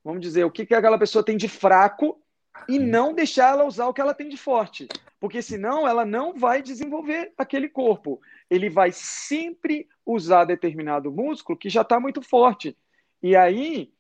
[0.04, 2.22] vamos dizer, o que, que aquela pessoa tem de fraco
[2.68, 4.88] e não deixar ela usar o que ela tem de forte.
[5.20, 8.20] Porque senão ela não vai desenvolver aquele corpo.
[8.50, 12.76] Ele vai sempre usar determinado músculo que já está muito forte.
[13.22, 13.92] E aí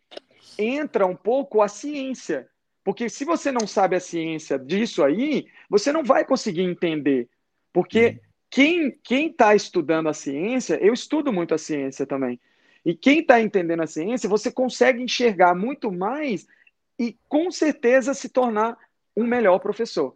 [0.57, 2.49] entra um pouco a ciência.
[2.83, 7.29] Porque se você não sabe a ciência disso aí, você não vai conseguir entender.
[7.71, 8.19] Porque uhum.
[8.49, 12.39] quem quem está estudando a ciência, eu estudo muito a ciência também.
[12.83, 16.47] E quem está entendendo a ciência, você consegue enxergar muito mais
[17.01, 18.77] e com certeza se tornar
[19.17, 20.15] um melhor professor.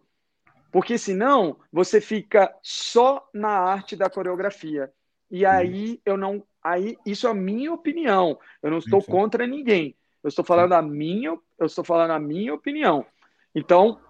[0.70, 4.92] Porque senão você fica só na arte da coreografia.
[5.28, 5.50] E uhum.
[5.50, 6.46] aí eu não.
[6.62, 8.38] Aí, isso é a minha opinião.
[8.62, 9.96] Eu não estou contra ninguém.
[10.22, 13.04] Eu estou falando a minha, eu estou falando a minha opinião.
[13.52, 14.00] Então,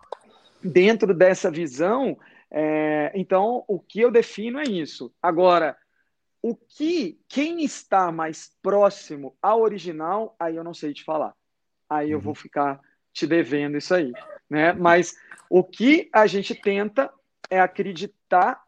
[0.63, 2.19] dentro dessa visão,
[2.51, 5.11] é, então o que eu defino é isso.
[5.23, 5.75] Agora,
[6.43, 11.35] o que quem está mais próximo ao original, aí eu não sei te falar.
[11.89, 12.35] Aí eu vou uhum.
[12.35, 12.81] ficar
[13.13, 14.13] te devendo isso aí,
[14.49, 14.73] né?
[14.73, 15.15] Mas
[15.49, 17.13] o que a gente tenta
[17.49, 18.63] é acreditar,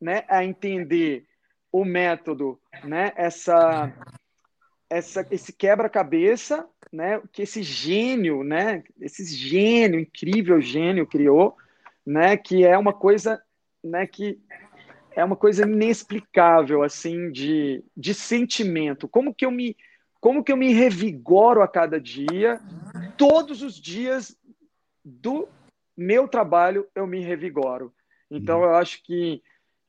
[0.00, 1.24] né, a entender
[1.70, 3.92] o método, né, essa
[4.90, 11.56] essa, esse quebra-cabeça, né, que esse gênio, né, esse gênio, incrível gênio criou,
[12.06, 13.42] né, que é uma coisa,
[13.82, 14.38] né, que
[15.16, 19.08] é uma coisa inexplicável, assim, de, de sentimento.
[19.08, 19.76] Como que eu me,
[20.24, 22.58] como que eu me revigoro a cada dia,
[23.14, 24.34] todos os dias
[25.04, 25.46] do
[25.94, 27.92] meu trabalho eu me revigoro.
[28.30, 29.42] Então eu acho que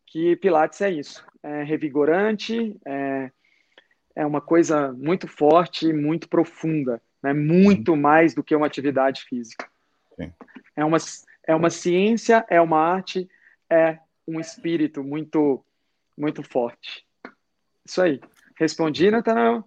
[0.05, 3.31] que Pilates é isso, é revigorante, é
[4.13, 7.31] é uma coisa muito forte e muito profunda, né?
[7.31, 8.01] muito uhum.
[8.01, 9.69] mais do que uma atividade física.
[10.17, 10.33] Sim.
[10.75, 10.97] É, uma,
[11.47, 13.29] é uma ciência, é uma arte,
[13.69, 15.63] é um espírito muito,
[16.17, 17.05] muito forte.
[17.85, 18.19] Isso aí.
[18.57, 19.65] Respondi, Natanael?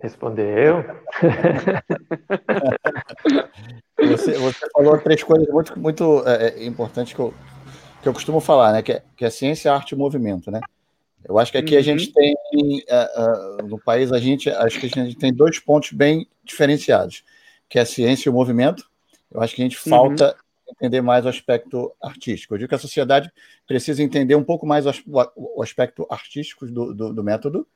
[0.00, 0.84] Respondeu.
[3.98, 7.34] você, você, falou três coisas muito, muito é, é, importantes que eu,
[8.00, 8.82] que eu costumo falar, né?
[8.82, 10.60] Que é, que é ciência, arte e movimento, né?
[11.24, 11.80] Eu acho que aqui uhum.
[11.80, 12.12] a gente uhum.
[12.12, 12.34] tem,
[12.78, 17.24] uh, uh, no país, a gente, acho que a gente tem dois pontos bem diferenciados,
[17.68, 18.88] que é a ciência e o movimento.
[19.30, 19.90] Eu acho que a gente uhum.
[19.90, 20.36] falta
[20.70, 22.54] entender mais o aspecto artístico.
[22.54, 23.30] Eu digo que a sociedade
[23.66, 24.92] precisa entender um pouco mais o,
[25.36, 27.66] o aspecto artístico do, do, do, método,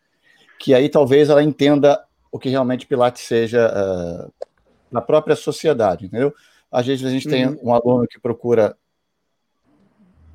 [0.59, 4.33] que aí talvez ela entenda o que realmente Pilates seja uh,
[4.91, 6.35] na própria sociedade, entendeu?
[6.71, 7.31] Às vezes a gente uhum.
[7.31, 8.77] tem um aluno que procura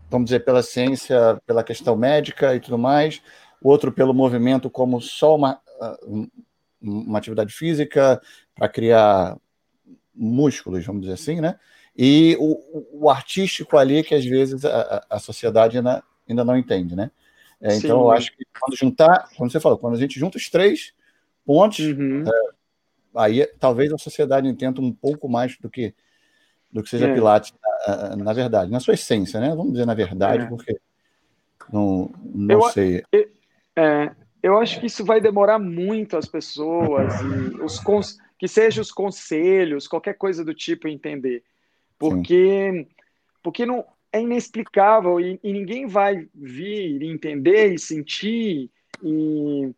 [0.10, 3.22] vamos dizer, pela ciência, pela questão médica e tudo mais,
[3.62, 5.98] outro pelo movimento como só uma, ah,
[6.82, 8.22] uma atividade física
[8.56, 9.38] para criar
[10.16, 11.60] músculos, vamos dizer assim, né?
[11.96, 16.96] E o, o artístico ali que às vezes a, a sociedade ainda, ainda não entende,
[16.96, 17.12] né?
[17.60, 20.50] É, então eu acho que quando juntar, quando você falou, quando a gente junta os
[20.50, 20.94] três
[21.48, 22.24] pontos, uhum.
[22.28, 22.50] é,
[23.16, 25.96] aí talvez a sociedade entenda um pouco mais do que
[26.70, 27.14] do que seja é.
[27.14, 27.54] Pilates
[27.88, 29.50] na, na, verdade, na sua essência, né?
[29.56, 30.48] Vamos dizer na verdade, é.
[30.48, 30.78] porque
[31.72, 33.04] não, não eu, sei.
[33.10, 33.30] Eu,
[33.78, 34.12] é,
[34.44, 37.14] eu acho que isso vai demorar muito as pessoas
[37.64, 37.82] os
[38.38, 41.42] que sejam os conselhos, qualquer coisa do tipo entender,
[41.98, 42.86] porque
[43.42, 48.70] porque não é inexplicável e, e ninguém vai vir entender e sentir
[49.02, 49.72] e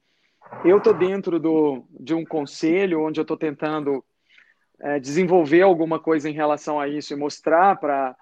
[0.63, 4.03] eu estou dentro do, de um conselho onde eu estou tentando
[4.80, 8.15] é, desenvolver alguma coisa em relação a isso e mostrar para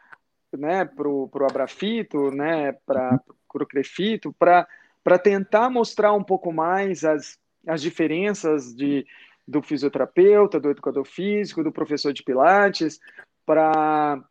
[0.57, 3.19] né, pro, pro Abrafito, né, para
[3.53, 9.05] o Crefito, para tentar mostrar um pouco mais as, as diferenças de,
[9.47, 12.99] do fisioterapeuta, do educador físico, do professor de pilates,
[13.45, 14.21] para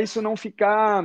[0.00, 1.04] isso não ficar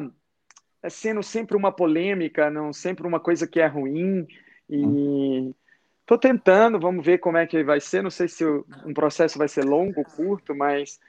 [0.90, 4.28] sendo sempre uma polêmica, não sempre uma coisa que é ruim
[4.70, 5.54] e
[6.02, 8.02] Estou tentando, vamos ver como é que vai ser.
[8.02, 11.00] Não sei se um processo vai ser longo, curto, mas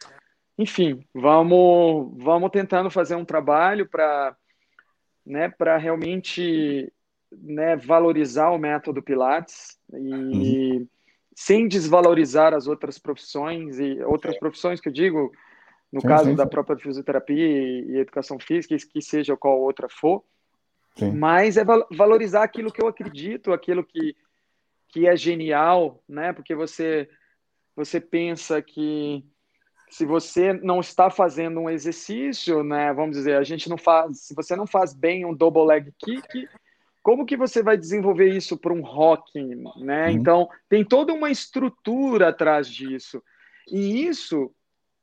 [0.56, 4.36] enfim, vamos, vamos tentando fazer um trabalho para
[5.24, 6.93] né, realmente
[7.32, 10.89] né, valorizar o método Pilates e uhum.
[11.35, 15.32] sem desvalorizar as outras profissões e outras profissões que eu digo,
[15.90, 16.51] no sim, caso sim, da sim.
[16.51, 20.23] própria fisioterapia e, e, educação física, que seja qual outra for,
[21.14, 24.14] mas é valorizar aquilo que eu acredito, aquilo que
[24.93, 26.32] que é genial, né?
[26.32, 27.09] Porque você
[27.74, 29.24] você pensa que
[29.90, 32.93] se você não está fazendo um exercício, né?
[32.93, 36.48] Vamos dizer, a gente não faz, se você não faz bem um double leg kick,
[37.02, 40.06] como que você vai desenvolver isso para um rocking, né?
[40.06, 40.12] Uhum.
[40.12, 43.23] Então, tem toda uma estrutura atrás disso.
[43.70, 44.55] E isso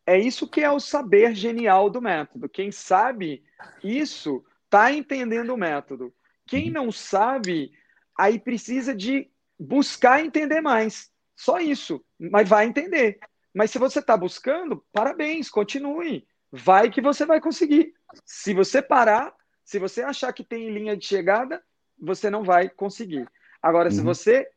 [0.05, 2.49] é isso que é o saber genial do método.
[2.49, 3.43] Quem sabe
[3.83, 6.13] isso está entendendo o método.
[6.47, 6.73] Quem uhum.
[6.73, 7.71] não sabe,
[8.17, 9.29] aí precisa de
[9.59, 11.11] buscar entender mais.
[11.35, 12.03] Só isso.
[12.17, 13.19] Mas vai entender.
[13.53, 16.27] Mas se você está buscando, parabéns, continue.
[16.51, 17.93] Vai que você vai conseguir.
[18.25, 19.33] Se você parar,
[19.63, 21.61] se você achar que tem linha de chegada,
[21.99, 23.27] você não vai conseguir.
[23.61, 23.95] Agora, uhum.
[23.95, 24.49] se você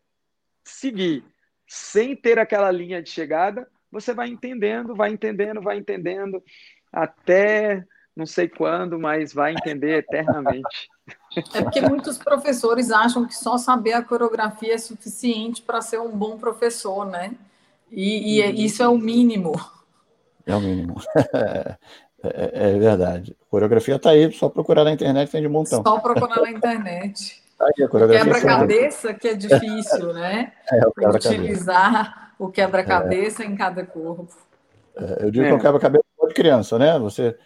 [0.65, 1.25] seguir
[1.67, 6.43] sem ter aquela linha de chegada, você vai entendendo, vai entendendo, vai entendendo,
[6.93, 7.85] até
[8.15, 10.89] não sei quando, mas vai entender eternamente.
[11.55, 16.11] É porque muitos professores acham que só saber a coreografia é suficiente para ser um
[16.11, 17.33] bom professor, né?
[17.91, 18.55] E, e uhum.
[18.55, 19.53] isso é o mínimo.
[20.47, 20.97] É o mínimo.
[22.25, 23.37] É, é, é verdade.
[23.43, 25.83] A coreografia está aí, só procurar na internet tem de montão.
[25.83, 27.43] Só procurar na internet.
[27.59, 30.53] Tá quebra-cabeça que é difícil, né?
[30.71, 33.47] É, o Utilizar o quebra-cabeça é.
[33.47, 34.29] em cada corpo.
[34.97, 36.97] É, eu digo que é um quebra-cabeça de criança, né?
[37.01, 37.37] Você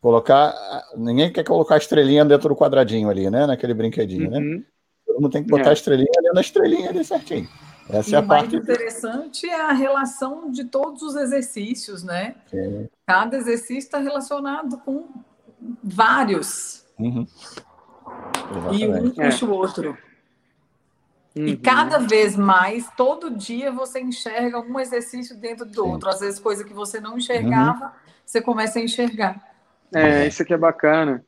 [0.00, 0.54] colocar.
[0.96, 3.46] Ninguém quer colocar a estrelinha dentro do quadradinho ali, né?
[3.46, 4.38] Naquele brinquedinho, né?
[4.38, 4.58] uhum.
[4.58, 4.64] né?
[5.06, 5.70] Todo mundo tem que botar é.
[5.70, 7.48] a estrelinha ali na estrelinha ali certinho.
[7.88, 12.34] Essa e é a o mais interessante é a relação de todos os exercícios, né?
[12.50, 12.88] Sim.
[13.06, 15.08] Cada exercício está relacionado com
[15.82, 16.84] vários.
[16.98, 17.26] Uhum.
[18.72, 19.96] E um puxa o outro.
[21.34, 21.46] Uhum.
[21.46, 25.90] E cada vez mais, todo dia você enxerga um exercício dentro do Sim.
[25.90, 26.08] outro.
[26.10, 27.90] Às vezes, coisa que você não enxergava, uhum.
[28.24, 29.40] você começa a enxergar.
[29.94, 31.24] É, isso aqui é bacana.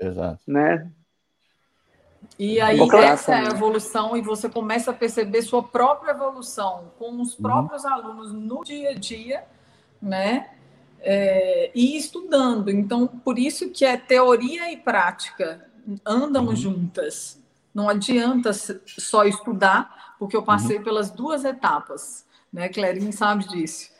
[0.00, 0.40] Exato.
[0.46, 0.90] Né?
[2.38, 7.20] E aí essa é a evolução e você começa a perceber sua própria evolução com
[7.20, 7.42] os uhum.
[7.42, 7.92] próprios uhum.
[7.92, 9.44] alunos no dia a dia,
[10.00, 10.50] né?
[11.00, 12.70] É, e estudando.
[12.70, 15.68] Então, por isso que é teoria e prática
[16.04, 16.56] andam uhum.
[16.56, 17.40] juntas.
[17.74, 20.84] Não adianta só estudar, porque eu passei uhum.
[20.84, 22.68] pelas duas etapas, né?
[22.68, 23.93] Clarinho sabe disso.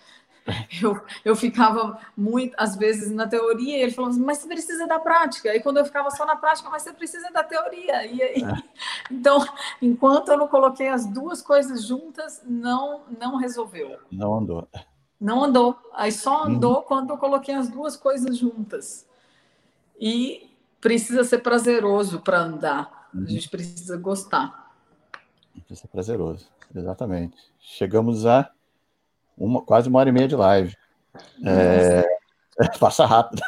[0.83, 4.87] Eu, eu ficava muito, às vezes, na teoria, e ele falou assim, mas você precisa
[4.87, 5.51] da prática.
[5.51, 8.07] Aí quando eu ficava só na prática, mas você precisa da teoria.
[8.07, 8.63] E aí, é.
[9.11, 9.45] então,
[9.81, 13.99] enquanto eu não coloquei as duas coisas juntas, não, não resolveu.
[14.11, 14.69] Não andou.
[15.21, 15.79] Não andou.
[15.95, 16.51] Aí só uhum.
[16.51, 16.83] andou uhum.
[16.83, 19.09] quando eu coloquei as duas coisas juntas.
[19.99, 20.51] E
[20.81, 23.09] precisa ser prazeroso para andar.
[23.15, 23.25] Uhum.
[23.25, 24.75] A gente precisa gostar.
[25.55, 27.37] Precisa ser prazeroso, exatamente.
[27.59, 28.51] Chegamos a
[29.37, 30.75] uma, quase uma hora e meia de live.
[31.45, 32.05] É,
[32.79, 33.43] passa rápido.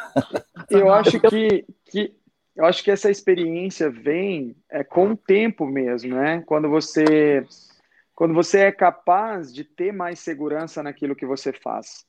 [0.69, 2.15] Eu acho que, que
[2.55, 6.43] eu acho que essa experiência vem é, com o tempo mesmo, né?
[6.45, 7.45] Quando você
[8.15, 12.03] quando você é capaz de ter mais segurança naquilo que você faz.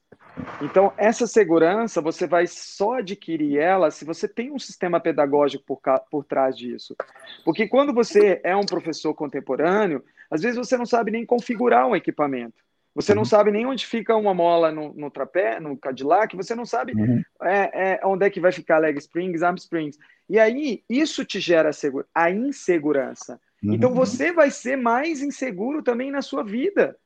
[0.62, 5.80] Então, essa segurança, você vai só adquirir ela se você tem um sistema pedagógico por,
[6.10, 6.96] por trás disso.
[7.44, 11.94] Porque quando você é um professor contemporâneo, às vezes você não sabe nem configurar um
[11.94, 12.56] equipamento.
[12.98, 13.26] Você não uhum.
[13.26, 17.22] sabe nem onde fica uma mola no, no trapé, no Cadillac, você não sabe uhum.
[17.44, 19.96] é, é, onde é que vai ficar leg springs, arm springs.
[20.28, 21.70] E aí, isso te gera
[22.12, 23.40] a insegurança.
[23.62, 23.74] Uhum.
[23.74, 26.96] Então, você vai ser mais inseguro também na sua vida.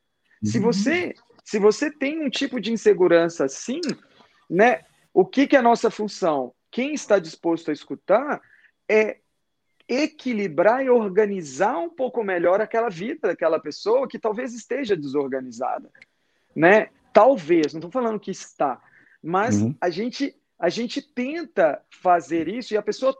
[0.43, 0.51] Uhum.
[0.51, 1.14] Se você
[1.44, 3.81] se você tem um tipo de insegurança assim,
[4.48, 4.81] né?
[5.12, 6.55] O que, que é a nossa função?
[6.70, 8.40] Quem está disposto a escutar
[8.89, 9.19] é
[9.93, 15.90] equilibrar e organizar um pouco melhor aquela vida daquela pessoa que talvez esteja desorganizada,
[16.56, 16.89] né?
[17.12, 18.81] Talvez, não estou falando que está,
[19.23, 19.74] mas uhum.
[19.78, 23.12] a gente a gente tenta fazer isso e a pessoa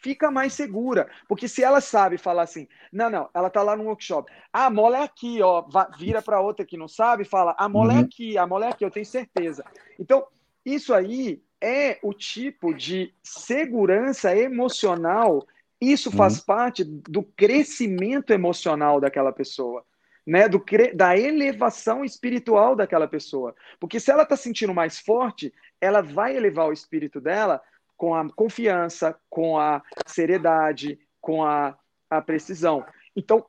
[0.00, 3.84] fica mais segura, porque se ela sabe falar assim, não, não, ela tá lá no
[3.84, 5.64] workshop, a mola é aqui, ó,
[5.98, 8.02] vira para outra que não sabe, fala, a mola é uhum.
[8.02, 9.64] é aqui, a mola é aqui, eu tenho certeza.
[9.98, 10.24] Então,
[10.64, 15.44] isso aí é o tipo de segurança emocional
[15.92, 16.44] isso faz uhum.
[16.46, 19.84] parte do crescimento emocional daquela pessoa,
[20.26, 20.48] né?
[20.48, 23.54] Do, da elevação espiritual daquela pessoa.
[23.80, 27.60] Porque se ela está sentindo mais forte, ela vai elevar o espírito dela
[27.96, 31.76] com a confiança, com a seriedade, com a,
[32.10, 32.84] a precisão.
[33.16, 33.44] Então,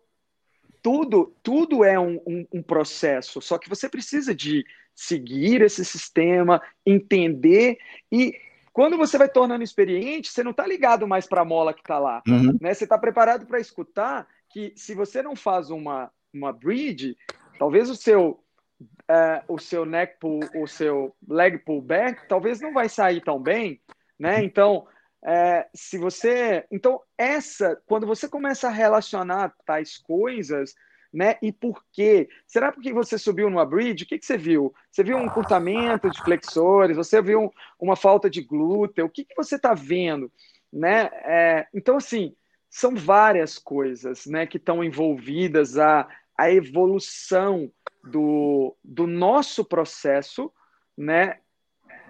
[0.81, 4.63] tudo, tudo é um, um, um processo, só que você precisa de
[4.93, 7.77] seguir esse sistema, entender
[8.11, 8.39] e
[8.75, 11.97] quando você vai tornando experiente, você não está ligado mais para a mola que está
[11.97, 12.21] lá.
[12.27, 12.57] Uhum.
[12.59, 12.73] Né?
[12.73, 17.15] Você está preparado para escutar que se você não faz uma, uma bridge,
[17.57, 18.43] talvez o seu
[18.81, 23.39] uh, o seu neck pull, o seu leg pull back, talvez não vai sair tão
[23.39, 23.79] bem,
[24.19, 24.43] né?
[24.43, 24.85] Então,
[25.25, 30.75] é, se você, então essa, quando você começa a relacionar tais coisas,
[31.15, 31.37] né?
[31.41, 32.27] E por quê?
[32.45, 34.03] Será porque você subiu numa bridge?
[34.03, 34.75] O que, que você viu?
[34.91, 36.97] Você viu um encurtamento de flexores?
[36.97, 39.05] Você viu uma falta de glúteo?
[39.05, 40.29] O que, que você está vendo?
[40.71, 41.09] Né?
[41.23, 42.35] É, então, assim,
[42.69, 46.05] são várias coisas né, que estão envolvidas a,
[46.37, 47.71] a evolução
[48.03, 50.51] do, do nosso processo,
[50.97, 51.39] né?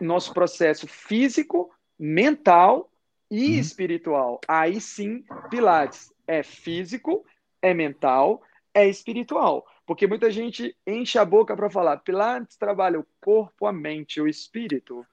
[0.02, 2.90] nosso processo físico, mental
[3.30, 3.60] e uhum.
[3.60, 4.42] espiritual.
[4.48, 7.24] Aí sim, Pilates é físico,
[7.62, 8.42] é mental,
[8.76, 9.66] é espiritual.
[9.86, 14.28] Porque muita gente enche a boca para falar, Pilates trabalha o corpo, a mente, o
[14.28, 15.06] espírito.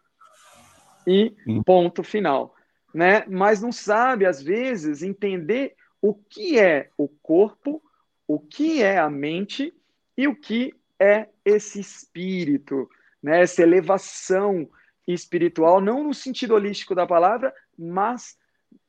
[1.07, 1.35] E
[1.65, 2.55] ponto final.
[2.93, 3.25] Né?
[3.29, 7.83] Mas não sabe, às vezes, entender o que é o corpo,
[8.27, 9.73] o que é a mente
[10.17, 12.89] e o que é esse espírito,
[13.23, 13.41] né?
[13.41, 14.69] essa elevação
[15.07, 18.37] espiritual, não no sentido holístico da palavra, mas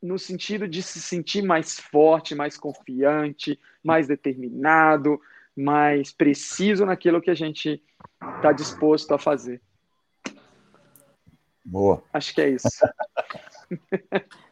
[0.01, 5.19] no sentido de se sentir mais forte, mais confiante, mais determinado,
[5.55, 7.81] mais preciso naquilo que a gente
[8.37, 9.61] está disposto a fazer.
[11.63, 12.03] Boa.
[12.11, 12.67] Acho que é isso.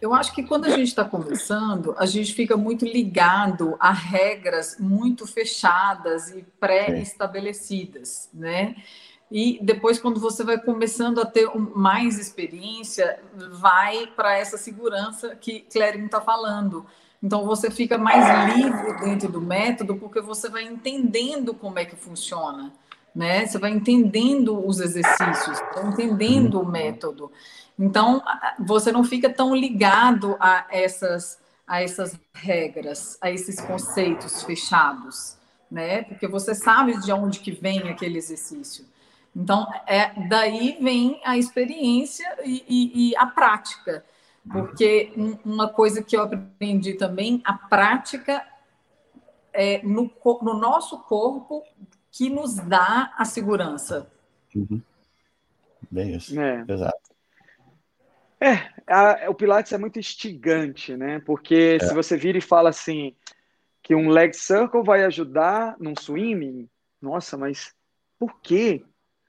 [0.00, 4.78] Eu acho que quando a gente está conversando, a gente fica muito ligado a regras
[4.78, 8.76] muito fechadas e pré-estabelecidas, né?
[9.30, 13.20] E depois, quando você vai começando a ter mais experiência,
[13.52, 16.86] vai para essa segurança que Clérin está falando.
[17.22, 21.96] Então, você fica mais livre dentro do método, porque você vai entendendo como é que
[21.96, 22.72] funciona.
[23.14, 23.46] Né?
[23.46, 27.30] Você vai entendendo os exercícios, entendendo o método.
[27.78, 28.22] Então,
[28.58, 35.36] você não fica tão ligado a essas, a essas regras, a esses conceitos fechados,
[35.70, 36.02] né?
[36.02, 38.84] Porque você sabe de onde que vem aquele exercício.
[39.38, 44.04] Então, é, daí vem a experiência e, e, e a prática.
[44.50, 45.12] Porque
[45.44, 48.44] uma coisa que eu aprendi também, a prática
[49.52, 50.10] é no,
[50.42, 51.62] no nosso corpo
[52.10, 54.10] que nos dá a segurança.
[54.56, 54.82] Uhum.
[55.88, 56.38] Bem isso.
[56.40, 56.64] É.
[56.66, 56.98] Exato.
[58.40, 58.54] É,
[58.88, 61.20] a, o Pilates é muito instigante, né?
[61.20, 61.84] Porque é.
[61.84, 63.14] se você vira e fala assim
[63.84, 66.68] que um leg circle vai ajudar num swimming,
[67.00, 67.72] nossa, mas
[68.18, 68.84] por quê?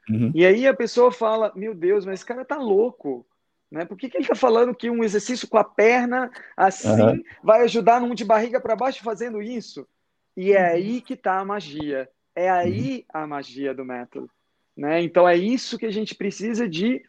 [0.09, 0.31] Uhum.
[0.33, 3.25] E aí a pessoa fala, meu Deus, mas esse cara tá louco.
[3.71, 3.85] Né?
[3.85, 7.23] Por que, que ele está falando que um exercício com a perna assim uhum.
[7.43, 9.87] vai ajudar num de barriga para baixo fazendo isso?
[10.35, 12.09] E é aí que está a magia.
[12.35, 13.21] É aí uhum.
[13.21, 14.29] a magia do método.
[14.75, 15.01] Né?
[15.03, 17.03] Então é isso que a gente precisa de,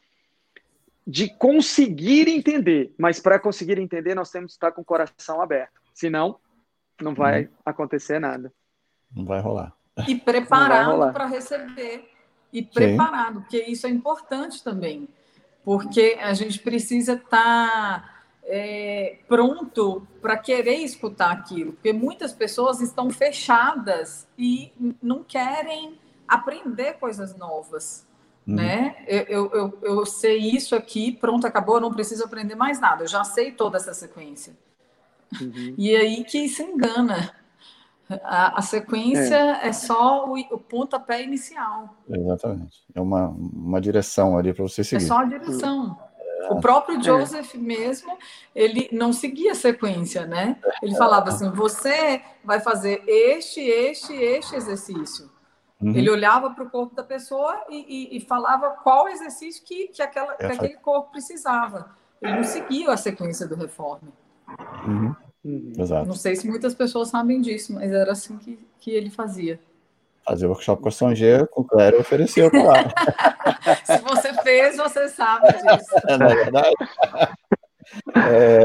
[1.06, 2.92] de conseguir entender.
[2.98, 5.80] Mas para conseguir entender, nós temos que estar com o coração aberto.
[5.94, 6.38] Senão,
[7.00, 7.48] não vai uhum.
[7.64, 8.52] acontecer nada.
[9.14, 9.74] Não vai rolar.
[10.06, 12.08] E preparado para receber
[12.52, 13.40] e preparado, Sim.
[13.40, 15.08] porque isso é importante também,
[15.64, 22.80] porque a gente precisa estar tá, é, pronto para querer escutar aquilo, porque muitas pessoas
[22.80, 24.72] estão fechadas e
[25.02, 28.06] não querem aprender coisas novas.
[28.46, 28.54] Uhum.
[28.56, 28.96] Né?
[29.06, 33.04] Eu, eu, eu, eu sei isso aqui, pronto, acabou, eu não preciso aprender mais nada,
[33.04, 34.56] eu já sei toda essa sequência.
[35.40, 35.74] Uhum.
[35.78, 37.34] E aí que se engana.
[38.22, 39.68] A, a sequência é.
[39.68, 41.96] é, só o, o pontapé inicial.
[42.08, 42.82] Exatamente.
[42.94, 45.04] É uma, uma direção ali para você é seguir.
[45.04, 45.98] É só a direção.
[46.40, 46.52] É.
[46.52, 47.02] O próprio é.
[47.02, 48.16] Joseph mesmo,
[48.54, 50.56] ele não seguia a sequência, né?
[50.82, 55.30] Ele falava assim: você vai fazer este, este, este exercício.
[55.80, 55.94] Uhum.
[55.94, 60.02] Ele olhava para o corpo da pessoa e, e, e, falava qual exercício que, que,
[60.02, 61.90] aquela, que aquele corpo precisava.
[62.20, 64.12] Ele não seguia a sequência do reforme.
[64.86, 65.14] Uhum.
[65.44, 65.72] Uhum.
[65.78, 66.06] Exato.
[66.06, 69.58] Não sei se muitas pessoas sabem disso, mas era assim que, que ele fazia.
[70.24, 72.74] Fazer workshop com a Songeira, com o Clério ofereceu para lá.
[73.84, 75.94] se você fez, você sabe disso.
[76.08, 76.74] É, na verdade.
[78.14, 78.62] É,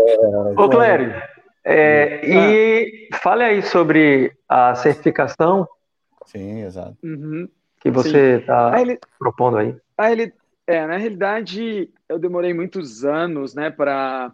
[0.56, 1.16] Ô, Clério,
[1.64, 5.68] é, e fale aí sobre a certificação.
[6.28, 6.96] Sim, exato.
[7.04, 7.50] Uhum.
[7.80, 8.72] Que você está
[9.18, 9.76] propondo aí.
[9.98, 10.32] Ah, ele...
[10.68, 14.34] É, na realidade, eu demorei muitos anos né, para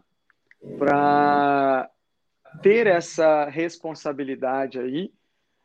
[2.61, 5.11] ter essa responsabilidade aí,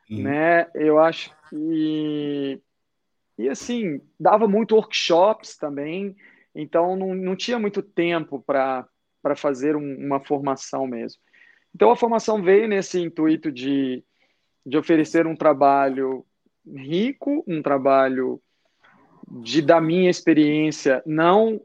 [0.09, 0.69] né?
[0.75, 2.61] Eu acho que
[3.39, 6.17] e assim dava muito workshops também,
[6.55, 8.87] então não, não tinha muito tempo para
[9.23, 11.21] para fazer um, uma formação mesmo.
[11.75, 14.05] Então a formação veio nesse intuito de
[14.65, 16.25] de oferecer um trabalho
[16.67, 18.41] rico, um trabalho
[19.29, 21.61] de da minha experiência, não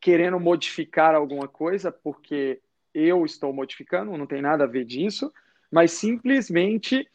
[0.00, 2.60] querendo modificar alguma coisa, porque
[2.94, 5.32] eu estou modificando, não tem nada a ver disso,
[5.70, 7.08] mas simplesmente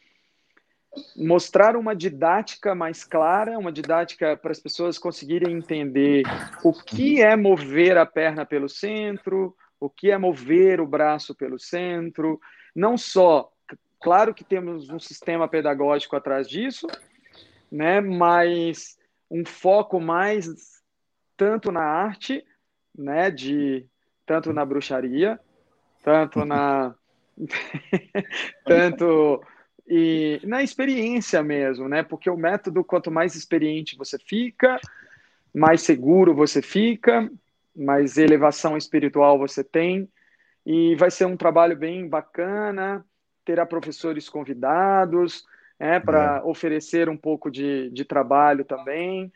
[1.16, 6.24] mostrar uma didática mais clara, uma didática para as pessoas conseguirem entender
[6.64, 11.58] o que é mover a perna pelo centro, o que é mover o braço pelo
[11.58, 12.40] centro,
[12.74, 13.52] não só,
[14.00, 16.86] claro que temos um sistema pedagógico atrás disso,
[17.70, 18.98] né, mas
[19.30, 20.82] um foco mais
[21.36, 22.44] tanto na arte,
[22.96, 23.86] né, de
[24.24, 25.38] tanto na bruxaria,
[26.06, 26.94] tanto na
[28.64, 29.42] tanto
[29.88, 32.04] e na experiência mesmo, né?
[32.04, 34.80] Porque o método quanto mais experiente você fica,
[35.52, 37.28] mais seguro você fica,
[37.74, 40.08] mais elevação espiritual você tem,
[40.64, 43.04] e vai ser um trabalho bem bacana,
[43.44, 45.44] terá professores convidados,
[45.78, 49.32] é, para oferecer um pouco de, de trabalho também.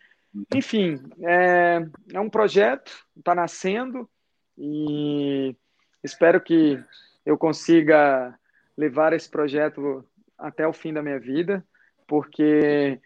[0.55, 4.09] Enfim, é, é um projeto, está nascendo
[4.57, 5.57] e
[6.03, 6.83] espero que
[7.25, 8.39] eu consiga
[8.77, 10.05] levar esse projeto
[10.39, 11.65] até o fim da minha vida,
[12.07, 12.99] porque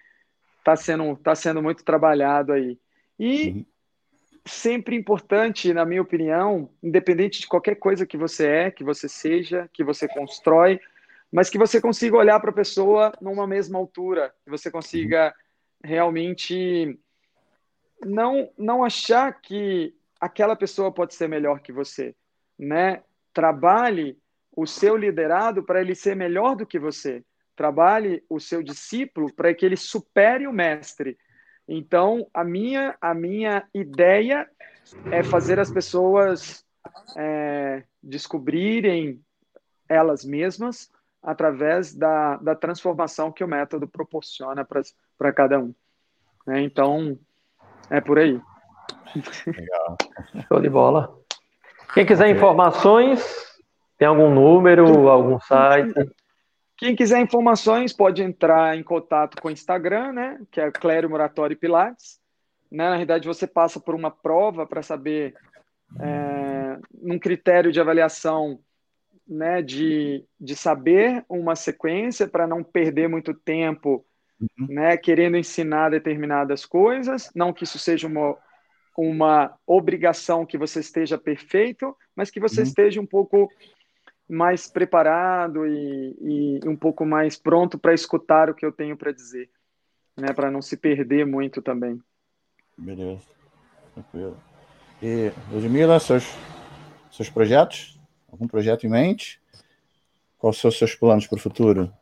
[0.59, 2.79] está sendo, tá sendo muito trabalhado aí.
[3.19, 3.67] E uhum.
[4.47, 9.69] sempre importante, na minha opinião, independente de qualquer coisa que você é, que você seja,
[9.73, 10.81] que você constrói,
[11.31, 15.35] mas que você consiga olhar para a pessoa numa mesma altura, que você consiga
[15.83, 16.99] realmente
[18.07, 22.15] não não achar que aquela pessoa pode ser melhor que você,
[22.59, 23.03] né?
[23.33, 24.19] Trabalhe
[24.57, 27.25] o seu liderado para ele ser melhor do que você.
[27.57, 31.17] Trabalhe o seu discípulo para que ele supere o mestre.
[31.67, 34.49] Então, a minha a minha ideia
[35.11, 36.65] é fazer as pessoas
[37.17, 39.21] é, descobrirem
[39.89, 40.91] elas mesmas
[41.23, 44.67] através da, da transformação que o método proporciona
[45.17, 45.75] para cada um.
[46.47, 46.61] Né?
[46.63, 47.19] Então,
[47.89, 48.41] é por aí.
[49.47, 49.97] Legal.
[50.49, 51.24] Show de bola.
[51.95, 53.25] Quem quiser informações,
[53.97, 55.95] tem algum número, algum site?
[56.77, 60.41] Quem quiser informações pode entrar em contato com o Instagram, né?
[60.51, 62.19] Que é Clério Moratório Pilates.
[62.71, 62.85] Né?
[62.85, 65.35] Na realidade, você passa por uma prova para saber,
[66.01, 68.59] é, num critério de avaliação,
[69.27, 74.05] né, de, de saber uma sequência para não perder muito tempo
[74.41, 74.67] uhum.
[74.69, 78.37] né, querendo ensinar determinadas coisas, não que isso seja uma,
[79.03, 82.67] uma obrigação que você esteja perfeito, mas que você uhum.
[82.67, 83.51] esteja um pouco
[84.29, 89.13] mais preparado e, e um pouco mais pronto para escutar o que eu tenho para
[89.13, 89.51] dizer,
[90.17, 92.01] né, para não se perder muito também.
[92.77, 93.23] Beleza,
[93.93, 94.37] tranquilo.
[95.03, 96.25] E, Ludmila, seus,
[97.11, 97.99] seus projetos?
[98.31, 99.41] Algum projeto em mente?
[100.39, 101.93] Quais são os seus planos para o futuro?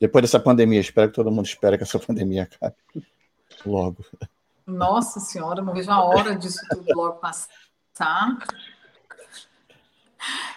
[0.00, 2.76] Depois dessa pandemia, espero que todo mundo espere que essa pandemia acabe
[3.64, 4.04] logo.
[4.66, 8.38] Nossa Senhora, não vejo a hora disso tudo logo passar.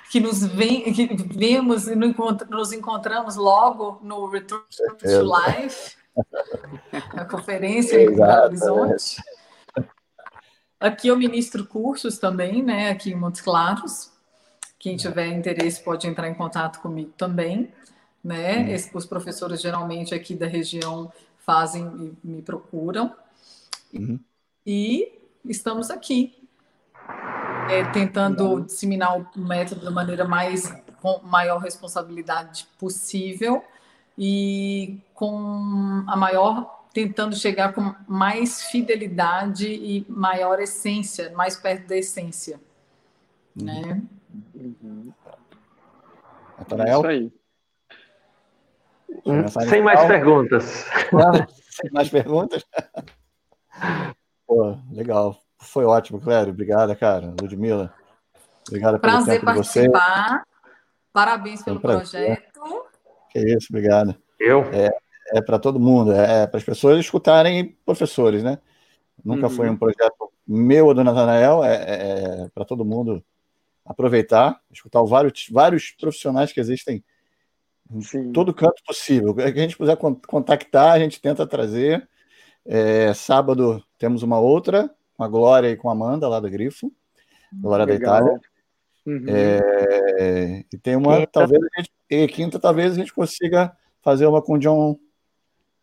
[0.09, 4.63] Que nos vem, que vemos e nos encontramos logo no Return
[4.99, 5.97] to Life,
[7.13, 9.21] a conferência em Belo Horizonte.
[10.79, 14.11] Aqui eu ministro cursos também, né, aqui em Montes Claros.
[14.79, 17.73] Quem tiver interesse pode entrar em contato comigo também
[18.27, 18.67] né?
[18.67, 18.97] Uhum.
[18.97, 21.85] os professores geralmente aqui da região fazem
[22.23, 23.15] e me procuram.
[23.93, 24.19] Uhum.
[24.65, 26.47] E estamos aqui,
[27.69, 28.61] é, tentando uhum.
[28.61, 33.63] disseminar o método da maneira mais com maior responsabilidade possível
[34.17, 41.95] e com a maior tentando chegar com mais fidelidade e maior essência, mais perto da
[41.95, 42.59] essência,
[43.55, 44.01] né?
[44.55, 45.13] Uhum.
[46.57, 46.99] Natanael?
[46.99, 47.31] Isso aí.
[49.69, 50.85] Sem mais perguntas.
[51.69, 52.65] sem mais perguntas?
[54.45, 55.37] Pô, legal.
[55.59, 56.53] Foi ótimo, Clério.
[56.53, 57.33] Obrigada, cara.
[57.39, 57.93] Ludmila.
[58.67, 59.89] Obrigada pelo Prazer tempo de você.
[59.89, 60.43] participar.
[61.11, 62.61] Parabéns pelo um projeto.
[63.29, 64.15] Que isso, obrigado.
[64.39, 64.63] Eu?
[64.71, 64.91] É,
[65.33, 68.59] é para todo mundo, é, é para as pessoas escutarem professores, né?
[69.23, 69.53] Nunca uhum.
[69.53, 73.23] foi um projeto meu ou do Natanael, é, é, é para todo mundo
[73.85, 77.03] aproveitar, escutar vários, vários profissionais que existem
[78.01, 78.31] Sim.
[78.31, 79.31] todo canto possível.
[79.31, 82.07] O que a gente puder contactar, a gente tenta trazer.
[82.67, 86.91] É, sábado temos uma outra, com a Glória e com a Amanda, lá do Grifo,
[87.53, 88.13] Glória Legal.
[88.13, 88.41] da Itália.
[89.05, 89.25] Uhum.
[89.29, 91.29] É, e tem uma, quinta.
[91.31, 93.71] talvez a gente, e quinta, talvez a gente consiga
[94.01, 94.97] fazer uma com o John,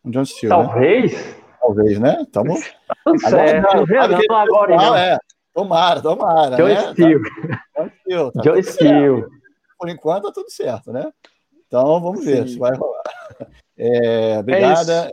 [0.03, 0.55] com John Steele.
[0.55, 0.63] Né?
[0.63, 1.13] Talvez.
[1.13, 1.35] Né?
[1.59, 2.17] Talvez, né?
[2.21, 2.73] Estamos.
[3.03, 3.67] Tudo certo.
[3.67, 4.95] Agora, não, agora, não.
[4.95, 5.17] É.
[5.51, 6.55] Tomara, tomara.
[6.55, 6.91] John né?
[6.93, 7.23] Steele.
[7.73, 8.31] Tá, John Steele.
[8.31, 9.25] Tá John Steele.
[9.79, 11.11] Por enquanto, tá tudo certo, né?
[11.65, 13.03] Então, vamos ver se vai rolar.
[13.77, 15.11] É, obrigada.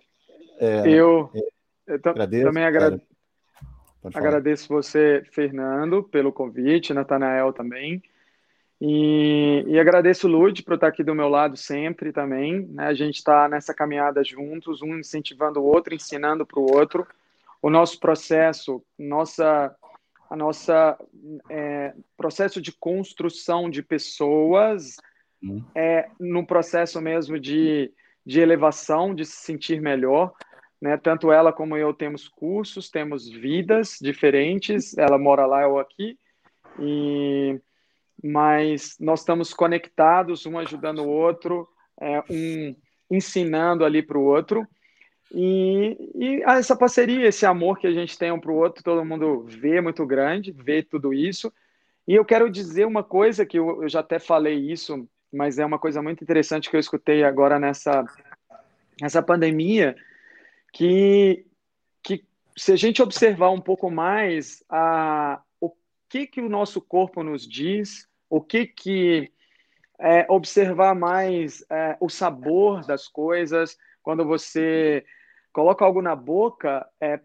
[0.61, 1.43] É, eu, eu
[1.95, 3.03] agradeço, também agrade...
[4.15, 8.03] agradeço você, Fernando, pelo convite, Natanael também.
[8.81, 12.67] E, e agradeço o Lud por estar aqui do meu lado sempre também.
[12.67, 12.87] Né?
[12.87, 17.07] A gente está nessa caminhada juntos, um incentivando o outro, ensinando para o outro.
[17.61, 19.73] O nosso processo, nossa,
[20.29, 20.99] a nossa
[21.49, 24.97] é, processo de construção de pessoas
[25.43, 25.65] Uhum.
[25.75, 27.93] é, no processo mesmo de,
[28.25, 30.33] de elevação, de se sentir melhor.
[30.83, 30.97] Né?
[30.97, 36.19] Tanto ela como eu temos cursos, temos vidas diferentes, ela mora lá, eu aqui,
[36.81, 37.61] e
[38.25, 41.69] mas nós estamos conectados, um ajudando o outro,
[42.01, 42.75] é, um
[43.11, 44.67] ensinando ali para o outro.
[45.33, 49.05] E, e essa parceria, esse amor que a gente tem um para o outro, todo
[49.05, 51.53] mundo vê muito grande, vê tudo isso.
[52.07, 55.67] E eu quero dizer uma coisa que eu, eu já até falei isso, mas é
[55.67, 58.05] uma coisa muito interessante que eu escutei agora nessa,
[59.01, 59.97] nessa pandemia,
[60.73, 61.47] que,
[62.03, 62.25] que
[62.57, 65.71] se a gente observar um pouco mais a, o
[66.09, 69.33] que, que o nosso corpo nos diz, o que que
[70.01, 75.05] é, observar mais é, o sabor das coisas, quando você
[75.53, 77.21] coloca algo na boca, é,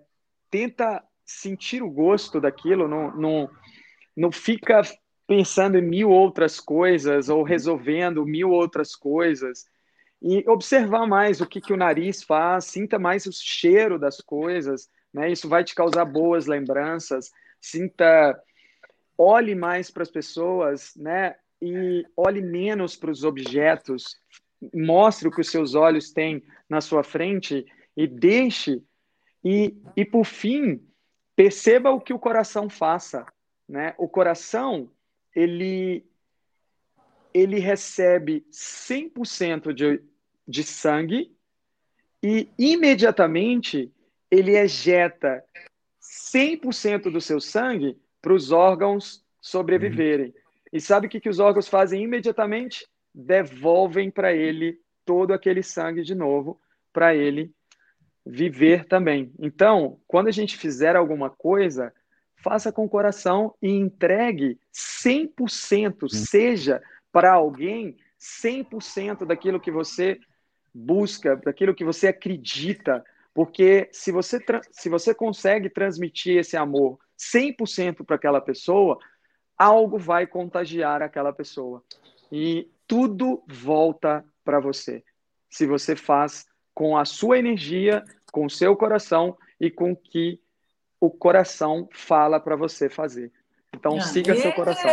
[0.52, 3.50] tenta sentir o gosto daquilo, não, não,
[4.16, 4.82] não fica
[5.26, 9.66] pensando em mil outras coisas ou resolvendo mil outras coisas.
[10.22, 14.90] E observar mais o que, que o nariz faz, sinta mais o cheiro das coisas,
[15.14, 15.32] né?
[15.32, 17.32] Isso vai te causar boas lembranças.
[17.62, 18.40] Sinta,
[19.18, 21.36] olhe mais para as pessoas, né?
[21.62, 24.16] E olhe menos para os objetos.
[24.74, 27.66] Mostre o que os seus olhos têm na sua frente
[27.96, 28.84] e deixe.
[29.44, 30.84] E, e por fim,
[31.36, 33.26] perceba o que o coração faça.
[33.68, 33.94] Né?
[33.98, 34.90] O coração,
[35.36, 36.06] ele,
[37.38, 40.02] ele recebe 100% de,
[40.48, 41.32] de sangue
[42.24, 43.92] e imediatamente
[44.32, 45.44] ele ejeta
[46.02, 50.34] 100% do seu sangue para os órgãos sobreviverem.
[50.74, 52.88] E sabe o que, que os órgãos fazem imediatamente?
[53.14, 56.60] Devolvem para ele todo aquele sangue de novo,
[56.92, 57.54] para ele
[58.26, 59.32] viver também.
[59.40, 61.94] Então, quando a gente fizer alguma coisa,
[62.36, 66.82] faça com o coração e entregue 100%, seja
[67.12, 70.20] para alguém 100% daquilo que você
[70.74, 73.04] busca, daquilo que você acredita,
[73.34, 78.98] porque se você, se você consegue transmitir esse amor 100% para aquela pessoa,
[79.58, 81.84] algo vai contagiar aquela pessoa.
[82.32, 85.04] E tudo volta para você.
[85.50, 90.40] Se você faz com a sua energia com o seu coração e com o que
[91.00, 93.32] o coração fala para você fazer.
[93.78, 94.90] Então, siga seu coração.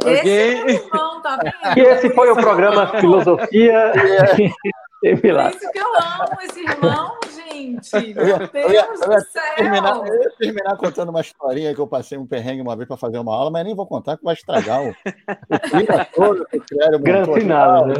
[0.00, 0.64] ok?
[0.68, 1.38] Irmão, tá
[1.76, 3.92] e esse foi o programa Filosofia
[5.04, 5.54] e Milagre.
[5.54, 7.47] É isso que eu amo, esse irmão, gente.
[7.66, 9.42] Meu Deus eu ia, eu ia, do céu.
[9.56, 12.96] Terminar, eu ia terminar contando uma historinha que eu passei um perrengue uma vez para
[12.96, 16.46] fazer uma aula, mas nem vou contar que vai estragar o, o clima todo.
[16.94, 17.94] O Grande final, né?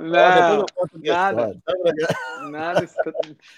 [0.00, 0.66] Não,
[1.02, 1.56] nada,
[2.50, 2.88] nada,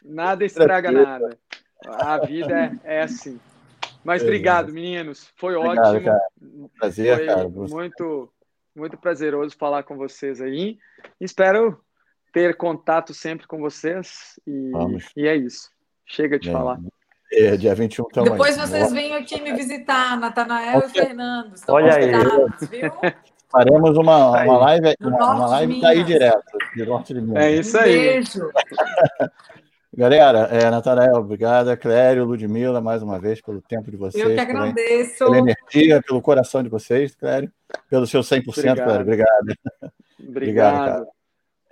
[0.04, 1.38] nada estraga nada.
[1.84, 3.38] A vida é, é assim.
[4.02, 5.32] Mas obrigado, meninos.
[5.36, 6.04] Foi obrigado, ótimo.
[6.04, 6.20] Cara.
[6.78, 7.48] Prazer, Foi cara.
[7.48, 8.32] Muito,
[8.74, 10.78] muito prazeroso falar com vocês aí.
[11.20, 11.80] Espero
[12.36, 14.38] ter contato sempre com vocês.
[14.46, 15.06] E, Vamos.
[15.16, 15.70] e é isso.
[16.04, 16.52] Chega de é.
[16.52, 16.78] falar.
[17.32, 18.30] É, dia 21 também.
[18.30, 21.54] Depois vocês venham aqui me visitar, Natanael e Fernando.
[21.54, 22.10] Estão Olha aí.
[22.10, 22.92] Viu?
[23.48, 27.42] Faremos uma, uma live, uma, uma live daí direto, de norte de Minas.
[27.42, 27.96] É isso aí.
[27.96, 28.50] Um beijo.
[29.96, 31.74] Galera, é, Natanael, obrigada.
[31.74, 34.22] Clério, Ludmila, mais uma vez, pelo tempo de vocês.
[34.22, 35.24] Eu que agradeço.
[35.24, 37.50] Pela energia, pelo coração de vocês, Clério.
[37.88, 38.76] Pelo seu 100%, obrigado.
[38.76, 39.00] Clério.
[39.00, 39.28] Obrigado.
[40.20, 40.28] Obrigado.
[40.28, 41.15] obrigado cara.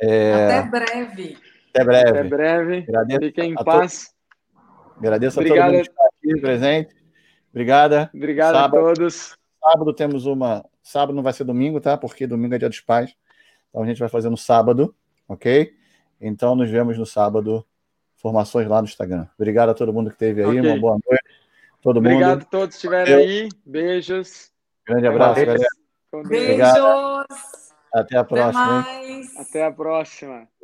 [0.00, 0.58] É...
[0.58, 1.38] Até breve.
[1.70, 2.08] Até breve.
[2.10, 2.84] Até breve.
[2.88, 4.08] Agradeço Fiquem em paz.
[4.08, 4.98] To...
[4.98, 5.60] Agradeço Obrigado.
[5.60, 6.96] a todo mundo que está aqui presente.
[7.50, 8.10] Obrigada.
[8.14, 9.36] Obrigado sábado, a todos.
[9.62, 10.64] Sábado temos uma.
[10.82, 11.96] Sábado não vai ser domingo, tá?
[11.96, 13.14] Porque domingo é dia dos pais.
[13.70, 14.94] Então a gente vai fazer no sábado,
[15.28, 15.72] ok?
[16.20, 17.66] Então nos vemos no sábado.
[18.16, 19.26] Formações lá no Instagram.
[19.36, 20.58] Obrigado a todo mundo que esteve aí.
[20.58, 20.70] Okay.
[20.70, 21.24] Uma boa noite.
[21.82, 22.42] Todo Obrigado mundo.
[22.42, 23.48] a todos que estiveram aí.
[23.66, 24.50] Beijos.
[24.86, 25.64] Grande abraço, galera.
[26.26, 27.63] Beijos.
[27.94, 28.80] Até a próxima.
[28.80, 30.48] Até, Até a próxima.